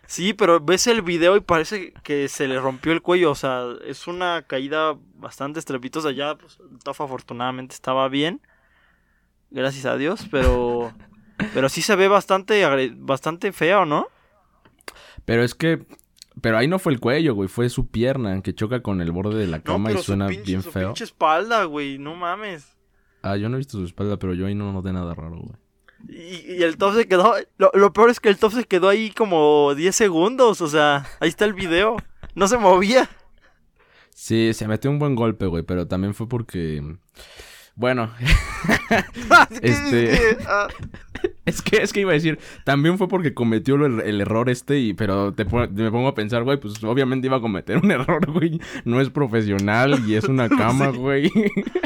Sí, 0.08 0.34
pero 0.34 0.60
ves 0.60 0.88
el 0.88 1.02
video 1.02 1.36
y 1.36 1.41
parece 1.41 1.94
que 2.04 2.28
se 2.28 2.48
le 2.48 2.60
rompió 2.60 2.91
el 2.91 3.02
cuello, 3.02 3.32
o 3.32 3.36
sea, 3.36 3.65
es 3.86 4.08
una 4.08 4.44
caída 4.44 4.96
bastante 5.15 5.60
estrepitosa. 5.60 6.12
Ya, 6.12 6.36
pues, 6.36 6.60
Toff 6.84 7.02
afortunadamente 7.02 7.74
estaba 7.74 8.08
bien, 8.08 8.41
gracias 9.50 9.86
a 9.86 9.98
Dios, 9.98 10.28
pero, 10.30 10.94
pero 11.54 11.70
sí 11.70 11.82
se 11.82 11.96
ve 11.96 12.08
bastante, 12.08 12.65
bastante 12.98 13.52
feo, 13.52 13.86
¿no? 13.86 14.08
Pero 15.26 15.44
es 15.44 15.56
que 15.56 15.86
pero 16.41 16.58
ahí 16.58 16.68
no 16.68 16.80
fue 16.80 16.94
el 16.94 17.00
cuello, 17.00 17.34
güey, 17.34 17.48
fue 17.48 17.70
su 17.70 17.88
pierna 17.88 18.41
que 18.41 18.54
choca 18.54 18.82
con 18.82 19.02
el 19.02 19.12
borde 19.12 19.39
de 19.39 19.48
la 19.48 19.62
cama 19.62 19.91
y 19.91 19.98
suena 19.98 20.28
bien 20.28 20.62
feo. 20.62 20.72
Su 20.72 20.88
pinche 20.88 21.04
espalda, 21.06 21.63
güey, 21.63 21.98
no 21.98 22.13
mames. 22.15 22.76
Ah, 23.22 23.38
yo 23.38 23.50
no 23.50 23.56
he 23.56 23.60
visto 23.60 23.78
su 23.78 23.86
espalda, 23.86 24.18
pero 24.18 24.34
yo 24.34 24.46
ahí 24.46 24.54
no 24.54 24.72
noté 24.72 24.91
nada 24.91 25.15
raro, 25.15 25.38
güey. 25.38 25.56
Y, 26.08 26.63
el 26.63 26.78
top 26.78 26.96
se 26.96 27.08
quedó. 27.08 27.36
Lo, 27.58 27.94
peor 27.94 28.10
es 28.10 28.20
que 28.20 28.30
el 28.30 28.38
top 28.38 28.54
se 28.54 28.65
quedó 28.65 28.89
ahí 28.89 29.12
como 29.12 29.74
10 29.76 29.96
segundos. 29.96 30.62
O 30.62 30.68
sea, 30.68 31.06
ahí 31.20 31.30
está 31.30 31.46
el 31.46 31.54
video. 31.54 31.98
No 32.34 32.48
se 32.48 32.58
movía. 32.58 33.10
Sí, 34.13 34.54
se 34.54 34.68
metió 34.68 34.89
un 34.89 35.00
buen 35.00 35.15
golpe, 35.15 35.46
güey, 35.46 35.63
pero 35.63 35.88
también 35.88 36.13
fue 36.13 36.28
porque. 36.28 36.82
Bueno. 37.76 38.12
este. 39.62 40.38
Ah. 40.48 40.68
Es 41.46 41.62
que, 41.62 41.78
es 41.78 41.94
que 41.94 42.00
iba 42.00 42.10
a 42.10 42.15
decir, 42.15 42.39
también 42.63 42.98
fue 42.98 43.08
porque 43.08 43.36
cometió 43.36 43.76
el, 43.76 44.20
error 44.20 44.50
este, 44.50 44.80
y, 44.80 44.94
pero 44.96 45.32
te, 45.32 45.46
me 45.46 45.91
pongo 45.91 46.08
a 46.08 46.15
pensar, 46.15 46.44
güey, 46.44 46.60
pues 46.60 46.84
obviamente 46.84 47.28
iba 47.28 47.38
a 47.38 47.39
cometer 47.39 47.78
un 47.78 47.91
error, 47.91 48.32
güey. 48.32 48.60
No 48.84 49.00
es 49.00 49.12
profesional 49.12 50.04
y 50.08 50.15
es 50.15 50.24
una 50.24 50.50
cama, 50.50 50.88
güey. 50.88 51.32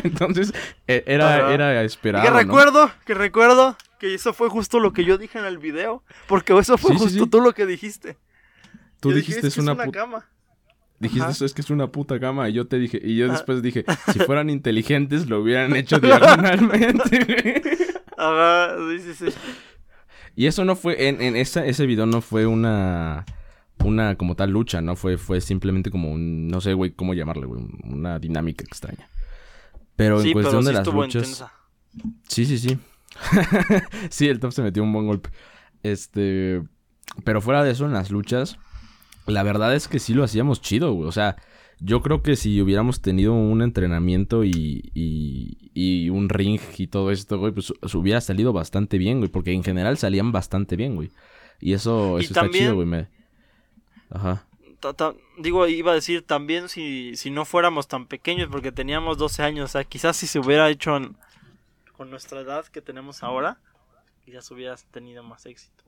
Entonces, 0.03 0.53
e, 0.88 1.03
era, 1.05 1.53
era 1.53 1.84
esperado. 1.84 2.23
Que 2.23 2.32
recuerdo, 2.32 2.89
que 3.05 3.13
recuerdo 3.13 3.75
que 3.99 4.13
eso 4.15 4.33
fue 4.33 4.49
justo 4.49 4.79
lo 4.79 4.93
que 4.93 5.05
yo 5.05 5.17
dije 5.17 5.38
en 5.38 5.45
el 5.45 5.59
video. 5.59 6.03
Porque 6.27 6.57
eso 6.57 6.77
fue 6.77 6.95
justo 6.95 7.27
tú 7.27 7.41
lo 7.41 7.53
que 7.53 7.65
dijiste. 7.65 8.17
Tú 8.99 9.12
dijiste, 9.12 9.47
es, 9.47 9.57
una, 9.57 9.75
cama. 9.91 10.25
Dijiste 10.99 11.29
eso 11.29 11.45
es 11.45 11.53
que 11.53 11.62
es 11.62 11.69
una 11.69 11.91
puta 11.91 12.19
cama 12.19 12.49
y 12.49 12.53
yo 12.53 12.67
te 12.67 12.77
dije 12.77 12.99
y 13.01 13.15
yo 13.15 13.27
ah. 13.27 13.31
después 13.31 13.62
dije 13.62 13.85
si 14.12 14.19
fueran 14.19 14.49
inteligentes 14.49 15.29
lo 15.29 15.41
hubieran 15.41 15.75
hecho 15.75 15.99
diagonalmente. 16.01 17.62
Ajá, 18.17 18.75
sí, 18.99 19.13
sí, 19.13 19.25
Y 20.35 20.47
eso 20.47 20.65
no 20.65 20.75
fue, 20.75 21.07
en, 21.07 21.21
en 21.21 21.38
esa, 21.38 21.65
ese 21.65 21.85
video 21.85 22.05
no 22.05 22.19
fue 22.19 22.45
una, 22.45 23.25
una 23.85 24.15
como 24.15 24.35
tal 24.35 24.51
lucha, 24.51 24.81
¿no? 24.81 24.97
Fue, 24.97 25.17
fue 25.17 25.39
simplemente 25.39 25.89
como 25.89 26.12
un, 26.12 26.49
no 26.49 26.59
sé, 26.59 26.73
güey, 26.73 26.91
cómo 26.91 27.13
llamarle, 27.13 27.45
güey, 27.45 27.63
una 27.83 28.19
dinámica 28.19 28.65
extraña. 28.65 29.07
Pero 29.95 30.21
en 30.21 30.33
cuestión 30.33 30.65
de 30.65 30.73
las 30.73 30.85
luchas... 30.85 31.45
Sí, 32.27 32.45
sí, 32.45 32.57
sí. 32.57 32.77
sí, 34.10 34.27
el 34.27 34.39
top 34.39 34.51
se 34.51 34.62
metió 34.62 34.84
un 34.84 34.93
buen 34.93 35.08
golpe. 35.08 35.29
Este, 35.84 36.62
pero 37.23 37.41
fuera 37.41 37.63
de 37.63 37.71
eso, 37.71 37.86
en 37.86 37.93
las 37.93 38.12
luchas, 38.12 38.58
la 39.25 39.43
verdad 39.43 39.75
es 39.75 39.88
que 39.88 39.99
sí 39.99 40.13
lo 40.13 40.23
hacíamos 40.23 40.62
chido, 40.62 40.93
güey. 40.93 41.08
O 41.08 41.12
sea, 41.12 41.38
yo 41.79 42.01
creo 42.01 42.21
que 42.21 42.36
si 42.36 42.62
hubiéramos 42.62 43.01
tenido 43.01 43.34
un 43.34 43.62
entrenamiento 43.62 44.43
y, 44.43 44.91
y, 44.93 46.10
un 46.10 46.29
ring 46.29 46.60
y 46.77 46.88
todo 46.88 47.12
esto, 47.12 47.38
güey, 47.38 47.53
pues 47.53 47.71
hubiera 47.93 48.19
salido 48.21 48.51
bastante 48.51 48.97
bien, 48.97 49.19
güey. 49.19 49.29
Porque 49.29 49.53
en 49.53 49.63
general 49.63 49.97
salían 49.97 50.32
bastante 50.32 50.75
bien, 50.75 50.95
güey. 50.95 51.10
Y 51.62 51.73
eso, 51.73 52.19
eso 52.19 52.34
está 52.34 52.49
chido, 52.49 52.75
güey. 52.75 53.08
Ajá. 54.10 54.45
digo, 55.38 55.67
iba 55.67 55.91
a 55.91 55.95
decir 55.95 56.23
también 56.23 56.67
si, 56.67 57.15
si 57.15 57.29
no 57.29 57.45
fuéramos 57.45 57.88
tan 57.88 58.08
pequeños, 58.08 58.49
porque 58.51 58.71
teníamos 58.71 59.17
12 59.17 59.43
años. 59.43 59.65
O 59.65 59.71
sea, 59.71 59.84
quizás 59.84 60.17
si 60.17 60.27
se 60.27 60.39
hubiera 60.39 60.69
hecho 60.69 60.99
con 61.99 62.09
nuestra 62.09 62.39
edad 62.39 62.65
que 62.65 62.81
tenemos 62.81 63.23
ahora, 63.23 63.59
quizás 64.23 64.49
hubieras 64.51 64.85
tenido 64.85 65.21
más 65.21 65.45
éxito. 65.45 65.83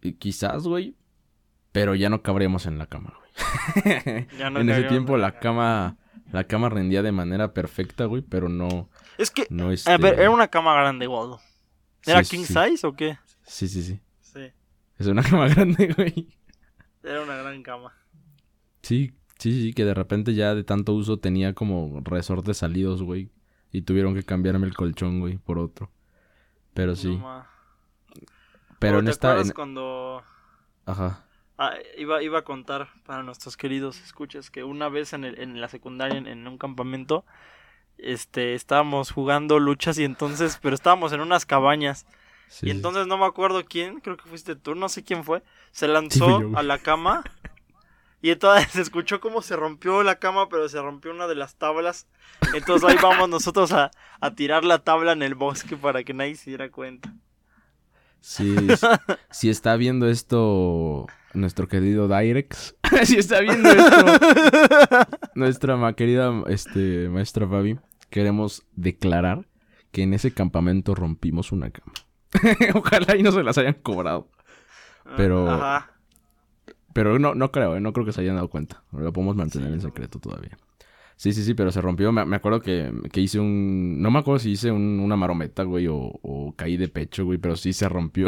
Y 0.00 0.12
quizás, 0.12 0.62
güey. 0.62 0.94
Pero 1.72 1.96
ya 1.96 2.08
no 2.08 2.22
cabríamos 2.22 2.66
en 2.66 2.78
la 2.78 2.86
cama, 2.86 3.18
güey. 3.18 4.28
en 4.38 4.70
ese 4.70 4.84
tiempo 4.84 5.16
la 5.16 5.40
cama, 5.40 5.96
la 6.30 6.44
cama 6.44 6.68
rendía 6.68 7.02
de 7.02 7.10
manera 7.10 7.52
perfecta, 7.52 8.04
güey, 8.04 8.22
pero 8.22 8.48
no. 8.48 8.90
Es 9.18 9.32
que, 9.32 9.48
no 9.50 9.64
a 9.64 9.66
ver, 9.66 9.74
este 9.74 9.96
era 10.20 10.30
una 10.30 10.46
cama 10.46 10.72
grande, 10.74 11.08
Waldo. 11.08 11.40
¿Era 12.06 12.22
king 12.22 12.44
size 12.44 12.86
o 12.86 12.94
qué? 12.94 13.18
Sí, 13.42 13.66
sí, 13.66 13.82
sí. 13.82 14.00
Sí. 14.20 14.52
Es 14.98 15.08
una 15.08 15.22
cama 15.28 15.48
grande, 15.48 15.92
güey. 15.96 16.28
Era 17.02 17.22
una 17.22 17.34
gran 17.34 17.64
cama. 17.64 17.92
Sí, 18.82 19.14
sí, 19.36 19.62
sí, 19.62 19.72
que 19.72 19.84
de 19.84 19.94
repente 19.94 20.34
ya 20.34 20.54
de 20.54 20.62
tanto 20.62 20.94
uso 20.94 21.18
tenía 21.18 21.54
como 21.54 22.02
resortes 22.04 22.58
salidos, 22.58 23.02
güey. 23.02 23.32
Y 23.72 23.82
tuvieron 23.82 24.14
que 24.14 24.22
cambiarme 24.22 24.66
el 24.66 24.74
colchón, 24.74 25.20
güey, 25.20 25.36
por 25.36 25.58
otro. 25.58 25.90
Pero 26.74 26.96
sí. 26.96 27.20
Pero 28.78 29.00
en 29.00 29.08
esta. 29.08 29.42
cuando. 29.54 30.22
Ajá. 30.86 31.24
Ah, 31.60 31.74
iba, 31.96 32.22
iba 32.22 32.38
a 32.38 32.44
contar 32.44 32.88
para 33.04 33.24
nuestros 33.24 33.56
queridos 33.56 34.00
escuchas 34.00 34.48
que 34.48 34.62
una 34.62 34.88
vez 34.88 35.12
en, 35.12 35.24
el, 35.24 35.40
en 35.40 35.60
la 35.60 35.66
secundaria, 35.66 36.16
en, 36.16 36.46
un 36.46 36.56
campamento, 36.56 37.24
este, 37.98 38.54
estábamos 38.54 39.10
jugando 39.10 39.58
luchas 39.58 39.98
y 39.98 40.04
entonces, 40.04 40.60
pero 40.62 40.76
estábamos 40.76 41.12
en 41.12 41.20
unas 41.20 41.46
cabañas. 41.46 42.06
y 42.62 42.70
entonces 42.70 43.08
no 43.08 43.18
me 43.18 43.26
acuerdo 43.26 43.64
quién, 43.64 43.98
creo 43.98 44.16
que 44.16 44.28
fuiste 44.28 44.54
tú, 44.54 44.76
no 44.76 44.88
sé 44.88 45.02
quién 45.02 45.24
fue, 45.24 45.42
se 45.72 45.88
lanzó 45.88 46.56
a 46.56 46.62
la 46.62 46.78
cama 46.78 47.24
y 48.20 48.30
entonces 48.30 48.68
se 48.72 48.80
escuchó 48.80 49.20
cómo 49.20 49.42
se 49.42 49.56
rompió 49.56 50.02
la 50.02 50.18
cama, 50.18 50.48
pero 50.48 50.68
se 50.68 50.80
rompió 50.80 51.10
una 51.10 51.26
de 51.26 51.34
las 51.34 51.56
tablas. 51.56 52.06
Entonces 52.54 52.88
ahí 52.88 52.96
vamos 53.02 53.28
nosotros 53.28 53.72
a, 53.72 53.90
a 54.20 54.34
tirar 54.34 54.64
la 54.64 54.78
tabla 54.78 55.12
en 55.12 55.22
el 55.22 55.34
bosque 55.34 55.76
para 55.76 56.04
que 56.04 56.14
nadie 56.14 56.34
se 56.34 56.50
diera 56.50 56.70
cuenta. 56.70 57.14
Sí, 58.20 58.56
si 59.30 59.48
está 59.48 59.76
viendo 59.76 60.08
esto 60.08 61.06
nuestro 61.34 61.68
querido 61.68 62.08
Direx, 62.08 62.76
si 63.04 63.16
está 63.16 63.40
viendo 63.40 63.70
esto, 63.70 65.08
nuestra 65.34 65.92
querida 65.94 66.42
este, 66.48 67.08
maestra 67.08 67.46
Fabi, 67.46 67.78
queremos 68.10 68.66
declarar 68.72 69.46
que 69.92 70.02
en 70.02 70.14
ese 70.14 70.32
campamento 70.32 70.94
rompimos 70.94 71.52
una 71.52 71.70
cama. 71.70 71.92
Ojalá 72.74 73.16
y 73.16 73.22
no 73.22 73.32
se 73.32 73.42
las 73.42 73.56
hayan 73.58 73.74
cobrado. 73.74 74.28
Pero... 75.16 75.46
Pero 76.98 77.16
no, 77.20 77.32
no 77.32 77.52
creo, 77.52 77.76
¿eh? 77.76 77.80
no 77.80 77.92
creo 77.92 78.04
que 78.04 78.12
se 78.12 78.22
hayan 78.22 78.34
dado 78.34 78.48
cuenta. 78.48 78.82
Lo 78.90 79.12
podemos 79.12 79.36
mantener 79.36 79.72
en 79.72 79.80
secreto 79.80 80.18
todavía. 80.18 80.58
Sí, 81.14 81.32
sí, 81.32 81.44
sí, 81.44 81.54
pero 81.54 81.70
se 81.70 81.80
rompió. 81.80 82.10
Me, 82.10 82.34
acuerdo 82.34 82.60
que, 82.60 82.92
hice 83.14 83.38
un. 83.38 84.02
No 84.02 84.10
me 84.10 84.18
acuerdo 84.18 84.40
si 84.40 84.50
hice 84.50 84.72
una 84.72 85.14
marometa, 85.14 85.62
güey, 85.62 85.86
o, 85.88 86.54
caí 86.56 86.76
de 86.76 86.88
pecho, 86.88 87.24
güey, 87.24 87.38
pero 87.38 87.54
sí 87.54 87.72
se 87.72 87.88
rompió. 87.88 88.26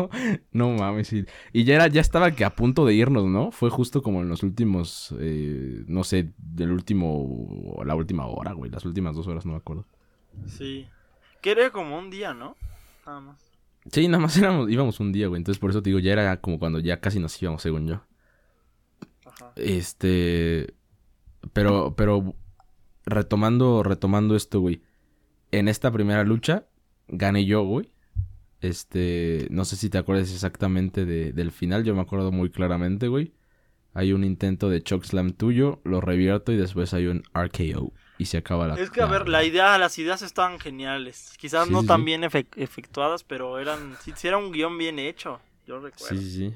no 0.52 0.70
mames, 0.70 1.08
sí. 1.08 1.26
Y 1.52 1.64
ya 1.64 1.74
era, 1.74 1.88
ya 1.88 2.00
estaba 2.00 2.30
que 2.30 2.46
a 2.46 2.54
punto 2.54 2.86
de 2.86 2.94
irnos, 2.94 3.26
¿no? 3.26 3.50
Fue 3.50 3.68
justo 3.68 4.02
como 4.02 4.22
en 4.22 4.30
los 4.30 4.42
últimos. 4.42 5.14
Eh, 5.20 5.84
no 5.86 6.02
sé, 6.02 6.32
del 6.38 6.70
último. 6.70 7.82
La 7.84 7.94
última 7.94 8.24
hora, 8.24 8.52
güey. 8.52 8.70
Las 8.70 8.86
últimas 8.86 9.14
dos 9.14 9.26
horas, 9.26 9.44
no 9.44 9.52
me 9.52 9.58
acuerdo. 9.58 9.84
Sí. 10.46 10.86
Que 11.42 11.50
era 11.50 11.68
como 11.68 11.98
un 11.98 12.08
día, 12.08 12.32
¿no? 12.32 12.56
Nada 13.04 13.20
más. 13.20 13.45
Sí, 13.92 14.08
nada 14.08 14.22
más 14.22 14.36
éramos, 14.38 14.70
íbamos 14.70 15.00
un 15.00 15.12
día, 15.12 15.28
güey. 15.28 15.38
Entonces 15.38 15.60
por 15.60 15.70
eso 15.70 15.82
te 15.82 15.90
digo, 15.90 15.98
ya 16.00 16.12
era 16.12 16.40
como 16.40 16.58
cuando 16.58 16.78
ya 16.80 17.00
casi 17.00 17.18
nos 17.18 17.40
íbamos, 17.42 17.62
según 17.62 17.86
yo. 17.86 18.02
Ajá. 19.24 19.52
Este. 19.56 20.74
Pero, 21.52 21.94
pero. 21.96 22.34
Retomando, 23.04 23.82
retomando 23.84 24.34
esto, 24.34 24.60
güey. 24.60 24.82
En 25.52 25.68
esta 25.68 25.92
primera 25.92 26.24
lucha, 26.24 26.66
gané 27.08 27.44
yo, 27.44 27.62
güey. 27.64 27.92
Este. 28.60 29.46
No 29.50 29.64
sé 29.64 29.76
si 29.76 29.88
te 29.90 29.98
acuerdas 29.98 30.32
exactamente 30.32 31.04
de- 31.04 31.32
del 31.32 31.52
final. 31.52 31.84
Yo 31.84 31.94
me 31.94 32.00
acuerdo 32.00 32.32
muy 32.32 32.50
claramente, 32.50 33.08
güey. 33.08 33.32
Hay 33.94 34.12
un 34.12 34.24
intento 34.24 34.68
de 34.68 34.82
chokeslam 34.82 35.32
tuyo, 35.32 35.80
lo 35.84 36.00
revierto 36.00 36.52
y 36.52 36.56
después 36.56 36.92
hay 36.94 37.06
un 37.06 37.22
RKO. 37.32 37.92
Y 38.18 38.24
se 38.26 38.38
acaba 38.38 38.66
la. 38.66 38.74
Es 38.76 38.90
que, 38.90 39.02
a 39.02 39.06
ver, 39.06 39.28
la 39.28 39.44
idea, 39.44 39.76
las 39.78 39.98
ideas 39.98 40.22
estaban 40.22 40.58
geniales. 40.58 41.34
Quizás 41.38 41.66
Sí, 41.66 41.72
no 41.72 41.82
sí, 41.82 41.86
tan 41.86 42.00
sí. 42.00 42.04
bien 42.06 42.22
efe- 42.22 42.46
efectuadas, 42.56 43.24
pero 43.24 43.58
eran. 43.58 43.94
Sí, 44.02 44.12
sí 44.16 44.26
era 44.28 44.38
un 44.38 44.52
guion 44.52 44.78
bien 44.78 44.98
hecho. 44.98 45.40
Yo 45.66 45.80
recuerdo. 45.80 46.16
Sí, 46.16 46.22
sí, 46.22 46.30
sí. 46.30 46.54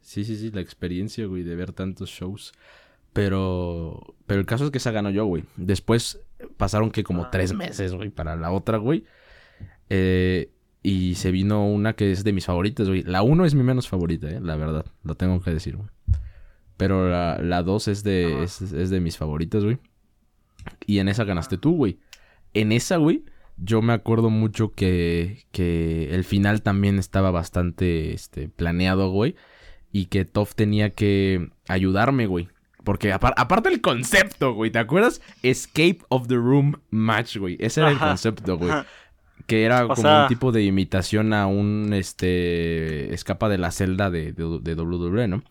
Sí, 0.00 0.24
sí, 0.24 0.36
sí, 0.36 0.50
la 0.50 0.60
experiencia, 0.60 1.26
güey, 1.26 1.42
de 1.42 1.54
ver 1.56 1.72
tantos 1.72 2.10
shows. 2.10 2.52
Pero. 3.12 4.14
Pero 4.26 4.40
el 4.40 4.46
caso 4.46 4.64
es 4.64 4.70
que 4.70 4.78
esa 4.78 4.92
ganó 4.92 5.10
yo, 5.10 5.24
güey. 5.24 5.44
Después 5.56 6.20
pasaron 6.56 6.90
que 6.90 7.02
como 7.02 7.24
Ah. 7.24 7.30
tres 7.30 7.52
meses, 7.54 7.92
güey, 7.94 8.10
para 8.10 8.36
la 8.36 8.52
otra, 8.52 8.78
güey. 8.78 9.04
Eh, 9.88 10.50
y 10.82 11.16
se 11.16 11.30
vino 11.30 11.66
una 11.66 11.94
que 11.94 12.12
es 12.12 12.24
de 12.24 12.32
mis 12.32 12.46
favoritas, 12.46 12.88
güey. 12.88 13.02
La 13.02 13.22
uno 13.22 13.44
es 13.44 13.54
mi 13.54 13.62
menos 13.62 13.88
favorita, 13.88 14.28
eh, 14.30 14.40
la 14.40 14.56
verdad. 14.56 14.86
Lo 15.02 15.14
tengo 15.16 15.40
que 15.42 15.50
decir, 15.50 15.76
güey. 15.76 15.88
Pero 16.76 17.10
la, 17.10 17.38
la 17.42 17.62
dos 17.62 17.88
es 17.88 18.02
de, 18.04 18.32
Ajá. 18.34 18.44
es, 18.44 18.62
es 18.62 18.88
de 18.90 19.00
mis 19.00 19.18
favoritas, 19.18 19.64
güey. 19.64 19.78
Y 20.86 20.98
en 20.98 21.08
esa 21.08 21.24
ganaste 21.24 21.58
tú, 21.58 21.74
güey. 21.76 21.98
En 22.54 22.72
esa, 22.72 22.96
güey, 22.96 23.24
yo 23.56 23.82
me 23.82 23.92
acuerdo 23.92 24.30
mucho 24.30 24.72
que, 24.72 25.44
que 25.52 26.14
el 26.14 26.24
final 26.24 26.62
también 26.62 26.98
estaba 26.98 27.30
bastante 27.30 28.12
este, 28.12 28.48
planeado, 28.48 29.10
güey. 29.10 29.36
Y 29.92 30.06
que 30.06 30.24
Toff 30.24 30.54
tenía 30.54 30.90
que 30.90 31.48
ayudarme, 31.68 32.26
güey. 32.26 32.48
Porque 32.84 33.12
apar- 33.12 33.34
aparte 33.36 33.68
el 33.68 33.80
concepto, 33.80 34.54
güey, 34.54 34.70
¿te 34.70 34.78
acuerdas? 34.78 35.20
Escape 35.42 35.98
of 36.08 36.28
the 36.28 36.36
Room 36.36 36.80
Match, 36.90 37.36
güey. 37.36 37.56
Ese 37.60 37.80
era 37.80 37.90
el 37.90 37.98
concepto, 37.98 38.56
güey. 38.56 38.70
Que 39.46 39.64
era 39.64 39.84
O 39.84 39.88
como 39.88 40.02
sea- 40.02 40.22
un 40.22 40.28
tipo 40.28 40.52
de 40.52 40.62
imitación 40.64 41.32
a 41.34 41.46
un, 41.46 41.92
este, 41.92 43.12
escapa 43.12 43.48
de 43.48 43.58
la 43.58 43.70
celda 43.70 44.10
de, 44.10 44.32
de, 44.32 44.58
de 44.62 44.74
WWE, 44.74 45.28
¿no? 45.28 45.42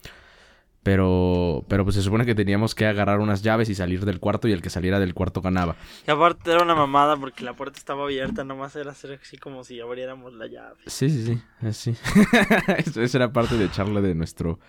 Pero, 0.82 1.66
pero 1.68 1.84
pues 1.84 1.96
se 1.98 2.02
supone 2.02 2.26
que 2.26 2.36
teníamos 2.36 2.74
que 2.74 2.86
agarrar 2.86 3.20
unas 3.20 3.42
llaves 3.44 3.68
y 3.70 3.76
salir 3.76 4.06
del 4.06 4.20
cuarto 4.22 4.48
y 4.48 4.54
el 4.54 4.62
que 4.62 4.70
saliera 4.70 5.00
del 5.00 5.14
cuarto 5.14 5.42
ganaba. 5.42 5.76
Y 6.08 6.12
aparte 6.12 6.52
era 6.52 6.64
una 6.64 6.74
mamada 6.74 7.18
porque 7.18 7.44
la 7.44 7.54
puerta 7.54 7.78
estaba 7.78 8.06
abierta, 8.06 8.46
nomás 8.46 8.76
era 8.78 8.92
hacer 8.92 9.20
así 9.22 9.38
como 9.38 9.64
si 9.66 9.80
abriéramos 9.82 10.34
la 10.34 10.48
llave. 10.48 10.78
Sí, 10.88 11.10
sí, 11.10 11.26
sí, 11.26 11.42
así. 11.68 11.96
Eso, 12.78 13.02
eso 13.02 13.18
era 13.18 13.34
parte 13.34 13.58
de 13.58 13.66
echarle 13.66 14.02
de 14.02 14.16
nuestro, 14.16 14.60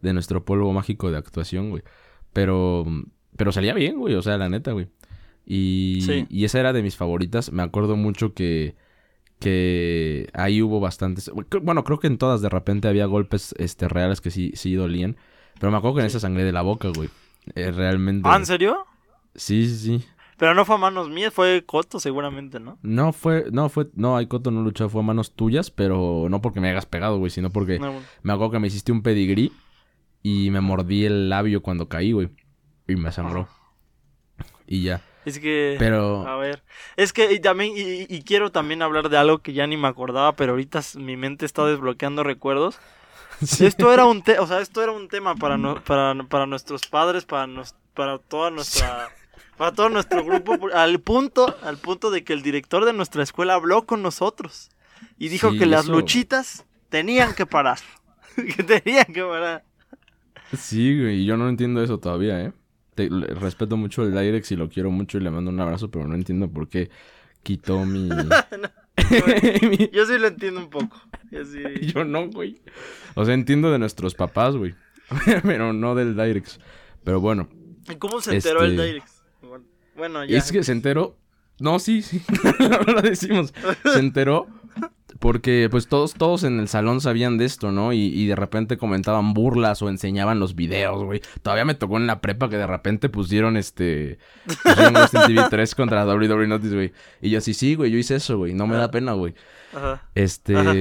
de 0.00 0.14
nuestro 0.14 0.44
polvo 0.44 0.72
mágico 0.72 1.10
de 1.10 1.18
actuación, 1.18 1.68
güey. 1.70 1.82
Pero, 2.32 2.86
pero 3.36 3.52
salía 3.52 3.74
bien, 3.74 3.98
güey, 3.98 4.14
o 4.14 4.22
sea, 4.22 4.38
la 4.38 4.48
neta, 4.48 4.72
güey. 4.72 4.88
Y, 5.44 6.00
Sí. 6.02 6.26
y 6.30 6.44
esa 6.46 6.60
era 6.60 6.72
de 6.72 6.82
mis 6.82 6.96
favoritas. 6.96 7.52
Me 7.52 7.62
acuerdo 7.62 7.94
mucho 7.96 8.32
que, 8.32 8.74
que 9.38 10.28
ahí 10.32 10.62
hubo 10.62 10.80
bastantes. 10.80 11.30
Bueno, 11.62 11.84
creo 11.84 11.98
que 12.00 12.06
en 12.06 12.18
todas 12.18 12.40
de 12.40 12.48
repente 12.48 12.88
había 12.88 13.06
golpes 13.06 13.54
este, 13.58 13.86
reales 13.88 14.20
que 14.20 14.30
sí, 14.30 14.52
sí 14.54 14.74
dolían. 14.74 15.16
Pero 15.60 15.70
me 15.70 15.78
acuerdo 15.78 15.96
que 15.96 16.00
en 16.02 16.06
esa 16.06 16.20
sangre 16.20 16.44
de 16.44 16.52
la 16.52 16.62
boca, 16.62 16.88
güey. 16.88 17.10
Eh, 17.54 17.70
realmente. 17.70 18.28
¿Ah, 18.28 18.36
en 18.36 18.46
serio? 18.46 18.86
Sí, 19.34 19.68
sí, 19.68 19.76
sí. 19.76 20.08
Pero 20.36 20.54
no 20.54 20.64
fue 20.64 20.76
a 20.76 20.78
manos 20.78 21.10
mías, 21.10 21.34
fue 21.34 21.64
Coto 21.66 21.98
seguramente, 21.98 22.60
¿no? 22.60 22.78
No 22.82 23.12
fue, 23.12 23.46
no 23.50 23.68
fue, 23.68 23.88
no, 23.94 24.16
Aikoto 24.16 24.52
no 24.52 24.62
luchó, 24.62 24.88
fue 24.88 25.00
a 25.00 25.04
manos 25.04 25.34
tuyas, 25.34 25.72
pero 25.72 26.28
no 26.30 26.40
porque 26.40 26.60
me 26.60 26.70
hayas 26.70 26.86
pegado, 26.86 27.18
güey, 27.18 27.30
sino 27.30 27.50
porque 27.50 27.80
No, 27.80 27.94
me 28.22 28.32
acuerdo 28.32 28.52
que 28.52 28.58
me 28.60 28.68
hiciste 28.68 28.92
un 28.92 29.02
pedigrí 29.02 29.52
y 30.22 30.50
me 30.50 30.60
mordí 30.60 31.04
el 31.04 31.28
labio 31.28 31.60
cuando 31.60 31.88
caí, 31.88 32.12
güey. 32.12 32.30
Y 32.86 32.94
me 32.94 33.10
sangró. 33.10 33.48
Y 34.66 34.82
ya. 34.84 35.02
es 35.24 35.40
que... 35.40 35.74
Pero, 35.78 36.26
A 36.28 36.36
ver, 36.36 36.62
es 36.96 37.12
que 37.12 37.32
y 37.32 37.40
también, 37.40 37.72
y, 37.76 38.06
y 38.08 38.22
quiero 38.22 38.52
también 38.52 38.80
hablar 38.82 39.08
de 39.08 39.16
algo 39.16 39.38
que 39.38 39.52
ya 39.52 39.66
ni 39.66 39.76
me 39.76 39.88
acordaba, 39.88 40.36
pero 40.36 40.52
ahorita 40.52 40.82
mi 40.98 41.16
mente 41.16 41.46
está 41.46 41.66
desbloqueando 41.66 42.22
recuerdos. 42.22 42.78
Sí. 43.42 43.66
Esto 43.66 43.92
era 43.92 44.04
un 44.04 44.22
te- 44.22 44.38
o 44.38 44.46
sea, 44.46 44.60
esto 44.60 44.82
era 44.82 44.92
un 44.92 45.08
tema 45.08 45.34
para, 45.36 45.56
no- 45.56 45.82
para, 45.84 46.14
para 46.24 46.46
nuestros 46.46 46.86
padres, 46.86 47.24
para 47.24 47.46
nos- 47.46 47.74
para 47.94 48.18
toda 48.18 48.50
nuestra 48.50 49.08
para 49.56 49.72
todo 49.72 49.88
nuestro 49.88 50.24
grupo 50.24 50.56
al 50.72 51.00
punto 51.00 51.56
al 51.62 51.78
punto 51.78 52.10
de 52.10 52.22
que 52.24 52.32
el 52.32 52.42
director 52.42 52.84
de 52.84 52.92
nuestra 52.92 53.22
escuela 53.22 53.54
habló 53.54 53.86
con 53.86 54.02
nosotros 54.02 54.70
y 55.18 55.28
dijo 55.28 55.50
Sí, 55.52 55.58
que 55.58 55.66
las 55.66 55.84
eso- 55.84 55.92
luchitas 55.92 56.64
tenían 56.88 57.34
que 57.34 57.44
parar. 57.46 57.78
que 58.56 58.62
tenían 58.62 59.06
que 59.06 59.22
parar. 59.22 59.64
sí, 60.56 60.98
güey, 61.00 61.22
y 61.22 61.24
yo 61.26 61.36
no 61.36 61.48
entiendo 61.48 61.82
eso 61.82 61.98
todavía, 61.98 62.40
¿eh? 62.40 62.52
Te- 62.94 63.10
le- 63.10 63.26
respeto 63.28 63.76
mucho 63.76 64.02
el 64.02 64.12
Direx 64.12 64.50
y 64.52 64.56
lo 64.56 64.68
quiero 64.68 64.90
mucho 64.90 65.18
y 65.18 65.20
le 65.20 65.30
mando 65.30 65.50
un 65.50 65.60
abrazo, 65.60 65.90
pero 65.90 66.06
no 66.08 66.14
entiendo 66.16 66.48
por 66.50 66.68
qué 66.68 66.90
quitó 67.44 67.84
mi... 67.84 68.08
mi- 69.62 69.90
Yo 69.92 70.06
sí 70.06 70.18
lo 70.18 70.26
entiendo 70.26 70.60
un 70.60 70.70
poco. 70.70 70.96
Yo 71.30 71.44
sí- 71.44 71.62
Yo 71.94 72.04
no, 72.04 72.28
güey. 72.28 72.60
O 73.14 73.24
sea, 73.24 73.34
entiendo 73.34 73.70
de 73.70 73.78
nuestros 73.78 74.14
papás, 74.14 74.56
güey. 74.56 74.74
pero 75.42 75.72
no 75.72 75.94
del 75.94 76.16
Direx. 76.16 76.58
Pero 77.04 77.20
bueno. 77.20 77.48
¿Y 77.88 77.94
¿Cómo 77.96 78.20
se 78.20 78.34
enteró 78.36 78.62
el 78.62 78.72
Este- 78.72 78.84
Direct? 78.86 79.08
Bueno, 79.42 79.64
Bueno, 79.96 80.24
ya. 80.24 80.38
Es 80.38 80.52
que 80.52 80.62
se 80.62 80.72
enteró. 80.72 81.16
No, 81.60 81.78
sí, 81.80 82.02
sí. 82.02 82.22
lo 82.86 83.02
decimos. 83.02 83.52
Se 83.82 83.98
enteró 83.98 84.46
porque, 85.18 85.68
pues, 85.70 85.88
todos, 85.88 86.14
todos 86.14 86.44
en 86.44 86.60
el 86.60 86.68
salón 86.68 87.00
sabían 87.00 87.38
de 87.38 87.44
esto, 87.44 87.72
¿no? 87.72 87.92
Y, 87.92 87.98
y 87.98 88.26
de 88.26 88.36
repente 88.36 88.76
comentaban 88.76 89.34
burlas 89.34 89.82
o 89.82 89.88
enseñaban 89.88 90.38
los 90.38 90.54
videos, 90.54 91.02
güey. 91.04 91.20
Todavía 91.42 91.64
me 91.64 91.74
tocó 91.74 91.96
en 91.96 92.06
la 92.06 92.20
prepa 92.20 92.48
que 92.48 92.56
de 92.56 92.66
repente 92.66 93.08
pusieron 93.08 93.56
este. 93.56 94.18
Pusieron 94.62 94.94
TV 95.10 95.46
3 95.50 95.74
contra 95.76 96.06
WWE 96.06 96.46
Notice, 96.46 96.74
güey. 96.74 96.92
Y 97.20 97.30
yo, 97.30 97.40
sí, 97.40 97.54
sí, 97.54 97.74
güey, 97.74 97.90
yo 97.90 97.98
hice 97.98 98.16
eso, 98.16 98.38
güey. 98.38 98.54
No 98.54 98.66
me 98.66 98.76
da 98.76 98.90
pena, 98.90 99.12
güey. 99.12 99.34
Ajá. 99.74 100.02
Este. 100.14 100.56
Ajá. 100.56 100.74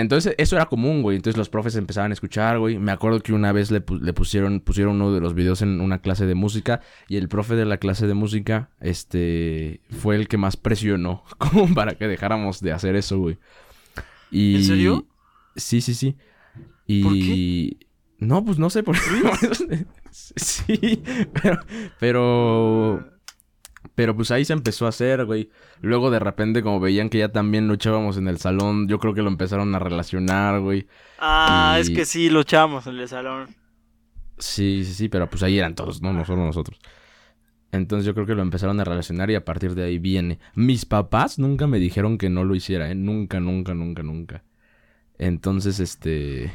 Entonces, 0.00 0.34
eso 0.38 0.56
era 0.56 0.66
común, 0.66 1.02
güey. 1.02 1.16
Entonces 1.16 1.36
los 1.36 1.48
profes 1.48 1.76
empezaban 1.76 2.10
a 2.10 2.14
escuchar, 2.14 2.58
güey. 2.58 2.78
Me 2.78 2.92
acuerdo 2.92 3.20
que 3.20 3.32
una 3.32 3.52
vez 3.52 3.70
le, 3.70 3.84
pu- 3.84 4.00
le 4.00 4.12
pusieron, 4.12 4.60
pusieron 4.60 4.96
uno 4.96 5.12
de 5.12 5.20
los 5.20 5.34
videos 5.34 5.62
en 5.62 5.80
una 5.80 6.00
clase 6.00 6.26
de 6.26 6.34
música. 6.34 6.80
Y 7.08 7.16
el 7.16 7.28
profe 7.28 7.54
de 7.54 7.64
la 7.64 7.76
clase 7.76 8.06
de 8.06 8.14
música, 8.14 8.70
este, 8.80 9.80
fue 9.90 10.16
el 10.16 10.28
que 10.28 10.36
más 10.38 10.56
presionó. 10.56 11.24
Como 11.38 11.72
para 11.74 11.94
que 11.94 12.08
dejáramos 12.08 12.60
de 12.60 12.72
hacer 12.72 12.96
eso, 12.96 13.18
güey. 13.18 13.38
Y... 14.30 14.56
¿En 14.56 14.64
serio? 14.64 15.06
Sí, 15.56 15.80
sí, 15.80 15.94
sí. 15.94 16.16
Y... 16.86 17.02
¿Por 17.02 17.12
qué? 17.14 17.86
No, 18.18 18.44
pues 18.44 18.58
no 18.58 18.68
sé 18.70 18.82
por 18.82 18.96
qué. 18.96 19.86
sí, 20.10 21.02
pero... 21.42 21.58
Pero... 21.98 23.19
Pero 24.00 24.16
pues 24.16 24.30
ahí 24.30 24.46
se 24.46 24.54
empezó 24.54 24.86
a 24.86 24.88
hacer, 24.88 25.26
güey. 25.26 25.50
Luego 25.82 26.10
de 26.10 26.18
repente, 26.18 26.62
como 26.62 26.80
veían 26.80 27.10
que 27.10 27.18
ya 27.18 27.28
también 27.32 27.68
luchábamos 27.68 28.16
en 28.16 28.28
el 28.28 28.38
salón, 28.38 28.88
yo 28.88 28.98
creo 28.98 29.12
que 29.12 29.20
lo 29.20 29.28
empezaron 29.28 29.74
a 29.74 29.78
relacionar, 29.78 30.58
güey. 30.60 30.86
Ah, 31.18 31.74
Y- 31.76 31.82
es 31.82 31.90
que 31.90 32.06
sí, 32.06 32.30
luchamos 32.30 32.86
en 32.86 32.96
el 32.98 33.06
salón. 33.08 33.54
Sí, 34.38 34.84
sí, 34.86 34.94
sí, 34.94 35.08
pero 35.10 35.28
pues 35.28 35.42
ahí 35.42 35.58
eran 35.58 35.74
todos, 35.74 36.00
no, 36.00 36.14
no 36.14 36.24
solo 36.24 36.46
nosotros. 36.46 36.78
Entonces 37.72 38.06
yo 38.06 38.14
creo 38.14 38.24
que 38.24 38.34
lo 38.34 38.40
empezaron 38.40 38.80
a 38.80 38.84
relacionar 38.84 39.30
y 39.30 39.34
a 39.34 39.44
partir 39.44 39.74
de 39.74 39.84
ahí 39.84 39.98
viene. 39.98 40.38
Mis 40.54 40.86
papás 40.86 41.38
nunca 41.38 41.66
me 41.66 41.78
dijeron 41.78 42.16
que 42.16 42.30
no 42.30 42.44
lo 42.44 42.54
hiciera, 42.54 42.90
¿eh? 42.90 42.94
Nunca, 42.94 43.38
nunca, 43.38 43.74
nunca, 43.74 44.02
nunca. 44.02 44.44
Entonces, 45.18 45.78
este... 45.78 46.50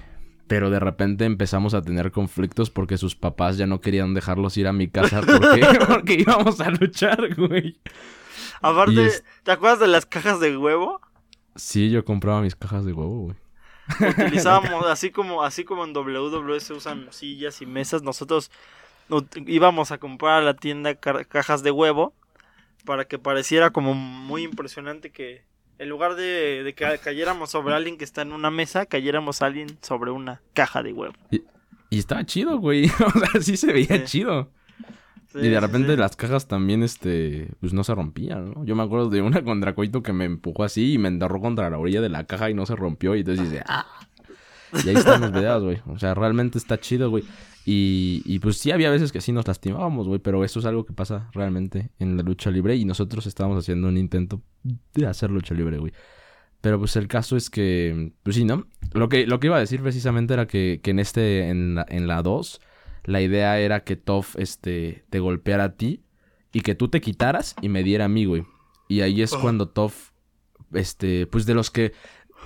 Pero 0.47 0.69
de 0.69 0.79
repente 0.79 1.25
empezamos 1.25 1.73
a 1.73 1.81
tener 1.81 2.11
conflictos 2.11 2.69
porque 2.69 2.97
sus 2.97 3.15
papás 3.15 3.57
ya 3.57 3.65
no 3.65 3.81
querían 3.81 4.13
dejarlos 4.13 4.57
ir 4.57 4.67
a 4.67 4.73
mi 4.73 4.87
casa 4.87 5.21
porque, 5.25 5.61
porque 5.87 6.13
íbamos 6.15 6.61
a 6.61 6.69
luchar, 6.69 7.33
güey. 7.35 7.79
Aparte, 8.61 9.05
es- 9.05 9.23
¿te 9.43 9.51
acuerdas 9.51 9.79
de 9.79 9.87
las 9.87 10.05
cajas 10.05 10.39
de 10.39 10.55
huevo? 10.55 11.01
Sí, 11.55 11.89
yo 11.89 12.03
compraba 12.05 12.41
mis 12.41 12.55
cajas 12.55 12.85
de 12.85 12.93
huevo, 12.93 13.19
güey. 13.21 13.35
Utilizábamos, 14.09 14.85
así 14.87 15.11
como, 15.11 15.43
así 15.43 15.63
como 15.63 15.83
en 15.85 15.95
WWE 15.95 16.59
se 16.59 16.73
usan 16.73 17.07
sillas 17.11 17.61
y 17.61 17.65
mesas, 17.65 18.01
nosotros 18.01 18.51
íbamos 19.45 19.91
a 19.91 19.99
comprar 19.99 20.41
a 20.41 20.45
la 20.45 20.53
tienda 20.55 20.95
ca- 20.95 21.23
cajas 21.25 21.61
de 21.63 21.71
huevo 21.71 22.13
para 22.83 23.05
que 23.05 23.19
pareciera 23.19 23.69
como 23.71 23.93
muy 23.93 24.43
impresionante 24.43 25.11
que 25.11 25.43
en 25.77 25.89
lugar 25.89 26.15
de, 26.15 26.63
de 26.63 26.73
que 26.73 26.97
cayéramos 27.03 27.51
sobre 27.51 27.75
alguien 27.75 27.97
que 27.97 28.03
está 28.03 28.21
en 28.21 28.31
una 28.31 28.51
mesa, 28.51 28.85
cayéramos 28.85 29.41
a 29.41 29.47
alguien 29.47 29.77
sobre 29.81 30.11
una 30.11 30.41
caja 30.53 30.83
de 30.83 30.93
huevo. 30.93 31.13
Y 31.89 31.99
estaba 31.99 32.25
chido, 32.25 32.57
güey. 32.59 32.85
O 33.05 33.19
sea, 33.19 33.41
sí 33.41 33.57
se 33.57 33.71
veía 33.73 33.97
Sí. 33.99 34.03
chido. 34.05 34.51
Sí, 35.31 35.39
y 35.41 35.49
de 35.49 35.59
repente 35.59 35.91
sí. 35.93 35.97
las 35.99 36.15
cajas 36.15 36.47
también, 36.47 36.81
este, 36.81 37.49
pues 37.59 37.73
no 37.73 37.83
se 37.83 37.93
rompían, 37.93 38.53
¿no? 38.53 38.63
Yo 38.65 38.75
me 38.75 38.83
acuerdo 38.83 39.09
de 39.09 39.21
una 39.21 39.43
con 39.43 39.59
Dracoito 39.59 40.01
que 40.01 40.13
me 40.13 40.23
empujó 40.25 40.63
así 40.63 40.93
y 40.93 40.97
me 40.97 41.09
enterró 41.09 41.41
contra 41.41 41.69
la 41.69 41.77
orilla 41.77 41.99
de 42.01 42.07
la 42.09 42.23
caja 42.25 42.49
y 42.49 42.53
no 42.53 42.65
se 42.65 42.75
rompió. 42.75 43.15
Y 43.15 43.19
entonces 43.19 43.49
dice, 43.51 43.63
¡ah! 43.67 43.85
Y 44.85 44.89
ahí 44.89 44.95
están 44.95 45.21
los 45.21 45.31
videos, 45.33 45.63
güey. 45.63 45.81
O 45.87 45.99
sea, 45.99 46.13
realmente 46.13 46.57
está 46.57 46.79
chido, 46.79 47.09
güey. 47.09 47.25
Y, 47.65 48.21
y 48.25 48.39
pues 48.39 48.57
sí 48.57 48.69
había 48.69 48.91
veces 48.91 49.11
que 49.11 49.21
sí 49.21 49.31
nos 49.31 49.47
lastimábamos, 49.47 50.07
güey. 50.07 50.19
Pero 50.19 50.43
eso 50.43 50.59
es 50.59 50.65
algo 50.65 50.85
que 50.85 50.93
pasa 50.93 51.29
realmente 51.33 51.89
en 51.99 52.15
la 52.15 52.23
lucha 52.23 52.51
libre. 52.51 52.75
Y 52.75 52.85
nosotros 52.85 53.25
estábamos 53.25 53.57
haciendo 53.57 53.87
un 53.87 53.97
intento 53.97 54.41
de 54.93 55.07
hacer 55.07 55.31
lucha 55.31 55.55
libre, 55.55 55.79
güey. 55.79 55.91
Pero 56.61 56.79
pues 56.79 56.95
el 56.95 57.07
caso 57.07 57.37
es 57.37 57.49
que, 57.49 58.13
pues 58.23 58.35
sí, 58.35 58.43
¿no? 58.43 58.65
Lo 58.93 59.09
que, 59.09 59.27
lo 59.27 59.39
que 59.39 59.47
iba 59.47 59.57
a 59.57 59.59
decir 59.59 59.81
precisamente 59.81 60.33
era 60.33 60.47
que, 60.47 60.79
que 60.81 60.91
en 60.91 60.99
este, 60.99 61.49
en 61.49 61.75
la, 61.75 61.85
en 61.89 62.07
la 62.07 62.23
2, 62.23 62.59
la 63.03 63.21
idea 63.21 63.59
era 63.59 63.83
que 63.83 63.95
Toff, 63.95 64.35
este, 64.37 65.05
te 65.11 65.19
golpeara 65.19 65.65
a 65.65 65.73
ti 65.75 66.03
y 66.51 66.61
que 66.61 66.73
tú 66.73 66.87
te 66.87 67.01
quitaras 67.01 67.55
y 67.61 67.69
me 67.69 67.83
diera 67.83 68.05
a 68.05 68.09
mí, 68.09 68.25
güey. 68.25 68.45
Y 68.87 69.01
ahí 69.01 69.21
es 69.21 69.35
cuando 69.35 69.67
Toff, 69.69 70.11
este, 70.73 71.27
pues 71.27 71.45
de 71.45 71.53
los 71.53 71.69
que, 71.69 71.93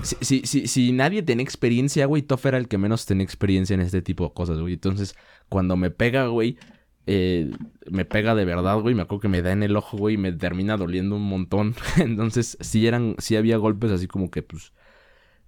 si, 0.04 0.46
si, 0.46 0.68
si, 0.68 0.92
nadie 0.92 1.24
tenía 1.24 1.44
experiencia, 1.44 2.06
güey, 2.06 2.22
Toff 2.22 2.46
era 2.46 2.58
el 2.58 2.68
que 2.68 2.78
menos 2.78 3.06
tenía 3.06 3.24
experiencia 3.24 3.74
en 3.74 3.82
este 3.82 4.02
tipo 4.02 4.26
de 4.26 4.34
cosas, 4.34 4.60
güey. 4.60 4.74
Entonces, 4.74 5.16
cuando 5.50 5.76
me 5.78 5.92
pega, 5.92 6.28
güey, 6.28 6.58
eh, 7.06 7.52
me 7.90 8.06
pega 8.06 8.36
de 8.36 8.46
verdad, 8.46 8.80
güey. 8.80 8.96
Me 8.96 9.02
acuerdo 9.02 9.22
que 9.22 9.28
me 9.30 9.42
da 9.42 9.52
en 9.52 9.64
el 9.64 9.76
ojo, 9.76 9.98
güey, 9.98 10.16
y 10.16 10.18
me 10.18 10.32
termina 10.32 10.78
doliendo 10.78 11.16
un 11.16 11.24
montón. 11.24 11.76
Entonces, 11.98 12.58
sí 12.62 12.88
eran, 12.88 13.16
sí 13.20 13.36
había 13.36 13.58
golpes 13.58 13.92
así 13.92 14.08
como 14.08 14.32
que, 14.32 14.44
pues, 14.44 14.74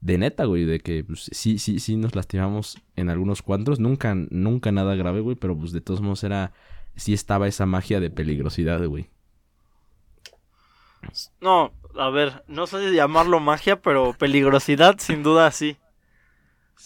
de 0.02 0.18
neta, 0.18 0.46
güey, 0.46 0.66
de 0.66 0.80
que, 0.80 1.04
pues, 1.04 1.30
sí, 1.32 1.60
sí, 1.60 1.80
sí 1.80 1.98
nos 1.98 2.16
lastimamos 2.16 2.78
en 2.96 3.10
algunos 3.10 3.42
cuantos. 3.42 3.80
Nunca, 3.80 4.16
nunca 4.16 4.72
nada 4.72 4.96
grave, 4.96 5.22
güey, 5.22 5.36
pero, 5.36 5.58
pues, 5.58 5.72
de 5.72 5.82
todos 5.82 6.02
modos 6.02 6.24
era, 6.24 6.54
sí 6.96 7.14
estaba 7.14 7.48
esa 7.48 7.66
magia 7.66 8.00
de 8.00 8.10
peligrosidad, 8.10 8.86
güey. 8.88 9.10
No, 11.42 11.72
a 11.98 12.10
ver, 12.10 12.44
no 12.48 12.68
sé 12.68 12.78
de 12.78 12.94
llamarlo 12.94 13.40
magia, 13.40 13.82
pero 13.82 14.14
peligrosidad, 14.14 14.98
sin 15.00 15.24
duda, 15.24 15.52
sí. 15.52 15.78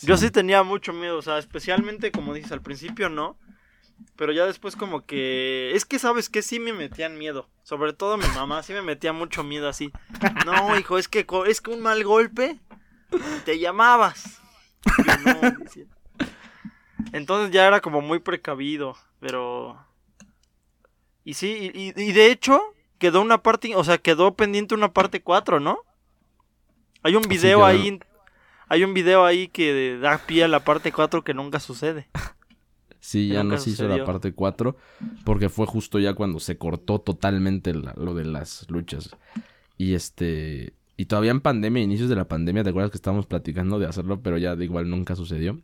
Yo 0.01 0.18
sí 0.18 0.30
tenía 0.30 0.64
mucho 0.64 0.93
miedo, 0.93 1.18
o 1.18 1.22
sea, 1.22 1.38
especialmente 1.38 2.12
como 2.12 2.34
dices 2.34 2.51
al 2.51 2.62
principio, 2.62 3.10
¿no? 3.10 3.38
Pero 4.16 4.32
ya 4.32 4.45
después 4.45 4.76
como 4.76 5.06
que... 5.06 5.72
Es 5.74 5.86
que 5.86 5.99
sabes 5.99 6.30
que 6.30 6.41
sí 6.41 6.60
me 6.60 6.74
metían 6.74 7.18
miedo. 7.18 7.49
Sobre 7.64 7.93
todo 7.93 8.18
mi 8.18 8.28
mamá 8.36 8.62
sí 8.64 8.74
me 8.74 8.82
metía 8.82 9.14
mucho 9.14 9.43
miedo 9.43 9.70
así. 9.70 9.91
No, 10.45 10.78
hijo, 10.78 10.97
es 10.97 11.08
que, 11.08 11.26
es 11.47 11.62
que 11.62 11.72
un 11.72 11.82
mal 11.82 12.03
golpe 12.03 12.60
te 13.45 13.58
llamabas. 13.60 14.41
Entonces 17.14 17.51
ya 17.51 17.68
era 17.68 17.82
como 17.82 18.01
muy 18.01 18.20
precavido. 18.20 18.97
Pero... 19.20 19.82
Y 21.24 21.34
sí, 21.34 21.72
y, 21.74 21.99
y, 21.99 22.12
de 22.12 22.32
hecho 22.32 22.62
quedó 23.06 23.22
una 23.22 23.43
parte... 23.43 23.76
O 23.76 23.84
sea, 23.84 23.99
quedó 23.99 24.36
pendiente 24.36 24.74
una 24.74 24.91
parte 24.91 25.22
4, 25.22 25.60
¿no? 25.60 25.80
Hay 27.03 27.16
un 27.16 27.24
video 27.24 27.64
ahí... 27.64 27.99
Hay 28.68 28.84
un 28.84 28.95
video 28.95 29.26
ahí 29.26 29.47
que 29.47 29.99
da 29.99 30.18
pie 30.18 30.43
a 30.43 30.47
la 30.47 30.64
parte 30.64 30.91
4 30.91 31.24
que 31.24 31.36
nunca 31.36 31.60
sucede. 31.60 32.08
Sí, 32.99 33.28
ya 33.28 33.43
no 33.43 33.56
se 33.60 33.70
hizo 33.70 33.88
la 33.88 34.03
parte 34.03 34.34
4 34.34 34.76
porque 35.26 35.49
fue 35.49 35.68
justo 35.68 35.99
ya 35.99 36.16
cuando 36.16 36.39
se 36.39 36.58
cortó 36.58 36.97
totalmente 36.97 37.72
lo 37.72 38.16
de 38.16 38.26
las 38.26 38.66
luchas. 38.68 39.16
Y 39.78 39.93
este 39.93 40.74
y 40.97 41.06
todavía 41.06 41.30
en 41.30 41.39
pandemia, 41.39 41.84
inicios 41.84 42.10
de 42.10 42.16
la 42.16 42.28
pandemia, 42.28 42.64
¿te 42.64 42.72
acuerdas 42.72 42.89
que 42.89 42.97
estábamos 42.97 43.28
platicando 43.28 43.78
de 43.78 43.86
hacerlo, 43.86 44.22
pero 44.24 44.39
ya 44.39 44.56
de 44.56 44.66
igual 44.66 44.89
nunca 44.89 45.16
sucedió? 45.16 45.62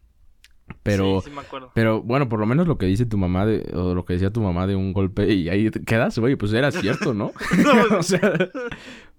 Pero, 0.83 1.21
sí, 1.21 1.29
sí 1.29 1.35
me 1.35 1.41
acuerdo. 1.41 1.71
pero 1.73 2.01
bueno, 2.01 2.29
por 2.29 2.39
lo 2.39 2.45
menos 2.45 2.67
lo 2.67 2.77
que 2.77 2.85
dice 2.85 3.05
tu 3.05 3.17
mamá 3.17 3.45
de, 3.45 3.69
o 3.73 3.93
lo 3.93 4.05
que 4.05 4.13
decía 4.13 4.31
tu 4.31 4.41
mamá 4.41 4.67
de 4.67 4.75
un 4.75 4.93
golpe 4.93 5.33
y 5.33 5.49
ahí 5.49 5.69
quedas, 5.69 6.17
güey, 6.17 6.35
pues 6.35 6.53
era 6.53 6.71
cierto, 6.71 7.13
¿no? 7.13 7.31
no 7.89 7.97
o 7.99 8.03
sea, 8.03 8.33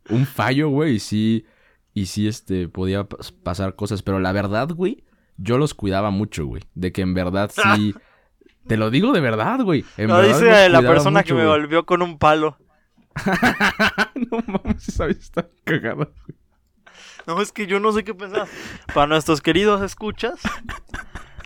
un 0.09 0.27
fallo, 0.27 0.69
güey, 0.69 0.95
y 0.95 0.99
sí, 1.01 1.47
y 1.95 2.07
sí, 2.07 2.29
este, 2.29 2.69
podía 2.69 3.07
pasar 3.43 3.77
cosas, 3.77 4.03
pero 4.03 4.21
la 4.21 4.33
verdad, 4.33 4.69
güey, 4.71 5.05
yo 5.37 5.59
los 5.59 5.75
cuidaba 5.75 6.11
mucho, 6.11 6.47
güey, 6.47 6.63
de 6.75 6.93
que 6.93 7.03
en 7.03 7.15
verdad 7.15 7.51
sí, 7.55 7.95
Te 8.67 8.77
lo 8.77 8.91
digo 8.91 9.13
de 9.13 9.21
verdad, 9.21 9.61
güey. 9.61 9.85
lo 9.97 10.23
dice 10.23 10.69
la 10.69 10.83
persona 10.83 11.23
que 11.23 11.35
me 11.35 11.47
volvió 11.47 11.85
con 11.85 12.03
un 12.03 12.19
palo. 12.19 12.59
no 14.31 14.43
mames, 14.47 14.89
esa 14.89 15.07
vez 15.07 15.19
está 15.19 15.47
cagada, 15.65 16.09
No, 17.27 17.41
es 17.43 17.53
que 17.53 17.67
yo 17.67 17.81
no 17.81 17.93
sé 17.93 18.05
qué 18.05 18.15
pensar. 18.15 18.47
Para 18.95 19.09
nuestros 19.09 19.43
queridos 19.43 19.83
escuchas, 19.83 20.41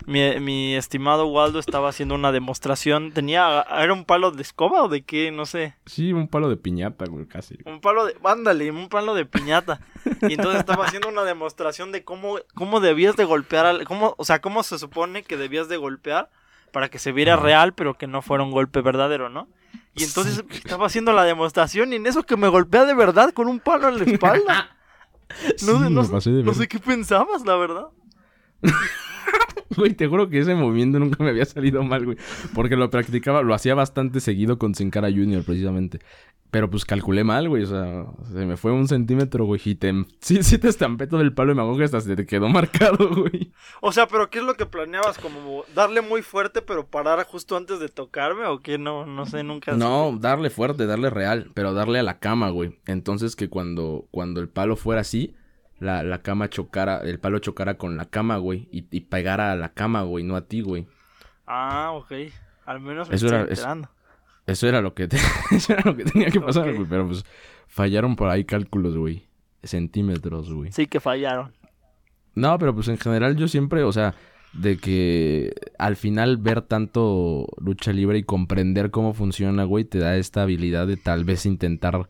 mi, 0.07 0.41
mi, 0.41 0.75
estimado 0.75 1.27
Waldo 1.27 1.59
estaba 1.59 1.89
haciendo 1.89 2.15
una 2.15 2.33
demostración. 2.33 3.13
Tenía. 3.13 3.67
¿Era 3.69 3.93
un 3.93 4.05
palo 4.05 4.31
de 4.31 4.43
escoba 4.43 4.83
o 4.83 4.89
de 4.89 5.03
qué? 5.03 5.31
No 5.31 5.47
sé. 5.47 5.75
Sí, 5.85 6.13
un 6.13 6.29
palo 6.29 6.49
de 6.49 6.57
piñata, 6.57 7.05
güey, 7.07 7.27
casi. 7.27 7.59
Un 7.65 7.81
palo 7.81 8.07
de. 8.07 8.17
Ándale, 8.25 8.71
un 8.71 8.89
palo 8.89 9.15
de 9.15 9.27
piñata. 9.27 9.81
Y 10.23 10.35
entonces 10.35 10.61
estaba 10.61 10.87
haciendo 10.87 11.09
una 11.09 11.25
demostración 11.25 11.93
de 11.93 12.05
cómo, 12.05 12.39
cómo 12.55 12.81
debías 12.81 13.17
de 13.17 13.25
golpear. 13.25 13.67
Al, 13.67 13.85
cómo, 13.85 14.15
o 14.17 14.25
sea, 14.25 14.41
cómo 14.41 14.63
se 14.63 14.79
supone 14.79 15.23
que 15.23 15.37
debías 15.37 15.69
de 15.69 15.77
golpear 15.77 16.31
para 16.73 16.89
que 16.89 16.99
se 16.99 17.13
viera 17.13 17.37
real, 17.37 17.75
pero 17.75 17.99
que 17.99 18.07
no 18.07 18.23
fuera 18.23 18.45
un 18.45 18.51
golpe 18.51 18.81
verdadero, 18.83 19.29
¿no? 19.29 19.49
Y 19.95 20.05
entonces 20.05 20.45
estaba 20.51 20.87
haciendo 20.87 21.13
la 21.13 21.25
demostración 21.25 21.93
y 21.93 21.97
en 21.97 22.07
eso 22.07 22.23
que 22.23 22.37
me 22.37 22.49
golpea 22.49 22.85
de 22.85 22.95
verdad 22.95 23.33
con 23.33 23.49
un 23.49 23.61
palo 23.61 23.89
en 23.89 23.99
la 23.99 24.05
espalda. 24.05 24.71
No, 25.67 25.91
no, 25.91 26.21
sé 26.21 26.69
qué 26.69 26.79
pensabas, 26.79 27.45
la 27.45 27.57
verdad. 27.57 27.89
Güey, 29.77 29.95
te 29.95 30.07
juro 30.07 30.29
que 30.29 30.39
ese 30.39 30.55
movimiento 30.55 30.99
nunca 30.99 31.23
me 31.23 31.31
había 31.31 31.45
salido 31.45 31.83
mal, 31.83 32.05
güey. 32.05 32.17
Porque 32.55 32.77
lo 32.77 32.91
practicaba, 32.91 33.43
lo 33.43 33.55
hacía 33.55 33.75
bastante 33.75 34.21
seguido 34.21 34.59
con 34.59 34.75
Sin 34.75 34.91
Cara 34.91 35.11
Junior, 35.11 35.45
precisamente. 35.45 36.01
Pero 36.51 36.71
pues 36.71 36.85
calculé 36.85 37.25
mal, 37.25 37.49
güey. 37.49 37.65
O 37.65 37.67
sea, 37.67 38.07
se 38.33 38.47
me 38.47 38.57
fue 38.57 38.73
un 38.73 38.89
centímetro, 38.89 39.45
güey. 39.45 39.61
Y 39.65 39.75
te... 39.75 39.93
Sí, 40.21 40.43
sí 40.43 40.59
te 40.59 40.69
estampé 40.69 41.07
todo 41.07 41.21
el 41.21 41.35
palo 41.35 41.53
y 41.53 41.55
me 41.55 41.63
hago 41.63 41.77
que 41.77 41.85
hasta 41.85 42.01
se 42.01 42.17
te 42.17 42.25
quedó 42.25 42.49
marcado, 42.49 43.11
güey. 43.15 43.53
O 43.83 43.93
sea, 43.93 44.07
pero 44.07 44.31
¿qué 44.31 44.39
es 44.39 44.45
lo 44.45 44.55
que 44.55 44.65
planeabas? 44.65 45.19
¿Como 45.19 45.65
darle 45.75 46.01
muy 46.01 46.23
fuerte 46.23 46.63
pero 46.63 46.87
parar 46.87 47.25
justo 47.27 47.57
antes 47.57 47.81
de 47.81 47.89
tocarme? 47.89 48.47
¿O 48.47 48.61
qué? 48.61 48.79
No, 48.79 49.07
no 49.07 49.27
sé, 49.27 49.43
nunca. 49.43 49.73
No, 49.73 50.17
darle 50.19 50.51
fuerte, 50.51 50.87
darle 50.87 51.11
real. 51.11 51.51
Pero 51.55 51.75
darle 51.75 51.99
a 51.99 52.05
la 52.05 52.21
cama, 52.21 52.51
güey. 52.51 52.79
Entonces 52.87 53.37
que 53.37 53.49
cuando, 53.49 54.07
cuando 54.11 54.41
el 54.41 54.49
palo 54.49 54.77
fuera 54.77 55.01
así 55.03 55.35
la, 55.79 56.03
la 56.03 56.23
cama 56.23 56.49
chocara, 56.49 56.99
el 56.99 57.19
palo 57.19 57.39
chocara 57.39 57.77
con 57.77 57.97
la 57.97 58.07
cama, 58.07 58.39
güey, 58.39 58.69
y, 58.73 58.87
y 58.91 59.01
pegara 59.01 59.53
a 59.53 59.57
la 59.57 59.71
cama, 59.71 60.03
güey, 60.03 60.25
no 60.25 60.37
a 60.37 60.43
ti, 60.43 60.61
güey. 60.61 60.87
Ah, 61.47 61.93
ok. 61.93 62.13
Al 62.65 62.81
menos 62.81 63.09
me 63.09 63.15
eso 63.15 63.27
estoy 63.27 63.41
era, 63.41 63.49
enterando. 63.49 63.89
Eso, 64.47 64.69
era 64.69 64.81
lo 64.81 64.95
que 64.95 65.09
eso 65.51 65.73
era 65.73 65.83
lo 65.85 65.97
que 65.97 66.05
tenía 66.05 66.31
que 66.31 66.41
pasar, 66.41 66.73
güey, 66.73 66.87
pero 66.89 67.07
pues 67.07 67.25
fallaron 67.69 68.17
por 68.17 68.29
ahí 68.29 68.45
cálculos, 68.45 68.97
güey. 68.97 69.27
Centímetros, 69.63 70.53
güey. 70.53 70.73
Sí 70.73 70.87
que 70.87 71.01
fallaron. 71.01 71.53
No, 72.35 72.59
pero 72.59 72.75
pues 72.75 72.89
en 72.89 72.99
general 72.99 73.37
yo 73.37 73.49
siempre, 73.49 73.83
o 73.83 73.93
sea, 73.93 74.15
de 74.53 74.77
que 74.77 75.53
al 75.79 75.97
final 75.97 76.37
ver 76.37 76.63
tanto 76.63 77.47
lucha 77.59 77.93
libre 77.93 78.19
y 78.19 78.23
comprender 78.23 78.91
cómo 78.91 79.13
funciona, 79.15 79.65
güey, 79.65 79.85
te 79.85 79.99
da 79.99 80.17
esta 80.17 80.43
habilidad 80.43 80.87
de 80.87 80.97
tal 80.97 81.25
vez 81.25 81.47
intentar 81.47 82.09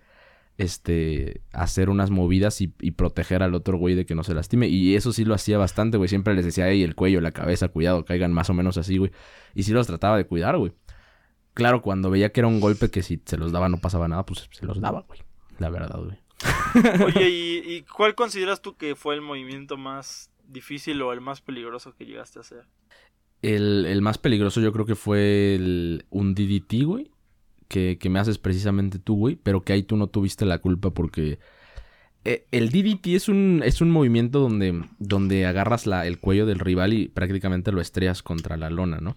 este, 0.59 1.43
hacer 1.53 1.91
unas 1.91 2.11
movidas 2.11 2.61
y, 2.61 2.69
proteger 2.69 3.43
al 3.43 3.55
otro 3.55 3.77
güey 3.77 3.95
de 3.95 4.07
que 4.07 4.15
no 4.15 4.25
se 4.25 4.35
lastime. 4.35 4.69
Y 4.69 4.97
eso 4.97 5.13
sí 5.13 5.25
lo 5.25 5.35
hacía 5.35 5.59
bastante, 5.59 5.97
güey. 5.97 6.09
Siempre 6.09 6.35
les 6.35 6.45
decía, 6.45 6.69
ey, 6.69 6.83
el 6.83 6.95
cuello, 6.95 7.21
la 7.21 7.33
cabeza, 7.33 7.69
cuidado, 7.69 8.05
caigan 8.05 8.33
más 8.33 8.49
o 8.51 8.55
menos 8.55 8.79
así, 8.79 8.97
güey. 8.97 9.13
Y 9.55 9.65
sí 9.65 9.73
los 9.73 9.87
trataba 9.87 10.17
de 10.17 10.27
cuidar, 10.27 10.57
güey. 10.57 10.73
Claro, 11.55 11.83
cuando 11.83 12.11
veía 12.11 12.33
que 12.33 12.41
era 12.41 12.49
un 12.49 12.61
golpe 12.61 12.91
que 12.91 13.03
si 13.03 13.21
se 13.25 13.37
los 13.37 13.53
daba 13.53 13.69
no 13.69 13.79
pasaba 13.79 14.09
nada, 14.09 14.25
pues 14.25 14.49
se 14.51 14.67
los 14.67 14.81
daba, 14.81 15.05
güey. 15.07 15.21
La 15.59 15.71
verdad, 15.71 15.99
güey. 15.99 16.19
Oye, 17.05 17.29
¿y, 17.29 17.83
cuál 17.83 18.15
consideras 18.15 18.61
tú 18.61 18.77
que 18.77 18.95
fue 18.95 19.15
el 19.15 19.23
movimiento 19.23 19.77
más 19.77 20.31
difícil 20.47 21.01
o 21.03 21.13
el 21.13 21.21
más 21.21 21.41
peligroso 21.41 21.95
que 21.95 22.05
llegaste 22.05 22.39
a 22.39 22.43
hacer? 22.43 22.67
El, 23.43 23.87
el 23.87 24.03
más 24.03 24.19
peligroso 24.19 24.61
yo 24.61 24.73
creo 24.73 24.87
que 24.87 24.95
fue 24.95 25.55
el, 25.55 26.05
un 26.11 26.35
DDT, 26.35 26.85
güey 26.85 27.11
que, 27.69 27.99
me 28.09 28.19
haces 28.19 28.39
precisamente 28.39 28.99
tú, 28.99 29.17
güey, 29.17 29.37
pero 29.37 29.63
que 29.63 29.73
ahí 29.73 29.83
tú 29.83 29.97
no 29.97 30.07
tuviste 30.07 30.45
la 30.45 30.59
culpa 30.59 30.91
porque 30.91 31.39
eh, 32.25 32.47
el 32.51 32.71
DDT 32.71 33.09
es 33.09 33.29
un, 33.29 33.63
es 33.65 33.81
un 33.81 33.91
movimiento 33.91 34.41
donde, 34.41 34.85
donde 34.99 35.47
agarras 35.47 35.87
la, 35.87 36.07
el 36.07 36.19
cuello 36.19 36.47
del 36.47 36.59
rival 36.59 36.93
y 36.93 37.09
prácticamente 37.09 37.73
lo 37.73 37.81
estrellas 37.81 38.23
contra 38.23 38.57
la 38.57 38.71
lona, 38.71 38.99
¿no? 39.01 39.17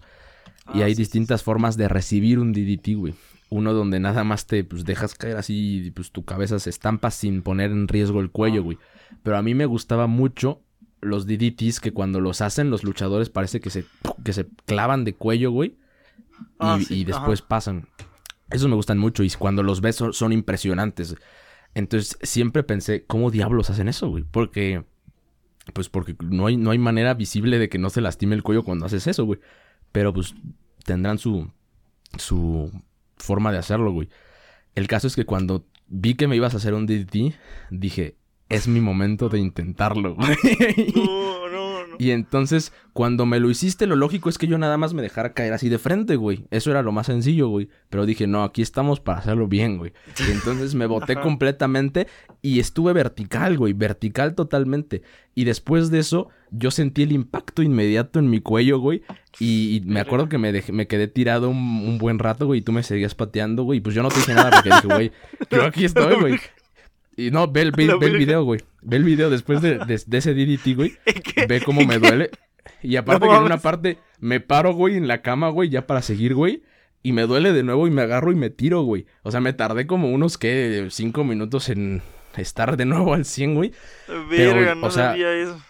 y 0.74 0.82
ah, 0.82 0.84
hay 0.86 0.94
distintas 0.94 1.42
formas 1.42 1.76
de 1.76 1.88
recibir 1.88 2.38
un 2.38 2.52
DDT, 2.52 2.94
güey. 2.96 3.14
Uno 3.48 3.72
donde 3.72 3.98
nada 3.98 4.22
más 4.22 4.46
te 4.46 4.62
pues, 4.62 4.84
dejas 4.84 5.14
caer 5.14 5.36
así 5.36 5.86
y 5.86 5.90
pues 5.90 6.12
tu 6.12 6.24
cabeza 6.24 6.58
se 6.60 6.70
estampa 6.70 7.10
sin 7.10 7.42
poner 7.42 7.72
en 7.72 7.88
riesgo 7.88 8.20
el 8.20 8.30
cuello, 8.30 8.60
ah. 8.60 8.64
güey. 8.64 8.78
Pero 9.22 9.36
a 9.36 9.42
mí 9.42 9.54
me 9.54 9.66
gustaba 9.66 10.06
mucho 10.06 10.62
los 11.00 11.26
DDTs 11.26 11.80
que 11.80 11.92
cuando 11.92 12.20
los 12.20 12.40
hacen 12.42 12.70
los 12.70 12.84
luchadores 12.84 13.30
parece 13.30 13.60
que 13.60 13.70
se, 13.70 13.84
que 14.24 14.32
se 14.32 14.46
clavan 14.66 15.04
de 15.04 15.14
cuello, 15.14 15.50
güey. 15.50 15.76
Ah, 16.58 16.78
y, 16.88 17.04
después 17.04 17.42
pasan. 17.42 17.88
Esos 18.50 18.68
me 18.68 18.74
gustan 18.74 18.98
mucho 18.98 19.22
y 19.22 19.30
cuando 19.30 19.62
los 19.62 19.80
ves 19.80 19.96
son, 19.96 20.32
impresionantes. 20.32 21.16
Entonces 21.74 22.18
siempre 22.22 22.62
pensé, 22.62 23.04
¿cómo 23.06 23.30
diablos 23.30 23.70
hacen 23.70 23.88
eso, 23.88 24.08
güey? 24.08 24.24
Porque, 24.28 24.84
pues 25.72 25.88
porque 25.88 26.16
no 26.20 26.46
hay, 26.46 26.56
no 26.56 26.70
hay 26.72 26.78
manera 26.78 27.14
visible 27.14 27.58
de 27.58 27.68
que 27.68 27.78
no 27.78 27.90
se 27.90 28.00
lastime 28.00 28.34
el 28.34 28.42
cuello 28.42 28.64
cuando 28.64 28.86
haces 28.86 29.06
eso, 29.06 29.24
güey. 29.24 29.40
Pero 29.92 30.12
pues 30.12 30.34
tendrán 30.84 31.18
su, 31.18 31.50
su 32.18 32.72
forma 33.16 33.52
de 33.52 33.58
hacerlo, 33.58 33.92
güey. 33.92 34.08
El 34.74 34.88
caso 34.88 35.06
es 35.06 35.14
que 35.14 35.24
cuando 35.24 35.66
vi 35.88 36.14
que 36.14 36.28
me 36.28 36.36
ibas 36.36 36.54
a 36.54 36.58
hacer 36.58 36.74
un 36.74 36.86
DDT, 36.86 37.34
dije, 37.70 38.16
es 38.48 38.66
mi 38.66 38.80
momento 38.80 39.28
de 39.28 39.38
intentarlo, 39.38 40.14
güey. 40.16 40.92
No, 40.94 41.48
no, 41.48 41.59
no. 41.90 41.96
Y 41.98 42.10
entonces, 42.12 42.72
cuando 42.92 43.26
me 43.26 43.40
lo 43.40 43.50
hiciste, 43.50 43.86
lo 43.86 43.96
lógico 43.96 44.28
es 44.28 44.38
que 44.38 44.46
yo 44.46 44.56
nada 44.58 44.76
más 44.78 44.94
me 44.94 45.02
dejara 45.02 45.32
caer 45.34 45.52
así 45.52 45.68
de 45.68 45.78
frente, 45.78 46.16
güey. 46.16 46.44
Eso 46.50 46.70
era 46.70 46.82
lo 46.82 46.92
más 46.92 47.06
sencillo, 47.06 47.48
güey. 47.48 47.68
Pero 47.88 48.06
dije, 48.06 48.26
no, 48.26 48.42
aquí 48.44 48.62
estamos 48.62 49.00
para 49.00 49.18
hacerlo 49.18 49.48
bien, 49.48 49.78
güey. 49.78 49.92
Y 50.26 50.30
entonces 50.32 50.74
me 50.74 50.86
boté 50.86 51.16
completamente 51.16 52.06
y 52.42 52.60
estuve 52.60 52.92
vertical, 52.92 53.56
güey. 53.58 53.72
Vertical 53.72 54.34
totalmente. 54.34 55.02
Y 55.34 55.44
después 55.44 55.90
de 55.90 56.00
eso, 56.00 56.28
yo 56.50 56.70
sentí 56.70 57.02
el 57.02 57.12
impacto 57.12 57.62
inmediato 57.62 58.18
en 58.18 58.30
mi 58.30 58.40
cuello, 58.40 58.78
güey. 58.78 59.02
Y, 59.38 59.76
y 59.76 59.80
me 59.82 60.00
acuerdo 60.00 60.28
que 60.28 60.38
me, 60.38 60.52
dejé- 60.52 60.72
me 60.72 60.86
quedé 60.86 61.06
tirado 61.08 61.48
un, 61.50 61.56
un 61.56 61.98
buen 61.98 62.18
rato, 62.18 62.46
güey. 62.46 62.60
Y 62.60 62.62
tú 62.62 62.72
me 62.72 62.82
seguías 62.82 63.14
pateando, 63.14 63.62
güey. 63.62 63.78
Y 63.78 63.80
pues 63.80 63.94
yo 63.94 64.02
no 64.02 64.08
te 64.08 64.16
dije 64.16 64.34
nada 64.34 64.50
porque 64.50 64.70
dije, 64.70 64.86
güey, 64.86 65.12
yo 65.50 65.64
aquí 65.64 65.84
estoy, 65.84 66.16
güey. 66.20 66.34
Y 67.26 67.30
no, 67.30 67.50
ve, 67.50 67.62
el- 67.62 67.72
ve- 67.72 67.94
ve 68.00 68.06
el 68.06 68.16
video, 68.18 68.44
güey. 68.44 68.60
Ve 68.82 68.96
el 68.96 69.04
video 69.04 69.30
después 69.30 69.60
de, 69.62 69.78
de- 69.78 70.02
de 70.06 70.18
ese 70.18 70.34
DDT, 70.34 70.74
güey. 70.76 70.96
Ve 71.48 71.60
cómo 71.60 71.84
me 71.84 71.98
duele. 71.98 72.30
Y 72.82 72.96
aparte 72.96 73.26
No 73.26 73.32
que 73.32 73.38
en 73.38 73.44
una 73.44 73.58
parte 73.58 73.98
me 74.18 74.40
paro, 74.40 74.72
güey, 74.74 74.96
en 74.96 75.08
la 75.08 75.22
cama, 75.22 75.48
güey, 75.50 75.68
ya 75.70 75.86
para 75.86 76.02
seguir, 76.02 76.34
güey. 76.34 76.62
Y 77.02 77.12
me 77.12 77.22
duele 77.22 77.52
de 77.52 77.62
nuevo 77.62 77.86
y 77.86 77.90
me 77.90 78.02
agarro 78.02 78.30
y 78.32 78.34
me 78.36 78.50
tiro, 78.50 78.82
güey. 78.82 79.06
O 79.22 79.30
sea, 79.30 79.40
me 79.40 79.52
tardé 79.52 79.86
como 79.86 80.10
unos, 80.10 80.36
¿qué? 80.38 80.86
Cinco 80.90 81.24
minutos 81.24 81.68
en 81.70 82.02
estar 82.36 82.76
de 82.76 82.84
nuevo 82.84 83.14
al 83.14 83.24
100, 83.24 83.54
güey. 83.54 83.72
Verga, 84.28 84.74
no 84.74 84.86
o 84.86 84.90
sea, 84.90 85.10
sabía 85.10 85.32
eso. 85.32 85.60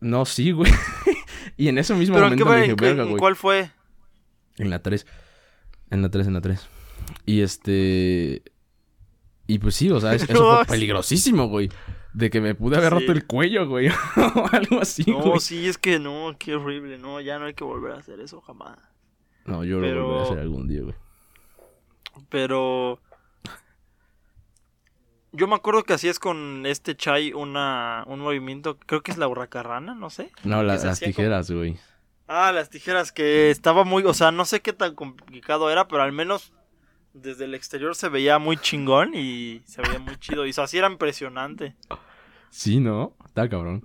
No, 0.00 0.24
sí, 0.24 0.52
güey. 0.52 0.72
y 1.56 1.68
en 1.68 1.78
ese 1.78 1.94
mismo 1.94 2.14
¿Pero 2.14 2.26
momento 2.26 2.46
me 2.46 2.60
dije, 2.62 2.74
verga, 2.74 3.04
güey. 3.04 3.16
cuál 3.16 3.36
fue? 3.36 3.70
En 4.58 4.70
la 4.70 4.80
3. 4.82 5.06
En 5.90 6.02
la 6.02 6.08
3, 6.10 6.26
en 6.26 6.32
la 6.34 6.40
3. 6.40 6.66
Y 7.26 7.40
este. 7.42 8.42
Y 9.46 9.58
pues 9.58 9.74
sí, 9.74 9.90
o 9.90 10.00
sea, 10.00 10.14
es- 10.14 10.22
eso 10.28 10.32
No, 10.32 10.56
fue 10.56 10.64
sí. 10.64 10.70
peligrosísimo, 10.70 11.48
güey. 11.48 11.68
De 12.12 12.30
que 12.30 12.40
me 12.40 12.54
pude 12.54 12.76
haber 12.76 12.92
Sí. 12.92 13.00
roto 13.00 13.12
el 13.12 13.26
cuello, 13.26 13.66
güey. 13.68 13.88
o 14.16 14.46
algo 14.52 14.80
así, 14.80 15.04
No, 15.10 15.20
güey. 15.20 15.40
sí, 15.40 15.66
es 15.66 15.78
que 15.78 15.98
no, 15.98 16.34
qué 16.38 16.54
horrible. 16.54 16.98
No, 16.98 17.20
ya 17.20 17.38
no 17.38 17.46
hay 17.46 17.54
que 17.54 17.64
volver 17.64 17.92
a 17.92 17.98
hacer 17.98 18.20
eso 18.20 18.40
jamás. 18.40 18.78
No, 19.46 19.64
yo 19.64 19.76
lo 19.80 19.82
Pero- 19.86 20.04
volveré 20.06 20.20
a 20.20 20.24
hacer 20.24 20.38
algún 20.38 20.68
día, 20.68 20.82
güey. 20.82 20.94
Pero. 22.30 23.00
Yo 25.32 25.48
me 25.48 25.56
acuerdo 25.56 25.82
que 25.82 25.92
hacías 25.94 26.20
con 26.20 26.64
este 26.64 26.96
Chai 26.96 27.32
una, 27.32 28.04
un 28.06 28.20
movimiento, 28.20 28.78
creo 28.78 29.02
que 29.02 29.10
es 29.10 29.18
la 29.18 29.26
hurracarrana, 29.26 29.94
no 29.94 30.08
sé. 30.08 30.30
No, 30.44 30.58
la- 30.62 30.74
las 30.74 30.84
hacía 30.84 31.06
como- 31.08 31.16
tijeras, 31.16 31.50
güey. 31.50 31.76
Ah, 32.28 32.52
las 32.52 32.70
tijeras, 32.70 33.10
que 33.10 33.50
estaba 33.50 33.82
muy, 33.84 34.04
o 34.04 34.14
sea, 34.14 34.30
no 34.30 34.44
sé 34.44 34.60
qué 34.60 34.72
tan 34.72 34.94
complicado 34.94 35.70
era, 35.70 35.88
pero 35.88 36.02
al 36.04 36.12
menos 36.12 36.52
desde 37.14 37.44
el 37.44 37.54
exterior 37.54 37.94
se 37.94 38.08
veía 38.08 38.38
muy 38.38 38.56
chingón 38.58 39.14
y 39.14 39.62
se 39.64 39.80
veía 39.82 39.98
muy 39.98 40.16
chido. 40.18 40.46
Y 40.46 40.50
eso 40.50 40.62
así 40.62 40.78
era 40.78 40.90
impresionante. 40.90 41.74
Sí, 42.50 42.78
¿no? 42.80 43.14
Está 43.24 43.48
cabrón. 43.48 43.82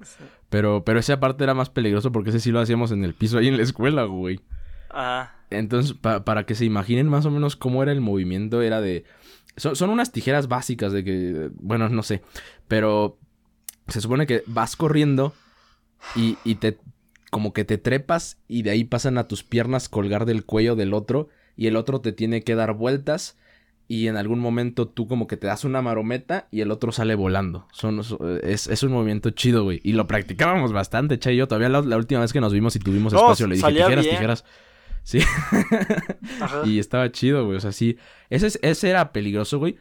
Pero, 0.50 0.84
pero 0.84 1.00
esa 1.00 1.20
parte 1.20 1.44
era 1.44 1.54
más 1.54 1.70
peligroso 1.70 2.12
porque 2.12 2.30
ese 2.32 2.40
sí 2.40 2.52
lo 2.52 2.60
hacíamos 2.60 2.92
en 2.92 3.04
el 3.04 3.14
piso 3.14 3.38
ahí 3.38 3.48
en 3.48 3.58
la 3.58 3.64
escuela, 3.64 4.04
güey. 4.04 4.42
Ah, 4.90 5.32
Entonces, 5.50 5.94
pa- 5.94 6.26
para 6.26 6.46
que 6.46 6.56
se 6.56 6.66
imaginen 6.66 7.08
más 7.08 7.26
o 7.26 7.32
menos 7.32 7.56
cómo 7.56 7.82
era 7.84 7.92
el 7.92 8.02
movimiento, 8.02 8.62
era 8.62 8.82
de... 8.82 9.06
Son, 9.58 9.76
son 9.76 9.90
unas 9.90 10.12
tijeras 10.12 10.48
básicas 10.48 10.92
de 10.92 11.04
que... 11.04 11.50
Bueno, 11.56 11.90
no 11.90 12.04
sé. 12.04 12.22
Pero 12.68 13.18
se 13.88 14.02
supone 14.02 14.28
que 14.28 14.44
vas 14.48 14.76
corriendo 14.76 15.34
y, 16.16 16.38
y 16.44 16.56
te... 16.56 16.78
Como 17.32 17.54
que 17.54 17.64
te 17.64 17.78
trepas 17.78 18.40
y 18.48 18.64
de 18.64 18.72
ahí 18.72 18.84
pasan 18.84 19.20
a 19.20 19.28
tus 19.28 19.44
piernas 19.44 19.88
colgar 19.88 20.26
del 20.26 20.46
cuello 20.46 20.76
del 20.76 20.96
otro 20.96 21.30
y 21.60 21.68
el 21.68 21.76
otro 21.76 22.00
te 22.00 22.14
tiene 22.14 22.42
que 22.42 22.56
dar 22.56 22.72
vueltas 22.74 23.38
y 23.90 24.08
en 24.08 24.16
algún 24.16 24.40
momento 24.40 24.88
tú 24.88 25.08
como 25.10 25.28
que 25.28 25.36
te 25.36 25.48
das 25.48 25.66
una 25.66 25.82
marometa 25.82 26.48
y 26.52 26.62
el 26.62 26.72
otro 26.72 26.94
sale 26.94 27.16
volando. 27.16 27.68
Son, 27.74 28.00
es, 28.44 28.68
es 28.68 28.84
un 28.84 28.94
movimiento 28.94 29.32
chido, 29.32 29.64
güey. 29.64 29.82
Y 29.84 29.92
lo 29.92 30.08
practicábamos 30.08 30.72
bastante, 30.72 31.20
Che 31.20 31.34
y 31.34 31.38
yo. 31.38 31.48
Todavía 31.50 31.68
la, 31.68 31.82
la 31.82 31.98
última 31.98 32.22
vez 32.22 32.32
que 32.32 32.40
nos 32.40 32.54
vimos 32.54 32.78
y 32.78 32.80
tuvimos 32.80 33.12
No, 33.12 33.20
espacio 33.20 33.48
le 33.48 33.56
dije 33.56 33.68
tijeras, 33.68 34.06
bien. 34.06 34.16
tijeras. 34.16 34.46
Sí. 35.04 35.20
ajá. 36.40 36.62
Y 36.66 36.80
estaba 36.80 37.12
chido, 37.12 37.46
güey. 37.46 37.58
O 37.58 37.60
sea, 37.60 37.72
sí. 37.74 37.98
Ese, 38.30 38.48
es- 38.48 38.60
ese 38.62 38.90
era 38.90 39.12
peligroso, 39.12 39.60
güey. 39.60 39.76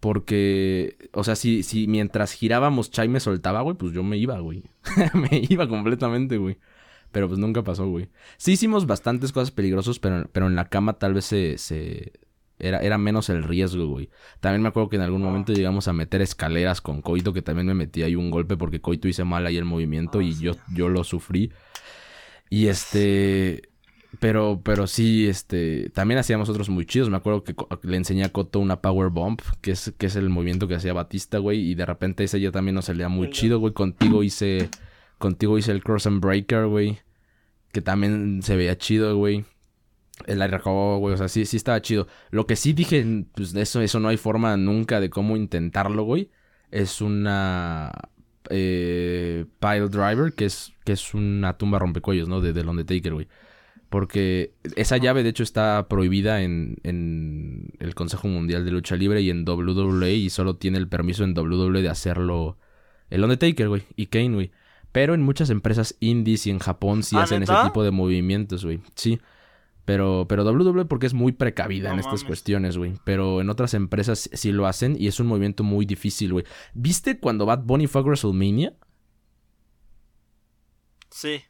Porque, 0.00 0.96
o 1.12 1.24
sea, 1.24 1.36
si, 1.36 1.62
si 1.62 1.86
mientras 1.88 2.32
girábamos 2.32 2.90
Chai 2.90 3.08
me 3.08 3.18
soltaba, 3.20 3.62
güey, 3.62 3.76
pues 3.76 3.92
yo 3.92 4.02
me 4.02 4.18
iba, 4.18 4.38
güey. 4.40 4.62
me 5.14 5.42
iba 5.48 5.66
completamente, 5.68 6.36
güey. 6.36 6.58
Pero 7.16 7.28
pues 7.28 7.38
nunca 7.40 7.64
pasó, 7.64 7.88
güey. 7.88 8.10
Sí 8.36 8.52
hicimos 8.52 8.86
bastantes 8.86 9.32
cosas 9.32 9.50
peligrosas, 9.50 9.98
pero, 9.98 10.28
pero 10.32 10.48
en 10.48 10.54
la 10.54 10.68
cama 10.68 10.98
tal 10.98 11.14
vez 11.14 11.24
se... 11.24 11.56
se... 11.56 12.12
Era, 12.58 12.80
era 12.80 12.98
menos 12.98 13.30
el 13.30 13.42
riesgo, 13.42 13.86
güey. 13.86 14.10
También 14.40 14.60
me 14.60 14.68
acuerdo 14.68 14.90
que 14.90 14.96
en 14.96 15.02
algún 15.02 15.22
Ah. 15.22 15.24
momento 15.24 15.54
llegamos 15.54 15.88
a 15.88 15.94
meter 15.94 16.20
escaleras 16.20 16.82
con 16.82 17.00
Coito, 17.00 17.32
que 17.32 17.40
también 17.40 17.68
me 17.68 17.72
metí 17.72 18.02
ahí 18.02 18.16
un 18.16 18.30
golpe 18.30 18.58
porque 18.58 18.82
Coito 18.82 19.08
hice 19.08 19.24
mal 19.24 19.46
ahí 19.46 19.56
el 19.56 19.64
movimiento 19.64 20.18
Ah, 20.18 20.24
y 20.24 20.34
sí. 20.34 20.44
yo, 20.44 20.56
yo 20.74 20.90
lo 20.90 21.04
sufrí. 21.04 21.52
Y 22.50 22.66
este... 22.66 23.62
Pero, 24.20 24.60
pero 24.62 24.86
sí, 24.86 25.26
este, 25.26 25.88
también 25.94 26.18
hacíamos 26.18 26.50
otros 26.50 26.68
muy 26.68 26.84
chidos. 26.84 27.08
Me 27.08 27.16
acuerdo 27.16 27.44
que 27.44 27.54
le 27.82 27.96
enseñé 27.96 28.24
a 28.24 28.28
Coto 28.30 28.60
una 28.60 28.82
power 28.82 29.08
bump, 29.08 29.40
que 29.62 29.70
es, 29.70 29.94
que 29.96 30.04
es 30.04 30.16
el 30.16 30.28
movimiento 30.28 30.68
que 30.68 30.74
hacía 30.74 30.92
Batista, 30.92 31.38
güey. 31.38 31.60
Y 31.70 31.74
de 31.76 31.86
repente 31.86 32.24
ese 32.24 32.40
ya 32.40 32.50
también 32.52 32.74
nos 32.74 32.84
salía 32.86 33.08
muy 33.08 33.30
chido, 33.30 33.58
güey. 33.58 33.72
Contigo 33.72 34.22
hice, 34.22 34.68
contigo 35.16 35.56
hice 35.56 35.72
el 35.72 35.82
cross 35.82 36.06
and 36.06 36.20
breaker, 36.22 36.66
güey. 36.66 36.98
Que 37.76 37.82
también 37.82 38.40
se 38.42 38.56
veía 38.56 38.78
chido, 38.78 39.18
güey. 39.18 39.44
El 40.26 40.40
RKO, 40.40 40.96
güey. 40.96 41.12
O 41.12 41.18
sea, 41.18 41.28
sí, 41.28 41.44
sí 41.44 41.58
estaba 41.58 41.82
chido. 41.82 42.06
Lo 42.30 42.46
que 42.46 42.56
sí 42.56 42.72
dije, 42.72 43.04
pues 43.34 43.54
eso, 43.54 43.82
eso 43.82 44.00
no 44.00 44.08
hay 44.08 44.16
forma 44.16 44.56
nunca 44.56 44.98
de 44.98 45.10
cómo 45.10 45.36
intentarlo, 45.36 46.04
güey. 46.04 46.30
Es 46.70 47.02
una 47.02 47.92
eh, 48.48 49.44
pile 49.60 49.88
driver, 49.90 50.32
que 50.32 50.46
es, 50.46 50.72
que 50.86 50.92
es 50.92 51.12
una 51.12 51.58
tumba 51.58 51.78
rompecuellos, 51.78 52.30
¿no? 52.30 52.40
De, 52.40 52.54
del 52.54 52.66
Undertaker, 52.66 53.12
güey. 53.12 53.28
Porque 53.90 54.54
esa 54.74 54.96
llave, 54.96 55.22
de 55.22 55.28
hecho, 55.28 55.42
está 55.42 55.86
prohibida 55.86 56.40
en, 56.40 56.78
en 56.82 57.74
el 57.78 57.94
Consejo 57.94 58.26
Mundial 58.26 58.64
de 58.64 58.70
Lucha 58.70 58.96
Libre 58.96 59.20
y 59.20 59.28
en 59.28 59.46
WWE. 59.46 60.14
Y 60.14 60.30
solo 60.30 60.56
tiene 60.56 60.78
el 60.78 60.88
permiso 60.88 61.24
en 61.24 61.36
WWE 61.36 61.82
de 61.82 61.90
hacerlo 61.90 62.56
el 63.10 63.22
Undertaker, 63.22 63.68
güey. 63.68 63.82
Y 63.96 64.06
Kane, 64.06 64.32
güey. 64.32 64.50
Pero 64.92 65.14
en 65.14 65.22
muchas 65.22 65.50
empresas 65.50 65.96
indies 66.00 66.46
y 66.46 66.50
en 66.50 66.58
Japón 66.58 67.02
sí 67.02 67.16
¿Ah, 67.16 67.22
hacen 67.22 67.40
neta? 67.40 67.54
ese 67.60 67.64
tipo 67.64 67.82
de 67.84 67.90
movimientos, 67.90 68.64
güey. 68.64 68.80
Sí. 68.94 69.20
Pero, 69.84 70.26
pero 70.28 70.44
WWE 70.44 70.86
porque 70.86 71.06
es 71.06 71.14
muy 71.14 71.32
precavida 71.32 71.90
No 71.90 71.94
en 71.94 72.00
estas 72.00 72.22
mames. 72.22 72.24
cuestiones, 72.24 72.76
güey. 72.78 72.94
Pero 73.04 73.40
en 73.40 73.50
otras 73.50 73.74
empresas 73.74 74.28
sí 74.32 74.52
lo 74.52 74.66
hacen 74.66 74.96
y 74.98 75.06
es 75.06 75.20
un 75.20 75.26
movimiento 75.28 75.62
muy 75.64 75.86
difícil, 75.86 76.32
güey. 76.32 76.44
¿Viste 76.74 77.20
cuando 77.20 77.46
Bad 77.46 77.64
Bunny 77.64 77.86
fue 77.86 78.00
a 78.00 78.04
WrestleMania? 78.04 78.74
Sí. 81.10 81.42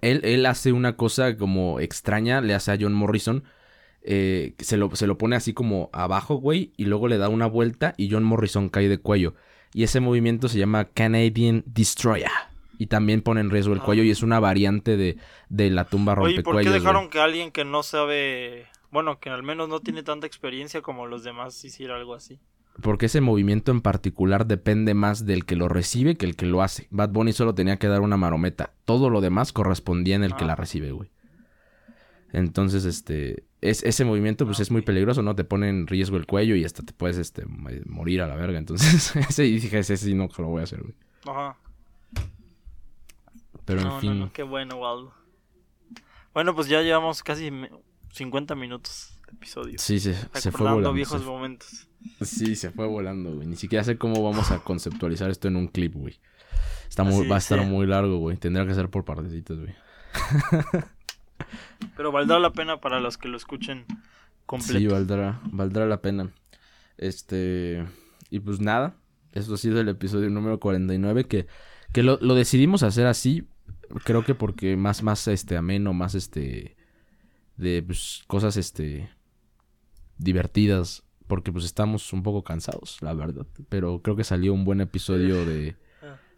Él, 0.00 0.20
él 0.24 0.46
hace 0.46 0.72
una 0.72 0.96
cosa 0.96 1.36
como 1.36 1.80
extraña, 1.80 2.40
le 2.40 2.54
hace 2.54 2.72
a 2.72 2.78
John 2.80 2.92
Morrison. 2.94 3.44
eh, 4.02 4.54
se, 4.58 4.76
lo, 4.76 4.94
se 4.96 5.06
lo 5.06 5.18
pone 5.18 5.36
así 5.36 5.52
como 5.54 5.90
abajo, 5.92 6.36
güey, 6.36 6.72
y 6.76 6.84
luego 6.86 7.08
le 7.08 7.18
da 7.18 7.28
una 7.28 7.46
vuelta 7.46 7.94
y 7.96 8.10
John 8.10 8.24
Morrison 8.24 8.68
cae 8.68 8.88
de 8.88 8.98
cuello. 8.98 9.34
Y 9.74 9.82
ese 9.82 10.00
movimiento 10.00 10.48
se 10.48 10.58
llama 10.58 10.84
Canadian 10.86 11.62
Destroyer. 11.66 12.30
Y 12.78 12.86
también 12.86 13.22
pone 13.22 13.40
en 13.40 13.50
riesgo 13.50 13.72
el 13.74 13.80
Ah. 13.80 13.84
cuello 13.84 14.02
y 14.04 14.10
es 14.10 14.22
una 14.22 14.38
variante 14.40 14.96
de, 14.96 15.16
de 15.48 15.70
la 15.70 15.84
tumba 15.84 16.12
Oye, 16.14 16.34
¿y 16.34 16.42
¿por 16.42 16.54
rompecuellos. 16.54 16.64
qué 16.64 16.70
güey. 16.70 16.80
dejaron 16.80 17.10
que 17.10 17.20
alguien 17.20 17.50
que 17.50 17.64
no 17.64 17.82
sabe, 17.82 18.66
bueno, 18.92 19.18
que 19.18 19.30
al 19.30 19.42
menos 19.42 19.68
no 19.68 19.80
tiene 19.80 20.02
tanta 20.02 20.26
experiencia 20.26 20.80
como 20.80 21.06
los 21.06 21.24
demás 21.24 21.64
hiciera 21.64 21.96
algo 21.96 22.14
así? 22.14 22.38
Porque 22.80 23.06
ese 23.06 23.20
movimiento 23.20 23.72
en 23.72 23.80
particular 23.80 24.46
depende 24.46 24.94
más 24.94 25.26
del 25.26 25.44
que 25.44 25.56
lo 25.56 25.68
recibe 25.68 26.14
que 26.16 26.26
el 26.26 26.36
que 26.36 26.46
lo 26.46 26.62
hace. 26.62 26.86
Bad 26.90 27.10
Bunny 27.10 27.32
solo 27.32 27.52
tenía 27.52 27.76
que 27.78 27.88
dar 27.88 28.00
una 28.02 28.16
marometa. 28.16 28.72
Todo 28.84 29.10
lo 29.10 29.20
demás 29.20 29.52
correspondía 29.52 30.14
en 30.14 30.22
el 30.22 30.36
que 30.36 30.44
Ah. 30.44 30.48
la 30.48 30.54
recibe, 30.54 30.92
güey. 30.92 31.10
Entonces, 32.32 32.84
este... 32.84 33.44
Es, 33.60 33.82
ese 33.82 34.04
movimiento, 34.04 34.46
pues, 34.46 34.60
Ah, 34.60 34.62
es 34.62 34.70
muy 34.70 34.82
peligroso, 34.82 35.22
¿no? 35.22 35.34
Te 35.34 35.42
pone 35.44 35.68
en 35.68 35.86
riesgo 35.86 36.16
el 36.16 36.26
cuello 36.26 36.54
y 36.54 36.64
hasta 36.64 36.82
te 36.84 36.92
puedes, 36.92 37.16
este... 37.18 37.44
mo- 37.46 37.70
Morir 37.86 38.22
a 38.22 38.28
la 38.28 38.36
verga. 38.36 38.58
Entonces, 38.58 39.16
ese 39.28 39.42
dije, 39.42 39.78
ese 39.80 39.96
sí 39.96 40.14
no 40.14 40.28
lo 40.38 40.46
voy 40.46 40.60
a 40.60 40.64
hacer, 40.64 40.80
güey. 40.82 40.94
Ajá. 41.26 41.56
Pero, 43.64 43.82
no, 43.82 43.94
en 43.96 44.00
fin... 44.00 44.10
no, 44.18 44.26
no, 44.26 44.32
qué 44.32 44.42
bueno, 44.42 44.76
Waldo. 44.76 45.12
Bueno, 46.32 46.54
pues 46.54 46.68
ya 46.68 46.82
llevamos 46.82 47.22
casi 47.22 47.50
me- 47.50 47.70
50 48.12 48.54
minutos 48.54 49.18
de 49.26 49.32
episodio. 49.34 49.74
Sí, 49.78 49.98
se, 50.00 50.14
se 50.34 50.52
fue 50.52 50.62
volando. 50.68 50.92
viejos 50.92 51.20
se- 51.20 51.26
momentos. 51.26 51.88
Sí, 52.22 52.54
se 52.54 52.70
fue 52.70 52.86
volando, 52.86 53.34
güey. 53.34 53.46
Ni 53.48 53.56
siquiera 53.56 53.82
sé 53.84 53.98
cómo 53.98 54.22
vamos 54.22 54.50
a 54.52 54.60
conceptualizar 54.60 55.30
esto 55.30 55.48
en 55.48 55.56
un 55.56 55.66
clip, 55.68 55.94
güey. 55.94 56.18
Está 56.88 57.02
muy, 57.04 57.20
Así, 57.22 57.28
va 57.28 57.34
a 57.34 57.38
estar 57.38 57.58
sí. 57.60 57.66
muy 57.66 57.86
largo, 57.86 58.18
güey. 58.18 58.36
Tendrá 58.36 58.64
que 58.66 58.74
ser 58.74 58.88
por 58.88 59.04
partecitas, 59.04 59.58
güey. 59.58 59.74
Pero 61.96 62.12
valdrá 62.12 62.38
la 62.38 62.52
pena 62.52 62.80
para 62.80 63.00
los 63.00 63.18
que 63.18 63.28
lo 63.28 63.36
escuchen 63.36 63.84
completo. 64.46 64.78
Sí, 64.78 64.86
valdrá, 64.86 65.40
valdrá 65.44 65.86
la 65.86 66.00
pena. 66.00 66.30
Este, 66.96 67.86
y 68.30 68.40
pues 68.40 68.60
nada, 68.60 68.96
eso 69.32 69.54
ha 69.54 69.58
sido 69.58 69.80
el 69.80 69.88
episodio 69.88 70.30
número 70.30 70.58
49 70.58 71.24
que, 71.24 71.46
que 71.92 72.02
lo, 72.02 72.18
lo 72.20 72.34
decidimos 72.34 72.82
hacer 72.82 73.06
así, 73.06 73.48
creo 74.04 74.24
que 74.24 74.34
porque 74.34 74.76
más, 74.76 75.02
más, 75.02 75.28
este, 75.28 75.56
ameno, 75.56 75.92
más, 75.92 76.14
este, 76.14 76.76
de, 77.56 77.82
pues, 77.82 78.24
cosas, 78.26 78.56
este, 78.56 79.10
divertidas 80.18 81.04
porque 81.28 81.52
pues 81.52 81.64
estamos 81.64 82.12
un 82.12 82.24
poco 82.24 82.42
cansados, 82.42 83.00
la 83.02 83.14
verdad. 83.14 83.46
Pero 83.68 84.02
creo 84.02 84.16
que 84.16 84.24
salió 84.24 84.52
un 84.52 84.64
buen 84.64 84.80
episodio 84.80 85.44
de, 85.44 85.76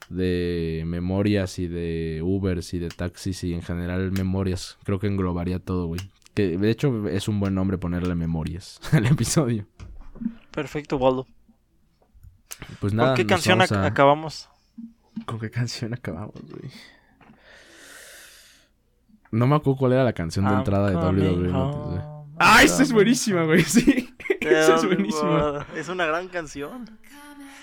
de 0.08 0.82
memorias 0.86 1.58
y 1.58 1.68
de 1.68 2.20
Ubers 2.24 2.74
y 2.74 2.78
de 2.78 2.88
taxis 2.88 3.44
y 3.44 3.54
en 3.54 3.62
general 3.62 4.10
memorias. 4.12 4.76
Creo 4.84 4.98
que 4.98 5.06
englobaría 5.06 5.58
todo, 5.58 5.86
güey. 5.86 6.00
Que 6.34 6.56
de 6.58 6.70
hecho 6.70 7.08
es 7.08 7.28
un 7.28 7.38
buen 7.40 7.54
nombre 7.54 7.78
ponerle 7.78 8.14
memorias 8.14 8.80
al 8.92 9.06
episodio. 9.06 9.66
Perfecto, 10.50 10.96
Waldo. 10.96 11.26
Pues 12.80 12.92
nada. 12.92 13.10
¿Con 13.10 13.16
qué 13.16 13.26
canción 13.26 13.60
a- 13.62 13.86
acabamos? 13.86 14.48
¿Con 15.26 15.38
qué 15.38 15.50
canción 15.50 15.94
acabamos, 15.94 16.34
güey? 16.50 16.70
No 19.30 19.46
me 19.46 19.56
acuerdo 19.56 19.78
cuál 19.78 19.92
era 19.92 20.04
la 20.04 20.12
canción 20.12 20.44
de 20.44 20.50
I'm 20.50 20.58
entrada 20.58 20.90
de 20.90 20.96
WWE. 20.96 21.48
Notes, 21.52 22.02
¡Ah, 22.38 22.62
esa 22.64 22.82
es 22.82 22.88
I'm 22.88 22.96
buenísima, 22.96 23.44
güey! 23.44 23.62
Sí. 23.64 24.08
Esa 24.40 24.74
es 24.76 24.86
buenísima. 24.86 25.66
Es 25.76 25.88
una 25.88 26.06
gran 26.06 26.28
canción. 26.28 26.98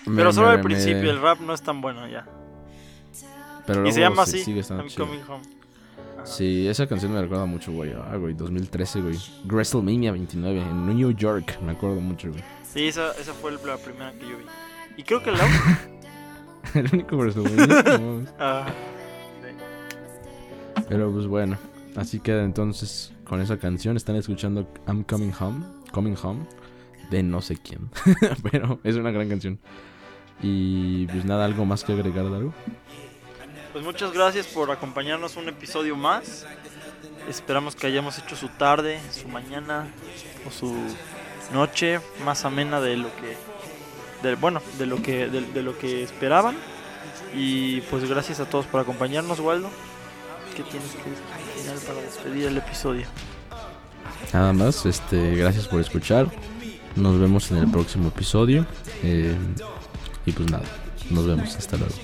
Me- 0.08 0.16
Pero 0.18 0.34
solo 0.34 0.48
me- 0.48 0.52
al 0.54 0.58
me- 0.60 0.64
principio, 0.64 1.12
el 1.12 1.22
rap 1.22 1.40
no 1.42 1.54
es 1.54 1.62
tan 1.62 1.82
bueno 1.82 2.08
ya. 2.08 2.26
Pero 3.66 3.86
Y 3.88 3.92
se 3.92 4.00
llama 4.00 4.26
sí- 4.26 4.38
así, 4.38 4.46
sigue 4.46 4.62
I'm 4.70 4.88
chido. 4.88 5.06
coming 5.06 5.22
home. 5.28 5.44
Sí, 6.24 6.68
esa 6.68 6.88
canción 6.88 7.14
me 7.14 7.22
recuerda 7.22 7.46
mucho, 7.46 7.72
güey. 7.72 7.94
Ah, 7.94 8.16
güey, 8.18 8.34
2013, 8.34 9.02
güey. 9.02 9.18
WrestleMania 9.46 10.12
29 10.12 10.60
en 10.62 10.86
New 10.98 11.12
York. 11.12 11.60
Me 11.62 11.72
acuerdo 11.74 12.02
mucho, 12.02 12.30
güey. 12.30 12.44
Sí, 12.64 12.88
esa, 12.88 13.12
esa 13.14 13.34
fue 13.34 13.52
la 13.52 13.78
primera 13.78 14.12
que 14.14 14.22
yo 14.28 14.38
vi. 14.38 14.46
Y 14.98 15.04
creo 15.04 15.22
que 15.24 15.32
la. 15.32 15.40
El 16.74 16.90
único 16.94 17.16
WrestleMania. 17.18 17.98
no. 18.00 18.26
Ah, 18.40 18.66
Pero 20.90 21.12
pues 21.12 21.28
bueno. 21.28 21.58
Así 21.96 22.20
queda 22.20 22.44
entonces 22.44 23.12
con 23.26 23.42
esa 23.42 23.58
canción. 23.58 23.98
Están 23.98 24.16
escuchando 24.16 24.68
I'm 24.88 25.04
Coming 25.04 25.32
Home. 25.40 25.66
Coming 25.92 26.16
Home. 26.22 26.46
De 27.10 27.24
no 27.24 27.42
sé 27.42 27.58
quién. 27.58 27.90
Pero 28.52 28.80
es 28.84 28.96
una 28.96 29.12
gran 29.12 29.30
canción. 29.30 29.60
Y 30.42 31.08
pues 31.08 31.26
nada, 31.26 31.46
algo 31.46 31.66
más 31.66 31.84
que 31.84 31.94
agregar, 31.94 32.26
algo. 32.26 32.54
Pues 33.74 33.84
muchas 33.84 34.12
gracias 34.12 34.48
por 34.48 34.72
acompañarnos 34.72 35.36
un 35.36 35.50
episodio 35.50 35.96
más. 35.96 36.46
Esperamos 37.30 37.76
que 37.76 37.88
hayamos 37.88 38.18
hecho 38.18 38.36
su 38.36 38.48
tarde, 38.50 39.00
su 39.12 39.28
mañana 39.28 39.88
o 40.48 40.52
su 40.52 40.76
noche 41.54 42.00
más 42.26 42.46
amena 42.46 42.80
de 42.82 42.98
lo 42.98 43.10
que 43.16 43.38
de, 44.24 44.36
bueno, 44.36 44.62
de 44.78 44.86
lo 44.86 45.02
que 45.02 45.28
de, 45.28 45.42
de 45.42 45.64
lo 45.64 45.78
que 45.78 46.04
esperaban. 46.04 46.56
Y 47.36 47.82
pues 47.82 48.10
gracias 48.10 48.40
a 48.40 48.46
todos 48.46 48.66
por 48.66 48.80
acompañarnos, 48.80 49.40
Waldo. 49.40 49.70
¿Qué 50.56 50.64
tienes 50.64 50.92
que 50.92 51.10
decir 51.10 51.88
para 51.88 52.02
despedir 52.02 52.46
el 52.48 52.58
episodio? 52.58 53.06
Nada 54.34 54.54
más, 54.54 54.86
este, 54.86 55.36
gracias 55.36 55.68
por 55.68 55.80
escuchar. 55.80 56.28
Nos 56.96 57.20
vemos 57.20 57.52
en 57.52 57.58
el 57.58 57.70
próximo 57.70 58.08
episodio. 58.08 58.66
Eh, 59.04 59.36
y 60.28 60.32
pues 60.34 60.52
nada, 60.52 60.66
nos 61.10 61.26
vemos. 61.26 61.56
Hasta 61.56 61.78
luego. 61.78 61.96